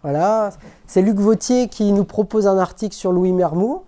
Voilà, 0.01 0.51
c'est 0.87 1.01
Luc 1.01 1.17
Vautier 1.17 1.67
qui 1.67 1.91
nous 1.91 2.05
propose 2.05 2.47
un 2.47 2.57
article 2.57 2.95
sur 2.95 3.11
Louis 3.11 3.33
Mermoux. 3.33 3.83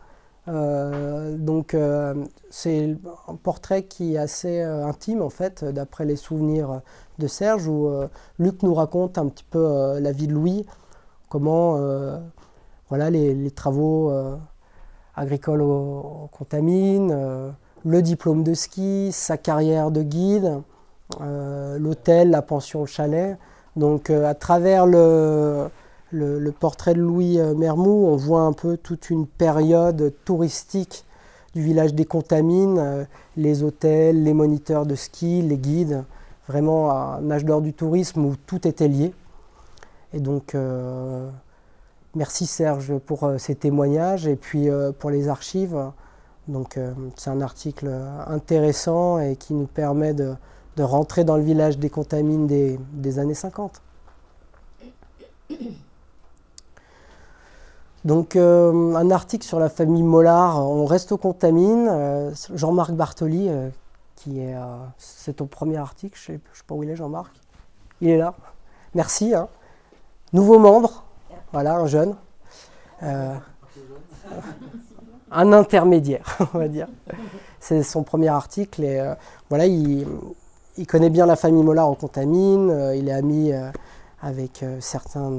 Euh, 0.49 1.30
donc 1.41 1.73
euh, 1.73 2.13
c'est 2.49 2.95
un 3.27 3.35
portrait 3.35 3.83
qui 3.83 4.15
est 4.15 4.17
assez 4.17 4.61
euh, 4.61 4.85
intime 4.85 5.21
en 5.21 5.29
fait, 5.29 5.63
d'après 5.63 6.05
les 6.05 6.15
souvenirs 6.15 6.81
de 7.19 7.27
Serge, 7.27 7.67
où 7.67 7.89
Luc 8.39 8.63
nous 8.63 8.73
raconte 8.73 9.17
un 9.17 9.27
petit 9.27 9.43
peu 9.43 9.99
la 9.99 10.11
vie 10.11 10.27
de 10.27 10.33
Louis, 10.33 10.65
comment 11.29 11.77
voilà, 12.89 13.11
les, 13.11 13.51
travaux 13.51 14.11
agricoles 15.15 15.61
au, 15.61 16.29
contaminent, 16.31 17.53
le 17.85 18.01
diplôme 18.01 18.43
de 18.43 18.55
ski, 18.55 19.11
sa 19.11 19.37
carrière 19.37 19.91
de 19.91 20.01
guide, 20.01 20.61
l'hôtel, 21.19 22.31
la 22.31 22.41
pension, 22.41 22.81
le 22.81 22.87
chalet. 22.87 23.37
Donc 23.75 24.09
à 24.09 24.33
travers 24.33 24.87
le, 24.87 25.69
le, 26.11 26.51
portrait 26.51 26.93
de 26.93 27.01
Louis 27.01 27.39
euh, 27.39 27.53
Mermoux, 27.55 28.07
on 28.07 28.15
voit 28.15 28.41
un 28.41 28.53
peu 28.53 28.77
toute 28.77 29.09
une 29.09 29.27
période 29.27 30.13
touristique 30.25 31.05
du 31.55 31.61
village 31.61 31.93
des 31.93 32.05
Contamines, 32.05 32.77
euh, 32.77 33.03
les 33.35 33.63
hôtels, 33.63 34.23
les 34.23 34.33
moniteurs 34.33 34.85
de 34.85 34.95
ski, 34.95 35.41
les 35.41 35.57
guides, 35.57 36.03
vraiment 36.47 36.91
un 36.91 37.29
âge 37.31 37.45
d'or 37.45 37.61
du 37.61 37.73
tourisme 37.73 38.25
où 38.25 38.35
tout 38.35 38.67
était 38.67 38.87
lié. 38.87 39.13
Et 40.13 40.19
donc, 40.19 40.55
euh, 40.55 41.29
merci 42.15 42.45
Serge 42.45 42.97
pour 42.99 43.31
ces 43.37 43.55
témoignages 43.55 44.27
et 44.27 44.35
puis 44.35 44.67
pour 44.99 45.09
les 45.09 45.29
archives. 45.29 45.77
Donc, 46.49 46.77
c'est 47.15 47.29
un 47.29 47.39
article 47.39 47.89
intéressant 48.27 49.19
et 49.19 49.37
qui 49.37 49.53
nous 49.53 49.67
permet 49.67 50.13
de, 50.13 50.35
rentrer 50.79 51.23
dans 51.23 51.37
le 51.37 51.43
village 51.43 51.77
des 51.77 51.91
Contamines 51.91 52.47
des 52.47 53.19
années 53.19 53.35
50. 53.35 53.81
Donc 58.03 58.35
euh, 58.35 58.95
un 58.95 59.11
article 59.11 59.45
sur 59.45 59.59
la 59.59 59.69
famille 59.69 60.01
Mollard, 60.01 60.59
on 60.59 60.85
reste 60.85 61.11
au 61.11 61.17
contamine. 61.17 61.87
Euh, 61.89 62.31
Jean-Marc 62.53 62.91
Bartoli, 62.91 63.47
euh, 63.49 63.69
qui 64.15 64.39
est, 64.39 64.55
c'est 64.97 65.37
ton 65.37 65.45
premier 65.45 65.77
article, 65.77 66.19
je 66.19 66.33
ne 66.33 66.37
sais, 66.37 66.63
pas 66.65 66.73
où 66.73 66.83
il 66.83 66.89
est 66.89 66.95
Jean-Marc. 66.95 67.31
Il 68.01 68.09
est 68.09 68.17
là. 68.17 68.33
Merci. 68.95 69.35
Hein. 69.35 69.47
Nouveau 70.33 70.57
membre, 70.57 71.03
voilà, 71.51 71.75
un 71.75 71.85
jeune. 71.85 72.15
un 75.31 75.53
intermédiaire, 75.53 76.37
on 76.53 76.57
va 76.57 76.67
dire. 76.67 76.87
C'est 77.59 77.83
son 77.83 78.03
premier 78.03 78.29
article 78.29 79.15
voilà, 79.49 79.67
il, 79.67 80.07
il, 80.77 80.87
connaît 80.87 81.09
bien 81.11 81.25
la 81.25 81.35
famille 81.35 81.63
Mollard 81.63 81.89
au 81.89 81.95
contamine, 81.95 82.93
il 82.95 83.09
est 83.09 83.13
ami 83.13 83.51
avec 84.21 84.65
certains 84.79 85.31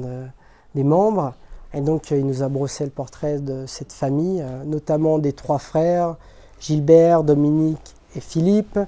des 0.75 0.83
membres. 0.83 1.33
Et 1.73 1.81
donc, 1.81 2.11
euh, 2.11 2.17
il 2.17 2.25
nous 2.25 2.43
a 2.43 2.49
brossé 2.49 2.83
le 2.83 2.91
portrait 2.91 3.39
de 3.39 3.65
cette 3.67 3.91
famille, 3.91 4.41
euh, 4.41 4.63
notamment 4.63 5.17
des 5.17 5.33
trois 5.33 5.57
frères, 5.57 6.15
Gilbert, 6.59 7.23
Dominique 7.23 7.95
et 8.15 8.19
Philippe, 8.19 8.79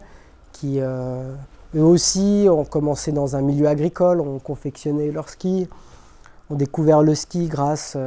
qui 0.51 0.79
euh, 0.79 1.33
eux 1.75 1.83
aussi 1.83 2.47
ont 2.49 2.63
commencé 2.63 3.11
dans 3.11 3.35
un 3.35 3.41
milieu 3.41 3.67
agricole, 3.67 4.21
ont 4.21 4.39
confectionné 4.39 5.11
leur 5.11 5.29
ski, 5.29 5.67
ont 6.49 6.55
découvert 6.55 7.01
le 7.01 7.15
ski 7.15 7.47
grâce 7.47 7.97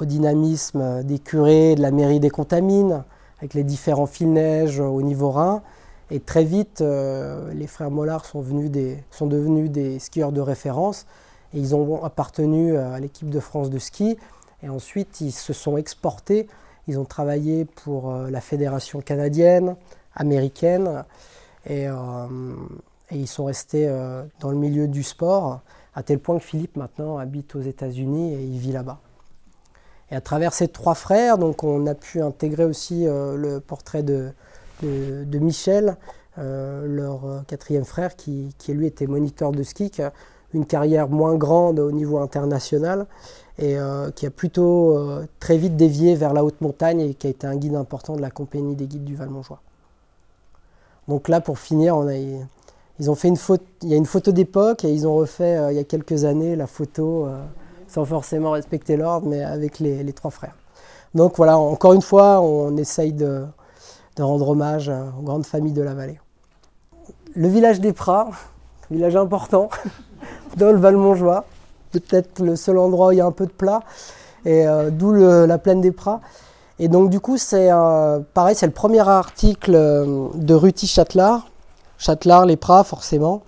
au 0.00 0.04
dynamisme 0.04 1.04
des 1.04 1.18
curés 1.18 1.74
de 1.74 1.82
la 1.82 1.90
mairie 1.90 2.18
des 2.18 2.30
Contamines, 2.30 3.04
avec 3.38 3.52
les 3.54 3.62
différents 3.62 4.06
fils-neige 4.06 4.80
au 4.80 5.02
niveau 5.02 5.30
Rhin. 5.30 5.62
Et 6.10 6.18
très 6.18 6.44
vite, 6.44 6.80
les 6.80 7.66
frères 7.66 7.90
Mollard 7.90 8.24
sont 8.24 8.40
devenus 8.40 9.70
des 9.70 9.98
skieurs 9.98 10.32
de 10.32 10.40
référence 10.40 11.06
ils 11.54 11.74
ont 11.74 12.02
appartenu 12.04 12.76
à 12.76 12.98
l'équipe 12.98 13.28
de 13.28 13.40
France 13.40 13.70
de 13.70 13.78
ski. 13.78 14.16
Et 14.62 14.68
ensuite, 14.68 15.20
ils 15.20 15.32
se 15.32 15.52
sont 15.52 15.76
exportés. 15.76 16.46
Ils 16.88 16.98
ont 16.98 17.04
travaillé 17.04 17.64
pour 17.64 18.10
euh, 18.10 18.30
la 18.30 18.40
fédération 18.40 19.00
canadienne, 19.00 19.76
américaine. 20.14 21.04
Et, 21.66 21.88
euh, 21.88 21.94
ils 23.10 23.28
sont 23.28 23.44
restés 23.44 23.86
euh, 23.88 24.24
dans 24.40 24.50
le 24.50 24.56
milieu 24.56 24.88
du 24.88 25.02
sport, 25.02 25.60
à 25.94 26.02
tel 26.02 26.18
point 26.18 26.38
que 26.38 26.44
Philippe 26.44 26.76
maintenant 26.76 27.18
habite 27.18 27.54
aux 27.54 27.60
États-Unis 27.60 28.34
et 28.34 28.42
il 28.42 28.58
vit 28.58 28.72
là-bas. 28.72 29.00
Et 30.10 30.16
à 30.16 30.20
travers 30.20 30.54
ces 30.54 30.68
trois 30.68 30.94
frères, 30.94 31.38
donc 31.38 31.62
on 31.62 31.86
a 31.86 31.94
pu 31.94 32.20
intégrer 32.20 32.64
aussi 32.64 33.04
le 33.06 33.60
portrait 33.60 34.02
de, 34.02 34.32
Michel, 34.82 35.96
leur 36.36 37.44
quatrième 37.46 37.86
frère, 37.86 38.14
qui, 38.14 38.54
lui 38.68 38.86
était 38.86 39.06
moniteur 39.06 39.52
de 39.52 39.62
ski, 39.62 39.90
une 40.54 40.66
carrière 40.66 41.08
moins 41.08 41.34
grande 41.34 41.78
au 41.78 41.92
niveau 41.92 42.18
international 42.18 43.06
et 43.58 43.78
euh, 43.78 44.10
qui 44.10 44.26
a 44.26 44.30
plutôt 44.30 44.96
euh, 44.96 45.26
très 45.40 45.56
vite 45.56 45.76
dévié 45.76 46.14
vers 46.14 46.32
la 46.32 46.44
haute 46.44 46.60
montagne 46.60 47.00
et 47.00 47.14
qui 47.14 47.26
a 47.26 47.30
été 47.30 47.46
un 47.46 47.56
guide 47.56 47.74
important 47.74 48.16
de 48.16 48.20
la 48.20 48.30
compagnie 48.30 48.74
des 48.74 48.86
guides 48.86 49.04
du 49.04 49.14
Val-Montjoie. 49.14 49.60
Donc 51.08 51.28
là, 51.28 51.40
pour 51.40 51.58
finir, 51.58 51.96
ils 52.98 53.10
ont 53.10 53.14
fait 53.14 53.28
une 53.28 53.36
photo, 53.36 53.64
il 53.82 53.88
y 53.88 53.94
a 53.94 53.96
une 53.96 54.06
photo 54.06 54.32
d'époque 54.32 54.84
et 54.84 54.92
ils 54.92 55.06
ont 55.06 55.14
refait 55.14 55.56
euh, 55.56 55.72
il 55.72 55.76
y 55.76 55.80
a 55.80 55.84
quelques 55.84 56.24
années 56.24 56.56
la 56.56 56.66
photo, 56.66 57.28
sans 57.88 58.04
forcément 58.04 58.52
respecter 58.52 58.96
l'ordre, 58.96 59.28
mais 59.28 59.42
avec 59.42 59.78
les, 59.78 60.12
trois 60.12 60.30
frères. 60.30 60.56
Donc 61.14 61.36
voilà, 61.36 61.58
encore 61.58 61.92
une 61.92 62.02
fois, 62.02 62.40
on 62.40 62.76
essaye 62.78 63.12
de, 63.12 63.44
de 64.16 64.22
rendre 64.22 64.48
hommage 64.48 64.88
aux 64.88 65.22
grandes 65.22 65.44
familles 65.44 65.74
de 65.74 65.82
la 65.82 65.92
vallée. 65.92 66.18
Le 67.34 67.48
village 67.48 67.80
des 67.80 67.92
Prats, 67.92 68.30
village 68.92 69.16
important 69.16 69.68
dans 70.56 70.70
le 70.70 70.78
Val-Montjoie, 70.78 71.44
peut-être 71.92 72.40
le 72.40 72.56
seul 72.56 72.78
endroit 72.78 73.08
où 73.08 73.12
il 73.12 73.18
y 73.18 73.20
a 73.20 73.26
un 73.26 73.32
peu 73.32 73.46
de 73.46 73.52
plat, 73.52 73.80
et 74.44 74.66
euh, 74.66 74.90
d'où 74.90 75.12
la 75.12 75.58
plaine 75.58 75.80
des 75.80 75.92
Prats. 75.92 76.20
Et 76.78 76.88
donc 76.88 77.10
du 77.10 77.20
coup, 77.20 77.36
c'est 77.38 77.70
pareil, 78.34 78.56
c'est 78.56 78.66
le 78.66 78.72
premier 78.72 79.06
article 79.06 79.74
euh, 79.74 80.28
de 80.34 80.54
Ruti 80.54 80.86
Châtelard, 80.86 81.46
Châtelard, 81.98 82.46
les 82.46 82.56
Prats 82.56 82.84
forcément. 82.84 83.42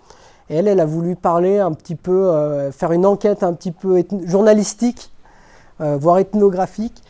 Et 0.50 0.56
elle, 0.56 0.68
elle 0.68 0.80
a 0.80 0.86
voulu 0.86 1.16
parler 1.16 1.58
un 1.58 1.72
petit 1.72 1.94
peu, 1.94 2.28
euh, 2.28 2.70
faire 2.70 2.92
une 2.92 3.06
enquête 3.06 3.42
un 3.42 3.54
petit 3.54 3.72
peu 3.72 4.04
journalistique, 4.24 5.10
voire 5.80 6.18
ethnographique, 6.18 7.02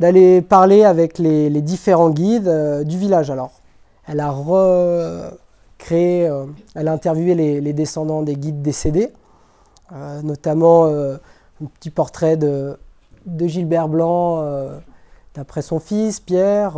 d'aller 0.00 0.42
parler 0.42 0.84
avec 0.84 1.18
les, 1.18 1.48
les 1.48 1.60
différents 1.62 2.10
guides 2.10 2.50
du 2.84 2.98
village. 2.98 3.30
Alors, 3.30 3.52
elle 4.08 4.20
a 4.20 4.30
euh, 5.90 6.46
elle 6.74 6.88
a 6.88 6.92
interviewé 6.92 7.34
les, 7.34 7.72
descendants 7.72 8.22
des 8.22 8.36
guides 8.36 8.62
décédés, 8.62 9.12
euh, 9.92 10.22
notamment 10.22 10.86
euh, 10.86 11.16
un 11.62 11.66
petit 11.66 11.90
portrait 11.90 12.36
de, 12.36 12.76
Gilbert 13.26 13.88
Blanc, 13.88 14.44
d'après 15.34 15.62
son 15.62 15.78
fils, 15.78 16.18
Pierre. 16.18 16.76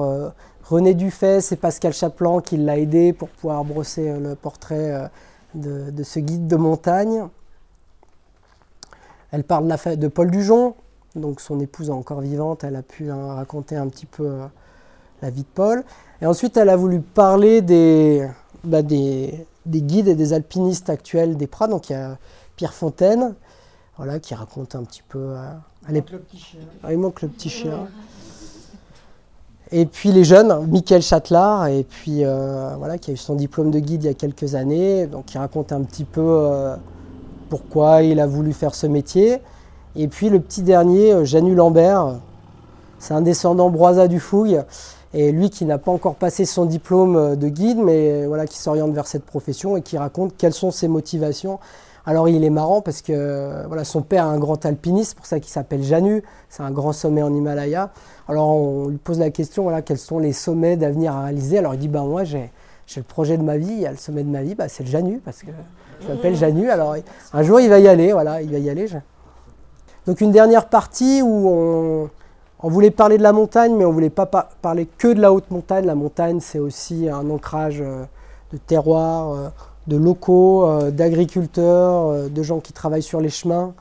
René 0.62 0.92
Dufay, 0.92 1.40
c'est 1.40 1.56
Pascal 1.56 1.94
Chaplan 1.94 2.40
qui 2.40 2.58
l'a 2.58 2.78
aidé 2.78 3.14
pour 3.14 3.28
pouvoir 3.30 3.64
brosser 3.64 4.12
le 4.18 4.34
portrait 4.34 5.10
de, 5.54 6.02
ce 6.02 6.18
guide 6.18 6.46
de 6.46 6.56
montagne. 6.56 7.28
Elle 9.30 9.44
parle 9.44 9.74
de, 9.96 10.08
Paul 10.08 10.30
Dujon, 10.30 10.74
donc 11.16 11.40
son 11.40 11.60
épouse 11.60 11.88
encore 11.88 12.20
vivante, 12.20 12.62
elle 12.62 12.76
a 12.76 12.82
pu 12.82 13.10
hein, 13.10 13.34
raconter 13.34 13.76
un 13.76 13.88
petit 13.88 14.06
peu 14.06 14.30
la 15.22 15.30
vie 15.30 15.44
de 15.44 15.48
Paul. 15.54 15.82
Et 16.20 16.26
ensuite, 16.26 16.58
elle 16.58 16.68
a 16.68 16.76
voulu 16.76 17.00
parler 17.00 17.62
des, 17.62 18.28
bah, 18.64 18.82
des, 18.82 19.46
des 19.66 19.82
guides 19.82 20.08
et 20.08 20.14
des 20.14 20.32
alpinistes 20.32 20.90
actuels 20.90 21.36
des 21.36 21.46
Prats. 21.46 21.68
Donc 21.68 21.90
il 21.90 21.92
y 21.92 21.96
a 21.96 22.16
Pierre 22.56 22.74
Fontaine, 22.74 23.34
voilà, 23.96 24.18
qui 24.18 24.34
raconte 24.34 24.74
un 24.74 24.84
petit 24.84 25.02
peu. 25.08 25.18
euh, 25.18 25.50
à 25.88 25.92
l'époque- 25.92 26.12
le 26.12 26.18
petit 26.20 26.38
chien. 26.38 26.60
ah, 26.82 26.92
il 26.92 26.98
manque 26.98 27.22
le 27.22 27.28
petit 27.28 27.48
chien. 27.48 27.86
Et 29.72 29.86
puis 29.86 30.12
les 30.12 30.24
jeunes, 30.24 30.66
Michael 30.68 31.02
Châtelard, 31.02 31.66
et 31.66 31.84
puis 31.84 32.24
euh, 32.24 32.74
voilà, 32.78 32.98
qui 32.98 33.10
a 33.10 33.14
eu 33.14 33.16
son 33.16 33.34
diplôme 33.34 33.70
de 33.70 33.80
guide 33.80 34.04
il 34.04 34.06
y 34.06 34.10
a 34.10 34.14
quelques 34.14 34.54
années, 34.54 35.06
donc 35.06 35.26
qui 35.26 35.38
raconte 35.38 35.72
un 35.72 35.82
petit 35.82 36.04
peu 36.04 36.20
euh, 36.22 36.76
pourquoi 37.48 38.02
il 38.02 38.20
a 38.20 38.26
voulu 38.26 38.52
faire 38.52 38.74
ce 38.74 38.86
métier. 38.86 39.40
Et 39.96 40.06
puis 40.06 40.28
le 40.28 40.38
petit 40.38 40.62
dernier, 40.62 41.24
Janu 41.24 41.54
Lambert, 41.54 42.16
c'est 42.98 43.14
un 43.14 43.22
descendant 43.22 43.70
broisa 43.70 44.06
du 44.06 44.20
Fouille, 44.20 44.60
et 45.14 45.30
lui 45.30 45.48
qui 45.48 45.64
n'a 45.64 45.78
pas 45.78 45.92
encore 45.92 46.16
passé 46.16 46.44
son 46.44 46.66
diplôme 46.66 47.16
euh, 47.16 47.36
de 47.36 47.48
guide, 47.48 47.78
mais 47.78 48.10
euh, 48.10 48.24
voilà, 48.26 48.46
qui 48.46 48.58
s'oriente 48.58 48.92
vers 48.92 49.06
cette 49.06 49.24
profession 49.24 49.76
et 49.76 49.82
qui 49.82 49.96
raconte 49.96 50.36
quelles 50.36 50.52
sont 50.52 50.72
ses 50.72 50.88
motivations. 50.88 51.60
Alors 52.04 52.28
il 52.28 52.44
est 52.44 52.50
marrant 52.50 52.82
parce 52.82 53.00
que 53.00 53.12
euh, 53.14 53.64
voilà, 53.66 53.84
son 53.84 54.02
père 54.02 54.26
est 54.26 54.28
un 54.28 54.38
grand 54.38 54.66
alpiniste, 54.66 55.16
pour 55.16 55.24
ça 55.24 55.40
qu'il 55.40 55.50
s'appelle 55.50 55.82
Janu, 55.82 56.22
c'est 56.50 56.62
un 56.62 56.72
grand 56.72 56.92
sommet 56.92 57.22
en 57.22 57.32
Himalaya. 57.32 57.90
Alors 58.28 58.48
on 58.48 58.88
lui 58.88 58.98
pose 58.98 59.18
la 59.20 59.30
question, 59.30 59.62
voilà, 59.62 59.80
quels 59.80 59.98
sont 59.98 60.18
les 60.18 60.32
sommets 60.32 60.76
d'avenir 60.76 61.14
à 61.14 61.22
réaliser 61.22 61.58
Alors 61.58 61.74
il 61.74 61.80
dit, 61.80 61.88
ben 61.88 62.04
moi 62.04 62.24
j'ai 62.24 62.50
le 62.96 63.02
projet 63.02 63.38
de 63.38 63.42
ma 63.42 63.56
vie, 63.56 63.70
il 63.70 63.80
y 63.80 63.86
a 63.86 63.92
le 63.92 63.96
sommet 63.96 64.24
de 64.24 64.28
ma 64.28 64.42
vie, 64.42 64.54
bah, 64.54 64.68
c'est 64.68 64.82
le 64.82 64.90
Janu, 64.90 65.20
parce 65.24 65.42
que 65.42 65.50
je 66.02 66.08
m'appelle 66.08 66.34
Janu, 66.34 66.68
alors 66.68 66.96
un 67.32 67.42
jour 67.42 67.60
il 67.60 67.70
va 67.70 67.78
y 67.78 67.88
aller, 67.88 68.12
voilà, 68.12 68.42
il 68.42 68.50
va 68.50 68.58
y 68.58 68.68
aller. 68.68 68.86
Donc 70.06 70.20
une 70.20 70.32
dernière 70.32 70.68
partie 70.68 71.22
où 71.22 71.48
on, 71.48 72.10
on 72.64 72.70
voulait 72.70 72.90
parler 72.90 73.18
de 73.18 73.22
la 73.22 73.34
montagne, 73.34 73.76
mais 73.76 73.84
on 73.84 73.92
voulait 73.92 74.08
pas 74.08 74.24
pa- 74.24 74.48
parler 74.62 74.86
que 74.86 75.08
de 75.12 75.20
la 75.20 75.34
haute 75.34 75.50
montagne. 75.50 75.84
La 75.84 75.94
montagne, 75.94 76.40
c'est 76.40 76.58
aussi 76.58 77.10
un 77.10 77.28
ancrage 77.28 77.82
euh, 77.82 78.04
de 78.54 78.56
terroir, 78.56 79.32
euh, 79.32 79.48
de 79.86 79.98
locaux, 79.98 80.66
euh, 80.66 80.90
d'agriculteurs, 80.90 82.30
de 82.30 82.42
gens 82.42 82.60
qui 82.60 82.72
travaillent 82.72 83.02
sur 83.02 83.20
les 83.20 83.28
chemins. 83.28 83.74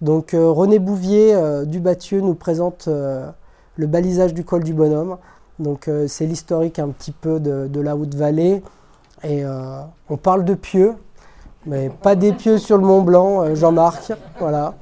Donc 0.00 0.30
René 0.32 0.78
Bouvier 0.78 1.36
du 1.66 1.78
Bathieu 1.78 2.22
nous 2.22 2.32
présente 2.32 2.88
le 2.88 3.86
balisage 3.86 4.32
du 4.32 4.44
col 4.44 4.64
du 4.64 4.72
Bonhomme. 4.72 5.18
Donc 5.58 5.90
c'est 6.06 6.24
l'historique 6.24 6.78
un 6.78 6.88
petit 6.88 7.12
peu 7.12 7.38
de, 7.38 7.80
la 7.80 7.94
Haute-Vallée. 7.94 8.62
Et 9.24 9.44
on 10.08 10.16
parle 10.16 10.46
de 10.46 10.54
pieux, 10.54 10.94
mais 11.66 11.90
pas 11.90 12.14
des 12.14 12.32
pieux 12.32 12.56
sur 12.56 12.78
le 12.78 12.82
Mont 12.86 13.02
Blanc, 13.02 13.54
Jean-Marc. 13.54 14.14
Voilà. 14.38 14.72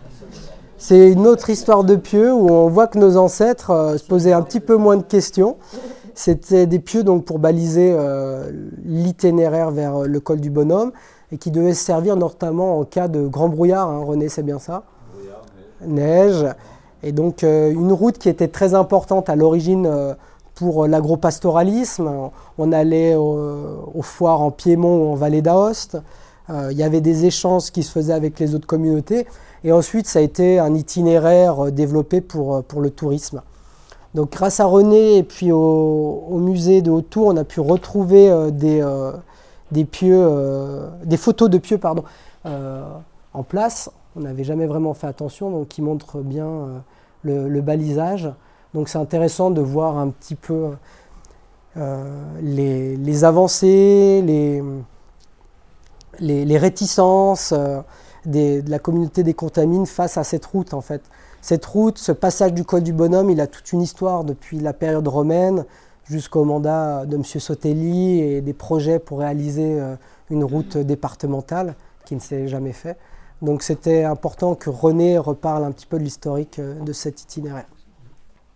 C'est 0.80 1.10
une 1.10 1.26
autre 1.26 1.50
histoire 1.50 1.82
de 1.82 1.96
pieux 1.96 2.32
où 2.32 2.48
on 2.50 2.68
voit 2.68 2.86
que 2.86 2.98
nos 2.98 3.16
ancêtres 3.16 3.70
euh, 3.70 3.98
se 3.98 4.04
posaient 4.04 4.32
un 4.32 4.42
petit 4.42 4.60
peu 4.60 4.76
moins 4.76 4.96
de 4.96 5.02
questions. 5.02 5.56
C'était 6.14 6.66
des 6.66 6.78
pieux 6.78 7.02
donc 7.02 7.24
pour 7.24 7.40
baliser 7.40 7.92
euh, 7.96 8.50
l'itinéraire 8.84 9.70
vers 9.72 9.96
euh, 10.02 10.06
le 10.06 10.20
col 10.20 10.40
du 10.40 10.50
Bonhomme 10.50 10.92
et 11.32 11.36
qui 11.38 11.50
devaient 11.50 11.74
servir 11.74 12.16
notamment 12.16 12.78
en 12.78 12.84
cas 12.84 13.08
de 13.08 13.26
grand 13.26 13.48
brouillard. 13.48 13.88
hein. 13.88 14.04
René, 14.04 14.28
c'est 14.28 14.44
bien 14.44 14.58
ça? 14.60 14.84
Neige. 15.84 16.46
Et 17.02 17.12
donc 17.12 17.42
une 17.44 17.92
route 17.92 18.18
qui 18.18 18.28
était 18.28 18.48
très 18.48 18.74
importante 18.74 19.28
à 19.28 19.36
l'origine 19.36 19.88
pour 20.56 20.88
l'agropastoralisme. 20.88 22.10
On 22.58 22.72
allait 22.72 23.14
au- 23.14 23.88
aux 23.94 24.02
foires 24.02 24.40
en 24.40 24.50
Piémont 24.50 25.04
ou 25.04 25.12
en 25.12 25.14
Vallée 25.14 25.40
d'Aoste. 25.42 25.98
Il 26.50 26.76
y 26.76 26.82
avait 26.82 27.00
des 27.00 27.24
échanges 27.26 27.70
qui 27.70 27.84
se 27.84 27.92
faisaient 27.92 28.12
avec 28.14 28.40
les 28.40 28.56
autres 28.56 28.66
communautés. 28.66 29.28
Et 29.64 29.72
ensuite, 29.72 30.06
ça 30.06 30.20
a 30.20 30.22
été 30.22 30.58
un 30.58 30.74
itinéraire 30.74 31.66
euh, 31.66 31.70
développé 31.70 32.20
pour, 32.20 32.56
euh, 32.56 32.62
pour 32.62 32.80
le 32.80 32.90
tourisme. 32.90 33.42
Donc, 34.14 34.32
grâce 34.32 34.60
à 34.60 34.66
René 34.66 35.18
et 35.18 35.22
puis 35.22 35.52
au, 35.52 36.24
au 36.28 36.38
musée 36.38 36.80
de 36.80 36.90
Haute-Tour, 36.90 37.26
on 37.26 37.36
a 37.36 37.44
pu 37.44 37.60
retrouver 37.60 38.30
euh, 38.30 38.50
des, 38.50 38.82
des 39.70 39.84
pieux, 39.84 40.26
des 41.04 41.18
photos 41.18 41.50
de 41.50 41.58
pieux 41.58 41.76
pardon, 41.76 42.04
en 42.46 43.42
place. 43.42 43.90
On 44.16 44.20
n'avait 44.20 44.44
jamais 44.44 44.66
vraiment 44.66 44.94
fait 44.94 45.06
attention, 45.06 45.50
donc 45.50 45.68
qui 45.68 45.82
montrent 45.82 46.20
bien 46.20 46.82
le, 47.22 47.60
balisage. 47.60 48.32
Donc, 48.72 48.88
c'est 48.88 48.98
intéressant 48.98 49.50
de 49.50 49.60
voir 49.60 49.98
un 49.98 50.08
petit 50.08 50.36
peu 50.36 50.70
les, 51.76 52.96
les 52.96 53.24
avancées, 53.24 54.22
les, 54.24 54.62
les 56.18 56.58
réticences. 56.58 57.52
De 58.26 58.62
la 58.68 58.78
communauté 58.78 59.22
des 59.22 59.34
contamines 59.34 59.86
face 59.86 60.16
à 60.16 60.24
cette 60.24 60.46
route 60.46 60.74
en 60.74 60.80
fait. 60.80 61.02
Cette 61.40 61.64
route, 61.64 61.98
ce 61.98 62.12
passage 62.12 62.52
du 62.52 62.64
col 62.64 62.82
du 62.82 62.92
bonhomme, 62.92 63.30
il 63.30 63.40
a 63.40 63.46
toute 63.46 63.72
une 63.72 63.80
histoire 63.80 64.24
depuis 64.24 64.58
la 64.58 64.72
période 64.72 65.06
romaine 65.06 65.64
jusqu'au 66.04 66.44
mandat 66.44 67.06
de 67.06 67.16
M. 67.16 67.24
Sotelli 67.24 68.20
et 68.20 68.40
des 68.40 68.52
projets 68.52 68.98
pour 68.98 69.20
réaliser 69.20 69.78
euh, 69.80 69.94
une 70.30 70.42
route 70.42 70.76
départementale 70.76 71.74
qui 72.04 72.14
ne 72.14 72.20
s'est 72.20 72.48
jamais 72.48 72.72
fait. 72.72 72.96
Donc 73.42 73.62
c'était 73.62 74.04
important 74.04 74.54
que 74.54 74.70
René 74.70 75.18
reparle 75.18 75.64
un 75.64 75.70
petit 75.70 75.86
peu 75.86 75.98
de 75.98 76.04
l'historique 76.04 76.58
euh, 76.58 76.80
de 76.80 76.92
cet 76.92 77.22
itinéraire. 77.22 77.68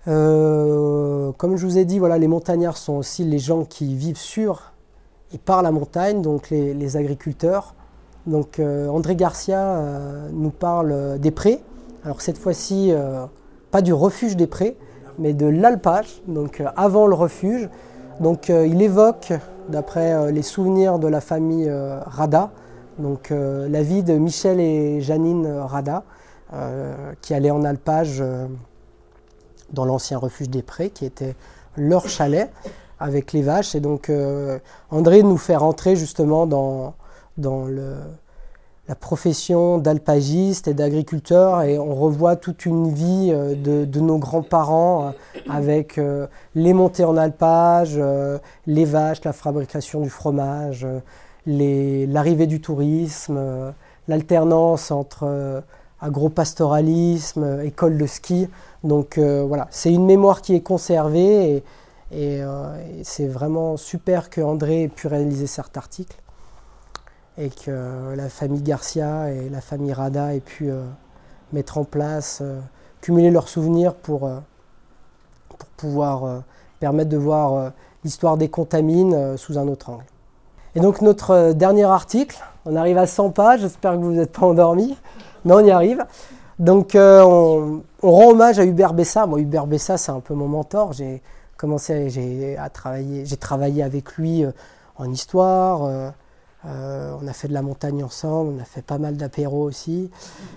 Euh, 0.08 1.30
comme 1.32 1.56
je 1.56 1.64
vous 1.64 1.78
ai 1.78 1.84
dit, 1.84 2.00
voilà, 2.00 2.18
les 2.18 2.26
montagnards 2.26 2.76
sont 2.76 2.94
aussi 2.94 3.22
les 3.22 3.38
gens 3.38 3.64
qui 3.64 3.94
vivent 3.94 4.18
sur 4.18 4.72
et 5.32 5.38
par 5.38 5.62
la 5.62 5.70
montagne, 5.70 6.20
donc 6.20 6.50
les 6.50 6.96
agriculteurs. 6.98 7.74
Donc 8.26 8.58
euh, 8.58 8.88
André 8.88 9.16
Garcia 9.16 9.58
euh, 9.58 10.28
nous 10.32 10.50
parle 10.50 11.18
des 11.18 11.30
prés. 11.30 11.60
Alors 12.04 12.20
cette 12.20 12.38
fois-ci, 12.38 12.90
euh, 12.92 13.26
pas 13.70 13.82
du 13.82 13.92
refuge 13.92 14.36
des 14.36 14.46
prés, 14.46 14.76
mais 15.18 15.32
de 15.32 15.46
l'alpage, 15.46 16.22
donc 16.26 16.62
avant 16.76 17.06
le 17.06 17.14
refuge. 17.14 17.68
Donc 18.20 18.50
il 18.50 18.82
évoque, 18.82 19.32
d'après 19.68 20.30
les 20.30 20.42
souvenirs 20.42 20.98
de 20.98 21.08
la 21.08 21.20
famille 21.20 21.70
Rada, 22.06 22.50
donc 22.98 23.30
la 23.30 23.82
vie 23.82 24.02
de 24.02 24.12
Michel 24.12 24.60
et 24.60 25.00
Janine 25.00 25.46
Rada, 25.46 26.04
qui 27.22 27.34
allaient 27.34 27.50
en 27.50 27.64
alpage 27.64 28.22
dans 29.72 29.84
l'ancien 29.86 30.18
refuge 30.18 30.50
des 30.50 30.62
prés, 30.62 30.90
qui 30.90 31.06
était 31.06 31.34
leur 31.76 32.06
chalet 32.08 32.52
avec 33.00 33.32
les 33.32 33.42
vaches. 33.42 33.74
Et 33.74 33.80
donc 33.80 34.12
André 34.90 35.22
nous 35.22 35.38
fait 35.38 35.56
rentrer 35.56 35.96
justement 35.96 36.46
dans, 36.46 36.94
dans 37.36 37.66
le, 37.66 37.96
la 38.88 38.96
profession 38.96 39.78
d'alpagiste 39.78 40.66
et 40.66 40.74
d'agriculteur 40.74 41.62
et 41.62 41.78
on 41.78 41.94
revoit 41.94 42.36
toute 42.36 42.66
une 42.66 42.92
vie 42.92 43.30
euh, 43.30 43.54
de, 43.54 43.84
de 43.84 44.00
nos 44.00 44.18
grands-parents 44.18 45.06
euh, 45.06 45.10
avec 45.48 45.98
euh, 45.98 46.26
les 46.54 46.72
montées 46.72 47.04
en 47.04 47.16
alpage, 47.16 47.98
les 48.66 48.84
vaches, 48.84 49.24
la 49.24 49.32
fabrication 49.32 50.00
du 50.00 50.10
fromage, 50.10 50.86
l'arrivée 51.46 52.46
du 52.46 52.60
tourisme, 52.60 53.72
l'alternance 54.08 54.90
entre 54.90 55.62
agropastoralisme, 56.00 57.62
école 57.64 57.98
de 57.98 58.06
ski. 58.06 58.48
Donc 58.84 59.18
voilà, 59.18 59.68
c'est 59.70 59.92
une 59.92 60.06
mémoire 60.06 60.42
qui 60.42 60.54
est 60.54 60.60
conservée 60.60 61.64
et 62.12 62.42
c'est 63.02 63.26
vraiment 63.26 63.76
super 63.76 64.30
que 64.30 64.40
André 64.40 64.84
ait 64.84 64.88
pu 64.88 65.06
réaliser 65.06 65.46
cet 65.46 65.76
article. 65.76 66.16
Et 67.38 67.50
que 67.50 68.14
la 68.14 68.28
famille 68.28 68.62
Garcia 68.62 69.30
et 69.30 69.48
la 69.48 69.60
famille 69.60 69.92
Rada 69.92 70.34
aient 70.34 70.40
pu 70.40 70.70
euh, 70.70 70.84
mettre 71.52 71.78
en 71.78 71.84
place, 71.84 72.40
euh, 72.42 72.60
cumuler 73.00 73.30
leurs 73.30 73.48
souvenirs 73.48 73.94
pour, 73.94 74.26
euh, 74.26 74.38
pour 75.48 75.58
pouvoir 75.76 76.42
permettre 76.80 77.10
de 77.10 77.16
voir 77.16 77.72
l'histoire 78.04 78.36
des 78.36 78.48
contamines 78.48 79.36
sous 79.36 79.58
un 79.58 79.66
autre 79.68 79.90
angle. 79.90 80.04
Et 80.74 80.80
donc 80.80 81.00
notre 81.00 81.52
dernier 81.52 81.84
article, 81.84 82.38
on 82.64 82.76
arrive 82.76 82.98
à 82.98 83.06
100 83.06 83.30
pages, 83.30 83.60
j'espère 83.60 83.92
que 83.92 83.98
vous 83.98 84.12
n'êtes 84.12 84.32
pas 84.32 84.46
endormis, 84.46 84.96
mais 85.44 85.54
on 85.54 85.60
y 85.60 85.70
arrive. 85.70 86.04
Donc 86.58 86.92
on, 86.94 87.82
rend 88.02 88.30
hommage 88.30 88.58
à 88.58 88.64
Hubert 88.64 88.94
Bessa. 88.94 89.26
Moi, 89.26 89.40
Hubert 89.40 89.66
Bessa, 89.66 89.96
c'est 89.96 90.12
un 90.12 90.20
peu 90.20 90.34
mon 90.34 90.48
mentor. 90.48 90.92
J'ai 90.92 91.22
commencé 91.56 92.10
j'ai 92.10 92.56
j'ai 93.24 93.36
travaillé 93.36 93.82
avec 93.82 94.16
lui 94.16 94.44
en 94.96 95.10
histoire, 95.10 95.84
euh, 95.84 96.10
on 96.64 97.26
a 97.26 97.32
fait 97.32 97.48
de 97.48 97.52
la 97.52 97.62
montagne 97.62 98.04
ensemble, 98.04 98.54
on 98.56 98.60
a 98.60 98.64
fait 98.64 98.82
pas 98.82 98.98
mal 98.98 99.16
d'apéros 99.16 99.64
aussi. 99.64 100.10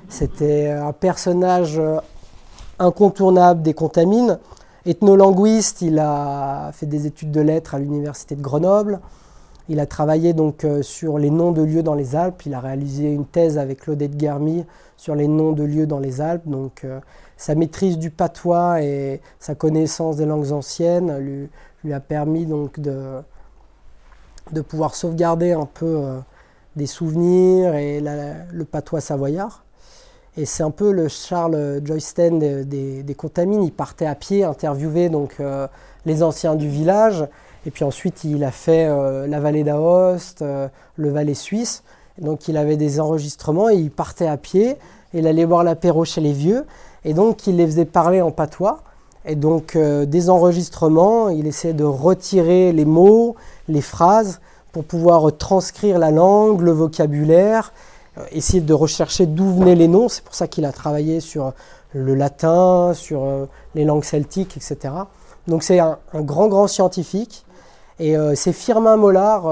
C'était 0.10 0.70
un 0.70 0.94
personnage 0.94 1.80
euh, 1.80 2.00
incontournable 2.80 3.62
des 3.62 3.74
contamines. 3.74 4.40
Ethnolinguiste, 4.86 5.82
il 5.82 5.98
a 5.98 6.72
fait 6.74 6.86
des 6.86 7.08
études 7.08 7.32
de 7.32 7.42
lettres 7.42 7.74
à 7.76 7.80
l'université 7.80 8.36
de 8.36 8.42
Grenoble. 8.42 9.00
Il 9.68 9.80
a 9.80 9.88
travaillé 9.88 10.34
donc 10.34 10.64
euh, 10.64 10.84
sur 10.84 11.18
les 11.18 11.32
noms 11.32 11.52
de 11.52 11.64
lieux 11.64 11.82
dans 11.82 11.96
les 11.96 12.16
Alpes. 12.16 12.46
Il 12.46 12.54
a 12.54 12.60
réalisé 12.60 13.12
une 13.12 13.26
thèse 13.26 13.58
avec 13.58 13.82
Claudette 13.82 14.16
Guermy 14.16 14.64
sur 14.98 15.16
les 15.16 15.28
noms 15.28 15.54
de 15.54 15.64
lieux 15.64 15.88
dans 15.88 16.00
les 16.00 16.22
Alpes. 16.22 16.48
Donc 16.48 16.86
sa 17.36 17.56
maîtrise 17.56 17.98
du 17.98 18.12
patois 18.12 18.84
et 18.84 19.22
sa 19.40 19.56
connaissance 19.56 20.18
des 20.18 20.26
langues 20.26 20.52
anciennes 20.52 21.18
lui, 21.18 21.50
lui 21.84 21.94
a 21.94 22.00
permis 22.00 22.46
donc 22.46 22.80
de, 22.80 23.22
de 24.52 24.62
pouvoir 24.62 24.96
sauvegarder 24.96 25.54
un 25.54 25.66
peu 25.66 25.86
euh, 25.86 26.20
des 26.76 26.86
souvenirs 26.86 27.76
et 27.76 28.02
le 28.02 28.66
patois 28.66 29.02
savoyard. 29.02 29.64
Et 30.38 30.46
c'est 30.46 30.64
un 30.64 30.72
peu 30.72 30.92
le 30.92 31.08
Charles 31.08 31.82
Joysten 31.84 32.40
des, 32.40 33.04
des, 33.04 33.16
Contamines. 33.16 33.64
Il 33.64 33.72
partait 33.72 34.06
à 34.06 34.16
pied, 34.16 34.44
interviewait 34.44 35.10
donc 35.10 35.38
euh, 35.40 35.68
les 36.06 36.24
anciens 36.24 36.56
du 36.56 36.68
village. 36.68 37.26
Et 37.66 37.72
puis 37.72 37.86
ensuite, 37.86 38.26
il 38.26 38.44
a 38.44 38.52
fait 38.52 38.86
euh, 38.86 39.28
la 39.28 39.40
vallée 39.40 39.64
d'Aoste, 39.64 40.44
le 40.98 41.10
Valais 41.10 41.34
suisse. 41.34 41.84
donc 42.20 42.48
il 42.48 42.58
avait 42.58 42.78
des 42.78 43.00
enregistrements 43.00 43.70
et 43.70 43.76
il 43.76 43.92
partait 43.92 44.28
à 44.28 44.38
pied. 44.38 44.78
il 45.14 45.26
allait 45.26 45.46
boire 45.46 45.64
l'apéro 45.64 46.04
chez 46.04 46.22
les 46.22 46.34
vieux. 46.34 46.66
Et 47.06 47.14
donc 47.14 47.48
il 47.48 47.56
les 47.56 47.66
faisait 47.66 47.86
parler 47.86 48.22
en 48.22 48.32
patois. 48.32 48.84
Et 49.28 49.36
donc 49.36 49.78
des 49.78 50.30
enregistrements, 50.30 51.30
il 51.30 51.48
essayait 51.48 51.74
de 51.74 51.84
retirer 51.84 52.72
les 52.72 52.86
mots, 52.86 53.36
les 53.68 53.82
phrases 53.82 54.40
pour 54.76 54.84
pouvoir 54.84 55.38
transcrire 55.38 56.00
la 56.00 56.12
langue, 56.12 56.60
le 56.60 56.72
vocabulaire, 56.72 57.72
euh, 58.18 58.26
essayer 58.34 58.60
de 58.60 58.74
rechercher 58.74 59.26
d'où 59.26 59.50
venaient 59.50 59.74
les 59.74 59.88
noms. 59.88 60.10
C'est 60.10 60.22
pour 60.22 60.36
ça 60.36 60.50
qu'il 60.50 60.66
a 60.66 60.74
travaillé 60.74 61.22
sur 61.22 61.54
le 61.94 62.14
latin, 62.14 62.92
sur 62.94 63.24
euh, 63.24 63.46
les 63.74 63.86
langues 63.86 64.04
celtiques, 64.04 64.58
etc. 64.58 64.94
Donc 65.48 65.64
c'est 65.64 65.80
un, 65.80 65.98
grand, 66.14 66.50
grand 66.50 66.68
scientifique. 66.68 67.46
Et 68.00 68.18
euh, 68.18 68.36
c'est 68.36 68.52
Firmin 68.52 68.98
Mollard, 68.98 69.44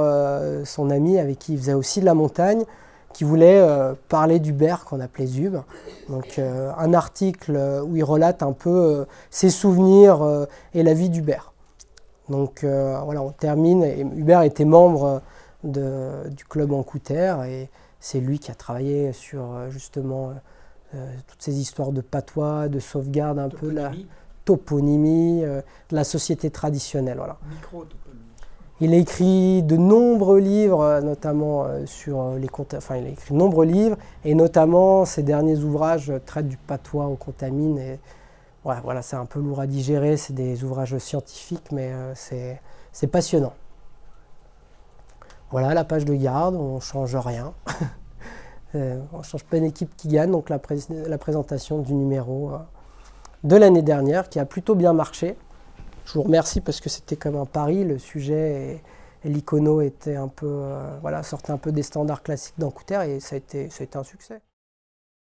son 0.66 0.90
ami 0.90 1.18
avec 1.18 1.40
qui 1.40 1.54
il 1.54 1.60
faisait 1.60 1.74
aussi 1.74 2.02
de 2.02 2.06
la 2.06 2.16
montagne, 2.16 2.66
qui 3.14 3.24
voulait 3.24 3.66
parler 4.10 4.40
du 4.40 4.54
berre 4.54 4.86
qu'on 4.86 5.00
appelait 5.00 5.28
Zub. 5.28 5.58
Donc 6.10 6.40
un 6.40 6.94
article 6.94 7.58
où 7.86 7.96
il 7.96 8.04
relate 8.04 8.44
un 8.44 8.54
peu 8.54 9.06
ses 9.30 9.50
souvenirs 9.50 10.48
et 10.74 10.84
la 10.84 10.94
vie 10.94 11.10
du 11.10 11.22
berre. 11.22 11.54
Donc 12.30 12.64
euh, 12.64 13.00
voilà, 13.04 13.22
on 13.22 13.32
termine. 13.32 13.84
Hubert 14.16 14.44
était 14.44 14.66
membre 14.66 15.22
du 15.64 16.46
club 16.50 16.74
en 16.74 16.84
Couter 16.84 17.36
et 17.48 17.70
c'est 18.00 18.20
lui 18.20 18.40
qui 18.40 18.52
a 18.52 18.56
travaillé 18.56 19.14
sur 19.14 19.54
euh, 19.54 19.70
justement 19.70 20.34
euh, 20.94 21.16
toutes 21.28 21.42
ces 21.42 21.60
histoires 21.60 21.92
de 21.92 22.02
patois, 22.02 22.68
de 22.68 22.80
sauvegarde, 22.80 23.40
un 23.40 23.50
peu 23.50 23.70
la 23.70 23.92
toponymie, 24.46 25.42
de 25.42 25.64
la 25.96 26.04
société 26.04 26.50
traditionnelle. 26.50 27.18
Voilà. 27.18 27.38
Il 28.82 28.94
a 28.94 28.98
écrit 28.98 29.64
de 29.64 29.78
nombreux 29.78 30.40
livres, 30.40 31.00
notamment 31.02 31.68
sur 31.86 32.34
les 32.36 32.48
enfin 32.76 32.98
il 32.98 33.06
a 33.06 33.10
écrit 33.10 33.34
de 33.34 33.40
nombreux 33.40 33.66
livres, 33.66 33.98
et 34.26 34.36
notamment 34.36 35.06
ses 35.06 35.24
derniers 35.24 35.60
ouvrages 35.60 36.12
traitent 36.26 36.50
du 36.50 36.58
patois 36.58 37.06
aux 37.06 37.16
contamines. 37.16 37.78
Et, 37.78 38.00
voilà, 38.64 39.02
c'est 39.02 39.16
un 39.16 39.26
peu 39.26 39.40
lourd 39.40 39.60
à 39.60 39.68
digérer, 39.68 40.16
c'est 40.18 40.34
des 40.34 40.64
ouvrages 40.64 40.98
scientifiques, 40.98 41.72
mais 41.72 41.92
euh, 41.92 42.14
c'est 42.92 43.08
passionnant. 43.08 43.54
Voilà 45.52 45.74
la 45.74 45.84
page 45.84 46.06
de 46.06 46.16
garde, 46.16 46.56
on 46.56 46.76
ne 46.76 46.80
change 46.80 47.16
rien. 47.16 47.54
Euh, 48.76 49.00
on 49.14 49.20
ne 49.20 49.24
change 49.24 49.44
pas 49.44 49.58
une 49.58 49.66
équipe 49.66 49.96
qui 49.96 50.08
gagne, 50.08 50.32
donc 50.32 50.50
la, 50.50 50.58
présentation 50.58 51.78
du 51.78 51.94
numéro 51.94 52.50
euh, 52.50 52.58
de 53.44 53.56
l'année 53.56 53.84
dernière 53.84 54.30
qui 54.30 54.40
a 54.40 54.46
plutôt 54.46 54.74
bien 54.74 54.94
marché. 54.94 55.38
Je 56.06 56.14
vous 56.14 56.24
remercie 56.24 56.62
parce 56.62 56.80
que 56.80 56.90
c'était 56.90 57.16
comme 57.16 57.36
un 57.36 57.46
pari, 57.46 57.84
le 57.84 57.98
sujet 57.98 58.82
et, 59.26 59.30
l'icono 59.30 59.80
était 59.80 60.18
un 60.18 60.28
peu, 60.28 60.64
voilà, 61.02 61.24
sortait 61.24 61.54
un 61.54 61.58
peu 61.58 61.72
des 61.72 61.84
standards 61.84 62.24
classiques 62.24 62.60
d'Ancouter 62.60 63.00
et 63.08 63.20
ça 63.22 63.38
a 63.38 63.40
ça 63.40 63.58
a 63.80 63.84
été 63.84 63.98
un 63.98 64.04
succès. 64.04 64.42